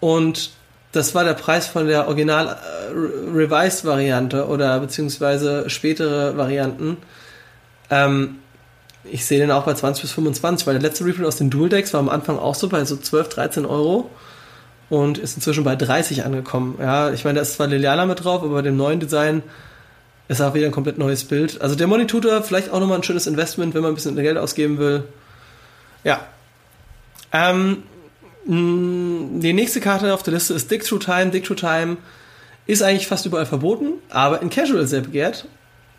Und 0.00 0.50
das 0.92 1.14
war 1.14 1.24
der 1.24 1.34
Preis 1.34 1.66
von 1.66 1.86
der 1.86 2.06
Original 2.06 2.46
äh, 2.46 3.36
Revised 3.36 3.84
Variante 3.84 4.46
oder 4.46 4.80
beziehungsweise 4.80 5.68
spätere 5.68 6.36
Varianten. 6.36 6.96
Ähm, 7.90 8.36
ich 9.04 9.24
sehe 9.24 9.38
den 9.38 9.50
auch 9.50 9.64
bei 9.64 9.74
20 9.74 10.02
bis 10.02 10.12
25, 10.12 10.66
weil 10.66 10.74
der 10.74 10.82
letzte 10.82 11.04
Reprint 11.04 11.26
aus 11.26 11.36
den 11.36 11.50
Dual 11.50 11.68
Decks 11.68 11.92
war 11.92 12.00
am 12.00 12.08
Anfang 12.08 12.38
auch 12.38 12.54
so 12.54 12.68
bei 12.68 12.84
so 12.84 12.96
12, 12.96 13.28
13 13.28 13.66
Euro 13.66 14.10
und 14.90 15.18
ist 15.18 15.36
inzwischen 15.36 15.64
bei 15.64 15.76
30 15.76 16.24
angekommen. 16.24 16.76
Ja, 16.80 17.10
ich 17.10 17.24
meine, 17.24 17.36
da 17.36 17.42
ist 17.42 17.54
zwar 17.54 17.66
Liliana 17.66 18.06
mit 18.06 18.24
drauf, 18.24 18.42
aber 18.42 18.54
bei 18.54 18.62
dem 18.62 18.76
neuen 18.76 19.00
Design 19.00 19.42
ist 20.28 20.40
auch 20.42 20.54
wieder 20.54 20.66
ein 20.66 20.72
komplett 20.72 20.98
neues 20.98 21.24
Bild. 21.24 21.60
Also 21.60 21.74
der 21.74 21.86
Monitor 21.86 22.42
vielleicht 22.42 22.70
auch 22.70 22.80
nochmal 22.80 22.98
ein 22.98 23.02
schönes 23.02 23.26
Investment, 23.26 23.74
wenn 23.74 23.82
man 23.82 23.92
ein 23.92 23.94
bisschen 23.94 24.14
Geld 24.16 24.36
ausgeben 24.36 24.78
will. 24.78 25.04
Ja. 26.04 26.20
Ähm, 27.32 27.82
die 28.48 29.52
nächste 29.52 29.80
Karte 29.80 30.14
auf 30.14 30.22
der 30.22 30.32
Liste 30.32 30.54
ist 30.54 30.70
Dick 30.70 30.82
Through 30.82 31.00
Time. 31.00 31.30
Dick 31.30 31.44
Through 31.44 31.56
Time 31.56 31.96
ist 32.66 32.82
eigentlich 32.82 33.06
fast 33.06 33.26
überall 33.26 33.44
verboten, 33.44 33.94
aber 34.08 34.40
in 34.40 34.48
Casual 34.48 34.86
sehr 34.86 35.02
begehrt. 35.02 35.46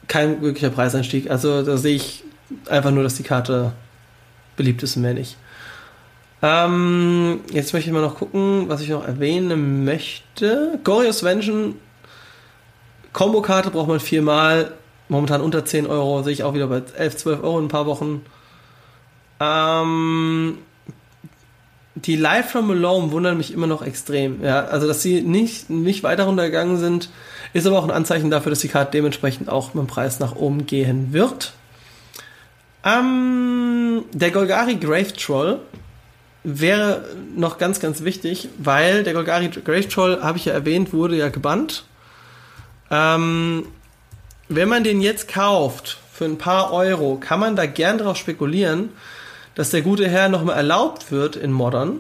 Kein 0.08 0.42
wirklicher 0.42 0.72
Preisanstieg. 0.72 1.30
Also 1.30 1.62
da 1.62 1.78
sehe 1.78 1.96
ich 1.96 2.24
einfach 2.68 2.90
nur, 2.90 3.04
dass 3.04 3.16
die 3.16 3.24
Karte 3.24 3.74
beliebt 4.58 4.82
ist 4.82 4.96
und 4.96 5.04
mehr 5.04 5.14
nicht. 5.14 5.38
Ähm, 6.42 7.42
jetzt 7.52 7.74
möchte 7.74 7.90
ich 7.90 7.94
mal 7.94 8.02
noch 8.02 8.16
gucken, 8.16 8.68
was 8.68 8.82
ich 8.82 8.90
noch 8.90 9.06
erwähnen 9.06 9.86
möchte. 9.86 10.80
Gorios 10.84 11.24
Vengeance 11.24 11.76
Combo-Karte 13.14 13.70
braucht 13.70 13.90
man 13.90 14.00
viermal. 14.00 14.74
Momentan 15.08 15.42
unter 15.42 15.66
10 15.66 15.86
Euro, 15.86 16.24
sehe 16.24 16.34
ich 16.34 16.44
auch 16.44 16.54
wieder 16.54 16.68
bei 16.68 16.82
11, 16.98 17.18
12 17.18 17.44
Euro 17.44 17.60
in 17.60 17.66
ein 17.66 17.70
paar 17.70 17.86
Wochen. 17.86 18.22
Ähm, 19.40 20.58
die 21.96 22.16
Live 22.16 22.52
from 22.52 22.72
Alone 22.72 23.12
wundern 23.12 23.38
mich 23.38 23.54
immer 23.54 23.68
noch 23.68 23.82
extrem. 23.82 24.44
Ja, 24.44 24.66
also, 24.66 24.88
dass 24.88 25.02
sie 25.02 25.22
nicht, 25.22 25.70
nicht 25.70 26.04
weiter 26.04 26.26
runtergegangen 26.26 26.78
sind, 26.78 27.10
ist 27.54 27.66
aber 27.68 27.80
auch 27.80 27.84
ein 27.84 27.92
Anzeichen 27.92 28.30
dafür, 28.30 28.52
dass 28.52 28.60
die 28.60 28.68
Karte 28.68 28.92
dementsprechend 28.92 29.50
auch 29.50 29.74
mit 29.74 29.84
dem 29.84 29.88
Preis 29.88 30.20
nach 30.20 30.36
oben 30.36 30.66
gehen 30.66 31.14
wird. 31.14 31.54
Ähm, 32.86 34.04
der 34.14 34.32
Golgari 34.32 34.76
Grave 34.76 35.14
Troll 35.14 35.60
wäre 36.44 37.04
noch 37.36 37.58
ganz, 37.58 37.80
ganz 37.80 38.04
wichtig, 38.04 38.48
weil 38.58 39.04
der 39.04 39.14
Golgari 39.14 39.50
Grave 39.50 39.88
Troll, 39.88 40.20
habe 40.22 40.38
ich 40.38 40.46
ja 40.46 40.54
erwähnt, 40.54 40.94
wurde 40.94 41.18
ja 41.18 41.30
gebannt. 41.30 41.84
Ähm, 42.90 43.66
wenn 44.48 44.70
man 44.70 44.84
den 44.84 45.02
jetzt 45.02 45.28
kauft 45.28 45.98
für 46.12 46.26
ein 46.26 46.38
paar 46.38 46.72
Euro, 46.72 47.18
kann 47.20 47.40
man 47.40 47.56
da 47.56 47.66
gern 47.66 47.98
drauf 47.98 48.18
spekulieren, 48.18 48.90
dass 49.60 49.72
der 49.72 49.82
gute 49.82 50.08
Herr 50.08 50.30
nochmal 50.30 50.56
erlaubt 50.56 51.12
wird 51.12 51.36
in 51.36 51.52
Modern. 51.52 52.00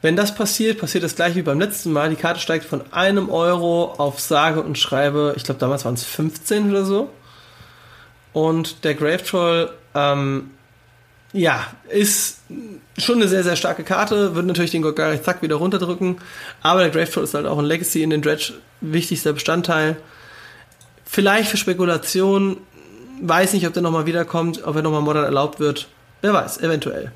Wenn 0.00 0.14
das 0.14 0.32
passiert, 0.32 0.78
passiert 0.78 1.02
das 1.02 1.16
gleiche 1.16 1.34
wie 1.34 1.42
beim 1.42 1.58
letzten 1.58 1.90
Mal. 1.90 2.08
Die 2.08 2.14
Karte 2.14 2.38
steigt 2.38 2.64
von 2.64 2.82
einem 2.92 3.30
Euro 3.30 3.94
auf 3.98 4.20
sage 4.20 4.62
und 4.62 4.78
schreibe, 4.78 5.34
ich 5.36 5.42
glaube 5.42 5.58
damals 5.58 5.84
waren 5.84 5.94
es 5.94 6.04
15 6.04 6.70
oder 6.70 6.84
so. 6.84 7.10
Und 8.32 8.84
der 8.84 8.94
Grave 8.94 9.24
Troll, 9.24 9.72
ähm, 9.96 10.52
ja, 11.32 11.66
ist 11.88 12.42
schon 12.96 13.16
eine 13.16 13.26
sehr, 13.26 13.42
sehr 13.42 13.56
starke 13.56 13.82
Karte, 13.82 14.36
wird 14.36 14.46
natürlich 14.46 14.70
den 14.70 14.82
Golgari 14.82 15.20
zack 15.20 15.42
wieder 15.42 15.56
runterdrücken, 15.56 16.18
aber 16.60 16.82
der 16.82 16.90
Grave 16.90 17.10
Troll 17.10 17.24
ist 17.24 17.34
halt 17.34 17.46
auch 17.46 17.58
ein 17.58 17.64
Legacy 17.64 18.04
in 18.04 18.10
den 18.10 18.22
Dredge 18.22 18.52
wichtigster 18.80 19.32
Bestandteil. 19.32 19.96
Vielleicht 21.04 21.50
für 21.50 21.56
Spekulation, 21.56 22.58
weiß 23.20 23.52
nicht, 23.52 23.66
ob 23.66 23.72
der 23.72 23.82
nochmal 23.82 24.06
wiederkommt, 24.06 24.62
ob 24.64 24.76
er 24.76 24.82
nochmal 24.82 25.02
modern 25.02 25.24
erlaubt 25.24 25.58
wird, 25.58 25.88
wer 26.22 26.32
weiß, 26.32 26.58
eventuell. 26.58 27.12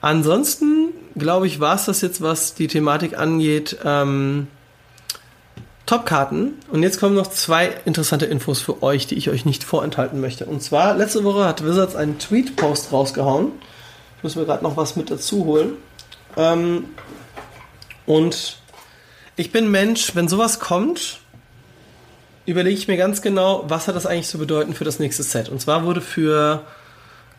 Ansonsten, 0.00 0.88
glaube 1.16 1.46
ich, 1.46 1.60
war 1.60 1.76
es 1.76 1.84
das 1.84 2.00
jetzt, 2.00 2.22
was 2.22 2.54
die 2.54 2.68
Thematik 2.68 3.18
angeht. 3.18 3.78
Ähm, 3.84 4.48
Top-Karten. 5.86 6.54
Und 6.70 6.82
jetzt 6.82 6.98
kommen 6.98 7.14
noch 7.14 7.26
zwei 7.26 7.70
interessante 7.84 8.24
Infos 8.26 8.60
für 8.60 8.82
euch, 8.82 9.06
die 9.06 9.16
ich 9.16 9.28
euch 9.28 9.44
nicht 9.44 9.64
vorenthalten 9.64 10.20
möchte. 10.20 10.46
Und 10.46 10.62
zwar, 10.62 10.94
letzte 10.94 11.24
Woche 11.24 11.44
hat 11.44 11.64
Wizards 11.64 11.94
einen 11.94 12.18
Tweet-Post 12.18 12.92
rausgehauen. 12.92 13.52
Ich 14.16 14.22
muss 14.22 14.36
mir 14.36 14.46
gerade 14.46 14.64
noch 14.64 14.76
was 14.76 14.96
mit 14.96 15.10
dazu 15.10 15.44
holen. 15.44 15.74
Ähm, 16.36 16.86
und 18.06 18.58
ich 19.36 19.52
bin 19.52 19.70
Mensch, 19.70 20.14
wenn 20.14 20.28
sowas 20.28 20.58
kommt, 20.58 21.18
überlege 22.46 22.76
ich 22.76 22.88
mir 22.88 22.96
ganz 22.96 23.20
genau, 23.20 23.64
was 23.68 23.88
hat 23.88 23.96
das 23.96 24.06
eigentlich 24.06 24.28
zu 24.28 24.38
bedeuten 24.38 24.74
für 24.74 24.84
das 24.84 24.98
nächste 24.98 25.22
Set. 25.22 25.48
Und 25.48 25.60
zwar 25.60 25.84
wurde 25.84 26.00
für 26.00 26.62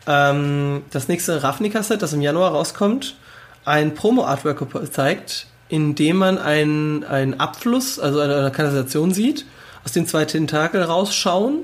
ähm, 0.06 0.82
das 0.90 1.08
nächste 1.08 1.42
Ravnica-Set, 1.42 2.02
das 2.02 2.12
im 2.12 2.20
Januar 2.20 2.52
rauskommt, 2.52 3.16
ein 3.64 3.94
Promo-Artwork 3.94 4.70
gezeigt, 4.72 5.46
indem 5.68 6.16
man 6.18 6.38
einen, 6.38 7.40
Abfluss, 7.40 7.98
also 7.98 8.20
eine, 8.20 8.36
eine 8.36 8.52
Kanalisation 8.52 9.12
sieht, 9.12 9.46
aus 9.84 9.92
den 9.92 10.06
zwei 10.06 10.24
Tentakel 10.24 10.82
rausschauen 10.82 11.60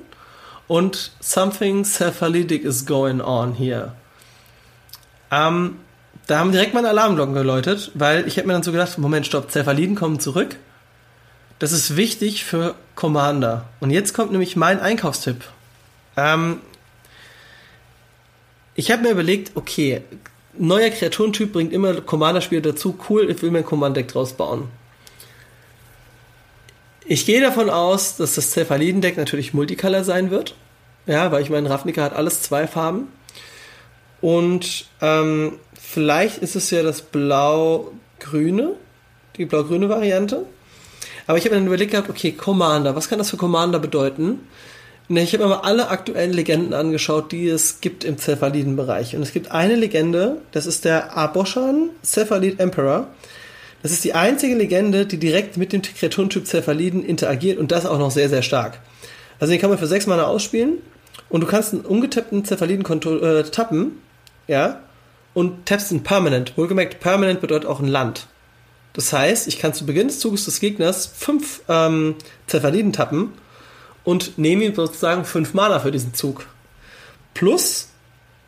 und 0.68 1.12
something 1.20 1.84
cephalitic 1.84 2.64
is 2.64 2.86
going 2.86 3.20
on 3.20 3.54
here. 3.54 3.92
Ähm, 5.30 5.76
da 6.26 6.38
haben 6.38 6.52
direkt 6.52 6.74
meine 6.74 6.88
Alarmglocken 6.88 7.34
geläutet, 7.34 7.90
weil 7.94 8.26
ich 8.26 8.36
hätte 8.36 8.46
mir 8.46 8.52
dann 8.52 8.62
so 8.62 8.72
gedacht, 8.72 8.98
Moment, 8.98 9.26
stopp, 9.26 9.50
Cephaliden 9.50 9.96
kommen 9.96 10.20
zurück. 10.20 10.56
Das 11.58 11.72
ist 11.72 11.96
wichtig 11.96 12.44
für 12.44 12.74
Commander. 12.94 13.66
Und 13.80 13.90
jetzt 13.90 14.14
kommt 14.14 14.32
nämlich 14.32 14.56
mein 14.56 14.80
Einkaufstipp. 14.80 15.44
Ähm, 16.16 16.60
ich 18.74 18.90
habe 18.90 19.02
mir 19.02 19.10
überlegt, 19.10 19.52
okay, 19.54 20.02
neuer 20.56 20.90
Kreaturentyp 20.90 21.52
bringt 21.52 21.72
immer 21.72 22.00
Commander-Spieler 22.00 22.62
dazu. 22.62 22.98
Cool, 23.08 23.30
ich 23.30 23.42
will 23.42 23.50
mir 23.50 23.58
ein 23.58 23.66
Command-Deck 23.66 24.08
draus 24.08 24.32
bauen. 24.34 24.68
Ich 27.04 27.26
gehe 27.26 27.40
davon 27.40 27.68
aus, 27.68 28.16
dass 28.16 28.36
das 28.36 28.52
Cephaliden-Deck 28.52 29.16
natürlich 29.16 29.54
Multicolor 29.54 30.04
sein 30.04 30.30
wird. 30.30 30.54
Ja, 31.06 31.32
weil 31.32 31.42
ich 31.42 31.50
meine, 31.50 31.68
Ravnica 31.68 32.02
hat 32.02 32.14
alles 32.14 32.42
zwei 32.42 32.66
Farben. 32.66 33.08
Und 34.20 34.86
ähm, 35.00 35.54
vielleicht 35.78 36.38
ist 36.38 36.54
es 36.54 36.70
ja 36.70 36.82
das 36.82 37.02
Blau-Grüne, 37.02 38.76
die 39.36 39.46
blau-grüne 39.46 39.88
Variante. 39.88 40.46
Aber 41.26 41.38
ich 41.38 41.44
habe 41.44 41.56
dann 41.56 41.66
überlegt 41.66 41.90
gehabt, 41.90 42.08
okay, 42.08 42.32
Commander, 42.32 42.94
was 42.94 43.08
kann 43.08 43.18
das 43.18 43.30
für 43.30 43.36
Commander 43.36 43.80
bedeuten? 43.80 44.48
Ne, 45.12 45.22
ich 45.24 45.34
habe 45.34 45.44
mir 45.44 45.50
mal 45.50 45.60
alle 45.60 45.88
aktuellen 45.88 46.32
Legenden 46.32 46.72
angeschaut, 46.72 47.32
die 47.32 47.46
es 47.46 47.82
gibt 47.82 48.02
im 48.02 48.16
Cephaliden-Bereich. 48.16 49.14
Und 49.14 49.20
es 49.20 49.34
gibt 49.34 49.50
eine 49.50 49.76
Legende, 49.76 50.38
das 50.52 50.64
ist 50.64 50.86
der 50.86 51.14
Aboshan 51.14 51.90
Cephalid 52.02 52.58
Emperor. 52.58 53.08
Das 53.82 53.92
ist 53.92 54.04
die 54.04 54.14
einzige 54.14 54.54
Legende, 54.54 55.04
die 55.04 55.18
direkt 55.18 55.58
mit 55.58 55.74
dem 55.74 55.82
Kreaturtyp 55.82 56.46
Cephaliden 56.46 57.04
interagiert 57.04 57.58
und 57.58 57.72
das 57.72 57.84
auch 57.84 57.98
noch 57.98 58.10
sehr, 58.10 58.30
sehr 58.30 58.40
stark. 58.40 58.80
Also 59.38 59.52
den 59.52 59.60
kann 59.60 59.68
man 59.68 59.78
für 59.78 59.86
sechs 59.86 60.06
Mana 60.06 60.24
ausspielen 60.24 60.78
und 61.28 61.42
du 61.42 61.46
kannst 61.46 61.74
einen 61.74 61.84
ungetappten 61.84 62.46
Cephaliden 62.46 62.82
äh, 63.22 63.42
tappen, 63.42 64.00
ja, 64.48 64.80
und 65.34 65.66
tappst 65.66 65.92
ihn 65.92 66.04
permanent. 66.04 66.56
Wohlgemerkt, 66.56 67.00
permanent 67.00 67.42
bedeutet 67.42 67.68
auch 67.68 67.80
ein 67.80 67.86
Land. 67.86 68.28
Das 68.94 69.12
heißt, 69.12 69.46
ich 69.46 69.58
kann 69.58 69.74
zu 69.74 69.84
Beginn 69.84 70.08
des 70.08 70.20
Zuges 70.20 70.46
des 70.46 70.58
Gegners 70.58 71.04
fünf 71.04 71.60
ähm, 71.68 72.14
Cephaliden 72.48 72.94
tappen 72.94 73.34
und 74.04 74.38
nehme 74.38 74.64
ihm 74.64 74.74
sozusagen 74.74 75.24
5 75.24 75.54
Mana 75.54 75.80
für 75.80 75.90
diesen 75.90 76.14
Zug. 76.14 76.46
Plus, 77.34 77.88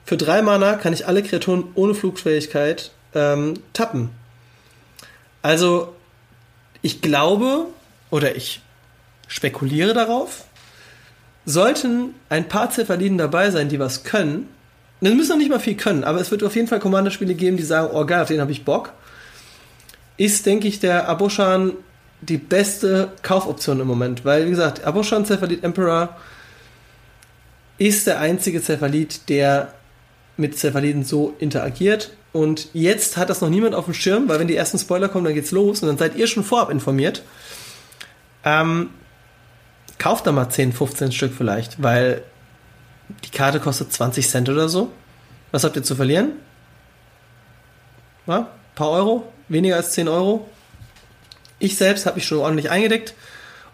für 0.05 0.17
3 0.17 0.43
Mana 0.43 0.75
kann 0.75 0.93
ich 0.93 1.07
alle 1.07 1.23
Kreaturen 1.23 1.65
ohne 1.75 1.95
Flugfähigkeit 1.95 2.91
ähm, 3.15 3.55
tappen. 3.73 4.11
Also, 5.43 5.95
ich 6.83 7.01
glaube, 7.01 7.67
oder 8.11 8.37
ich 8.37 8.61
spekuliere 9.29 9.95
darauf, 9.95 10.45
sollten 11.47 12.15
ein 12.29 12.49
paar 12.49 12.71
Cephaliden 12.71 13.19
dabei 13.19 13.51
sein, 13.51 13.69
die 13.69 13.79
was 13.79 14.05
können, 14.05 14.49
dann 15.01 15.17
müssen 15.17 15.31
noch 15.31 15.37
nicht 15.37 15.51
mal 15.51 15.61
viel 15.61 15.77
können, 15.77 16.05
aber 16.05 16.21
es 16.21 16.31
wird 16.31 16.43
auf 16.43 16.57
jeden 16.57 16.69
Fall 16.69 16.81
Commander-Spiele 16.81 17.35
geben, 17.35 17.57
die 17.57 17.63
sagen, 17.63 17.91
oh 17.93 18.07
geil, 18.07 18.23
auf 18.23 18.29
den 18.29 18.41
habe 18.41 18.53
ich 18.53 18.65
Bock. 18.65 18.93
Ist, 20.17 20.47
denke 20.47 20.69
ich, 20.69 20.81
der 20.81 21.09
Aboshan 21.09 21.73
die 22.29 22.39
beste 22.39 23.13
Kaufoption 23.23 23.81
im 23.81 23.87
Moment, 23.87 24.25
weil, 24.25 24.47
wie 24.47 24.51
gesagt, 24.51 24.85
Aboshan 24.85 25.25
Cephalid 25.25 25.63
Emperor 25.63 26.17
ist 27.79 28.07
der 28.07 28.21
einzige 28.21 28.61
Cephalid, 28.63 29.29
der 29.29 29.73
mit 30.37 30.59
Cephaliden 30.59 31.05
so 31.05 31.35
interagiert. 31.39 32.11
Und 32.33 32.69
jetzt 32.73 33.17
hat 33.17 33.31
das 33.31 33.41
noch 33.41 33.49
niemand 33.49 33.75
auf 33.75 33.85
dem 33.85 33.95
Schirm, 33.95 34.29
weil 34.29 34.41
wenn 34.41 34.49
die 34.49 34.57
ersten 34.57 34.79
Spoiler 34.79 35.09
kommen, 35.09 35.25
dann 35.25 35.35
geht's 35.35 35.53
los 35.53 35.83
und 35.83 35.89
dann 35.89 35.99
seid 35.99 36.17
ihr 36.17 36.27
schon 36.27 36.45
vorab 36.45 36.71
informiert. 36.71 37.23
Ähm, 38.45 38.91
kauft 39.99 40.27
da 40.27 40.33
mal 40.33 40.49
10, 40.49 40.73
15 40.73 41.13
Stück 41.13 41.33
vielleicht, 41.37 41.83
weil 41.83 42.23
die 43.25 43.31
Karte 43.31 43.61
kostet 43.61 43.93
20 43.93 44.29
Cent 44.29 44.49
oder 44.49 44.69
so. 44.69 44.91
Was 45.53 45.63
habt 45.63 45.77
ihr 45.77 45.83
zu 45.83 45.95
verlieren? 45.95 46.33
Ja, 48.27 48.49
paar 48.75 48.91
Euro? 48.91 49.33
Weniger 49.49 49.77
als 49.77 49.93
10 49.93 50.09
Euro? 50.09 50.49
Ich 51.65 51.79
selbst 51.79 52.05
habe 52.05 52.17
mich 52.17 52.27
schon 52.27 52.41
ordentlich 52.41 52.71
eingedeckt 52.71 53.15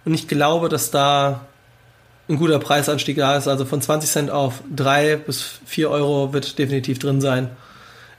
und 0.05 0.15
ich 0.15 0.29
glaube, 0.29 0.69
dass 0.69 0.93
da 0.93 1.41
ein 2.29 2.37
guter 2.37 2.61
Preisanstieg 2.61 3.17
da 3.17 3.37
ist. 3.37 3.49
Also 3.49 3.65
von 3.65 3.83
20 3.83 4.09
Cent 4.09 4.31
auf 4.31 4.63
3 4.77 5.17
bis 5.17 5.59
4 5.67 5.91
Euro 5.91 6.33
wird 6.33 6.57
definitiv 6.61 7.01
drin 7.01 7.21
sein. 7.21 7.51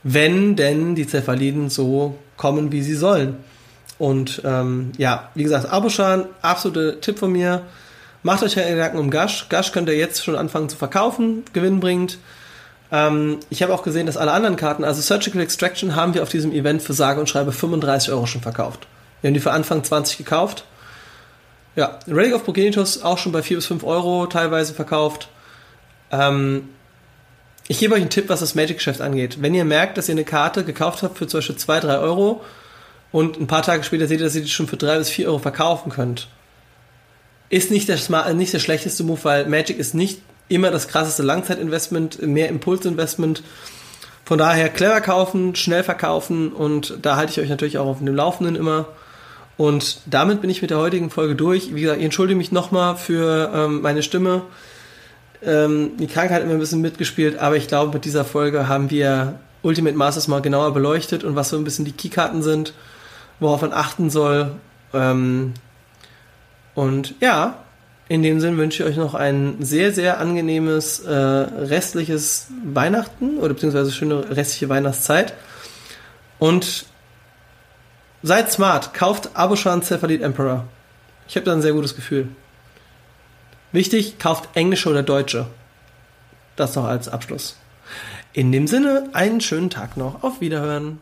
Wenn 0.04 0.58
denn 0.58 0.96
die 0.96 1.08
Cephaliden 1.08 1.70
so 1.70 2.20
kommen, 2.36 2.74
wie 2.74 2.82
sie 2.82 2.96
sollen. 2.96 3.38
Und 3.98 4.42
ähm, 4.44 4.92
ja, 4.98 5.30
wie 5.36 5.44
gesagt, 5.44 5.72
Aboshan, 5.72 6.26
absolute 6.42 7.00
Tipp 7.00 7.18
von 7.18 7.32
mir. 7.32 7.62
Macht 8.24 8.44
euch 8.44 8.56
keine 8.56 8.72
Gedanken 8.72 8.98
um 8.98 9.10
Gash. 9.10 9.48
Gash 9.48 9.72
könnt 9.72 9.88
ihr 9.88 9.96
jetzt 9.96 10.26
schon 10.26 10.36
anfangen 10.36 10.68
zu 10.68 10.76
verkaufen, 10.76 11.46
gewinnbringend. 11.54 12.18
Ähm, 12.92 13.40
ich 13.50 13.64
habe 13.64 13.74
auch 13.74 13.84
gesehen, 13.84 14.08
dass 14.08 14.18
alle 14.18 14.34
anderen 14.34 14.58
Karten, 14.58 14.84
also 14.84 15.02
Surgical 15.02 15.42
Extraction, 15.42 15.96
haben 15.96 16.14
wir 16.14 16.24
auf 16.24 16.30
diesem 16.30 16.52
Event 16.52 16.82
für 16.82 16.92
sage 16.92 17.22
und 17.22 17.30
schreibe 17.30 17.54
35 17.54 18.12
Euro 18.12 18.26
schon 18.26 18.42
verkauft. 18.42 18.86
Wir 19.22 19.30
haben 19.30 19.34
die 19.34 19.40
für 19.40 19.52
Anfang 19.52 19.84
20 19.84 20.18
gekauft. 20.18 20.66
Ja, 21.76 22.00
Relic 22.08 22.34
of 22.34 22.44
Progenitus 22.44 23.02
auch 23.02 23.18
schon 23.18 23.32
bei 23.32 23.42
4 23.42 23.58
bis 23.58 23.68
5 23.68 23.84
Euro 23.84 24.28
teilweise 24.28 24.74
verkauft. 24.74 25.30
Ähm, 26.12 26.70
ich 27.68 27.80
gebe 27.80 27.94
euch 27.94 28.02
einen 28.02 28.10
Tipp, 28.10 28.28
was 28.28 28.42
das 28.42 28.56
Magic-Geschäft 28.56 29.00
angeht. 29.00 29.42
Wenn 29.42 29.56
ihr 29.56 29.64
merkt, 29.64 29.98
dass 29.98 30.10
ihr 30.10 30.14
eine 30.14 30.26
Karte 30.26 30.66
gekauft 30.66 31.04
habt 31.04 31.18
für 31.18 31.28
zum 31.28 31.38
Beispiel 31.38 31.56
2, 31.56 31.80
3 31.80 32.00
Euro 32.00 32.44
und 33.12 33.40
ein 33.40 33.48
paar 33.48 33.62
Tage 33.62 33.84
später 33.84 34.08
seht 34.08 34.20
ihr, 34.20 34.26
dass 34.26 34.36
ihr 34.36 34.42
die 34.42 34.50
schon 34.50 34.68
für 34.68 34.78
3 34.78 34.98
bis 34.98 35.10
4 35.10 35.28
Euro 35.28 35.40
verkaufen 35.40 35.92
könnt, 35.92 36.28
ist 37.50 37.72
nicht 37.72 37.88
der, 37.88 38.34
nicht 38.34 38.54
der 38.54 38.60
schlechteste 38.60 39.04
Move, 39.04 39.24
weil 39.24 39.46
Magic 39.46 39.78
ist 39.78 39.94
nicht 39.94 40.22
immer 40.50 40.72
das 40.72 40.88
krasseste 40.88 41.24
Langzeitinvestment, 41.24 42.22
mehr 42.22 42.50
Impulsinvestment. 42.50 43.44
Von 44.26 44.38
daher 44.38 44.70
clever 44.70 45.02
kaufen, 45.02 45.56
schnell 45.56 45.84
verkaufen 45.84 46.52
und 46.52 46.98
da 47.02 47.16
halte 47.16 47.32
ich 47.32 47.40
euch 47.40 47.50
natürlich 47.50 47.78
auch 47.78 47.88
auf 47.88 48.00
dem 48.00 48.08
Laufenden 48.08 48.56
immer. 48.56 48.88
Und 49.62 50.00
damit 50.08 50.42
bin 50.42 50.50
ich 50.50 50.64
mit 50.64 50.72
der 50.72 50.80
heutigen 50.80 51.12
Folge 51.12 51.36
durch. 51.36 51.76
Wie 51.76 51.82
gesagt, 51.82 52.00
ich 52.00 52.06
entschuldige 52.06 52.36
mich 52.36 52.52
nochmal 52.52 52.96
für 52.96 53.52
ähm, 53.54 53.84
meine 53.84 54.02
Stimme. 54.02 54.42
Ähm, 55.44 55.92
die 56.00 56.08
Krankheit 56.08 56.38
hat 56.38 56.42
immer 56.42 56.54
ein 56.54 56.60
bisschen 56.60 56.82
mitgespielt, 56.82 57.38
aber 57.38 57.58
ich 57.58 57.68
glaube, 57.68 57.94
mit 57.94 58.04
dieser 58.04 58.26
Folge 58.26 58.68
haben 58.68 58.90
wir 58.90 59.36
Ultimate 59.62 59.96
Masters 59.96 60.28
mal 60.28 60.42
genauer 60.42 60.74
beleuchtet 60.74 61.24
und 61.24 61.36
was 61.36 61.50
so 61.50 61.58
ein 61.58 61.64
bisschen 61.64 61.86
die 61.86 61.92
Keykarten 61.92 62.42
sind, 62.42 62.74
worauf 63.40 63.62
man 63.62 63.72
achten 63.72 64.10
soll. 64.10 64.54
Ähm, 64.96 65.54
und 66.74 67.14
ja, 67.20 67.60
in 68.10 68.24
dem 68.24 68.40
Sinn 68.40 68.58
wünsche 68.58 68.82
ich 68.82 68.90
euch 68.90 68.98
noch 68.98 69.14
ein 69.14 69.58
sehr, 69.60 69.92
sehr 69.92 70.20
angenehmes 70.20 71.02
äh, 71.02 71.14
restliches 71.14 72.48
Weihnachten 72.66 73.38
oder 73.38 73.50
beziehungsweise 73.54 73.92
schöne 73.92 74.28
restliche 74.32 74.70
Weihnachtszeit. 74.70 75.36
Und 76.40 76.86
seid 78.24 78.52
smart, 78.52 78.94
kauft 78.94 79.36
Aboshan 79.36 79.82
Cephalid 79.82 80.22
Emperor. 80.22 80.66
Ich 81.28 81.36
habe 81.36 81.46
da 81.46 81.54
ein 81.54 81.62
sehr 81.62 81.74
gutes 81.74 81.96
Gefühl. 81.96 82.30
Wichtig, 83.72 84.20
kauft 84.20 84.50
englische 84.54 84.90
oder 84.90 85.04
deutsche. 85.04 85.48
Das 86.56 86.76
noch 86.76 86.86
als 86.86 87.08
Abschluss. 87.08 87.56
In 88.34 88.52
dem 88.52 88.68
Sinne, 88.68 89.10
einen 89.14 89.42
schönen 89.42 89.70
Tag 89.70 89.98
noch. 89.98 90.24
Auf 90.24 90.42
Wiederhören. 90.42 91.00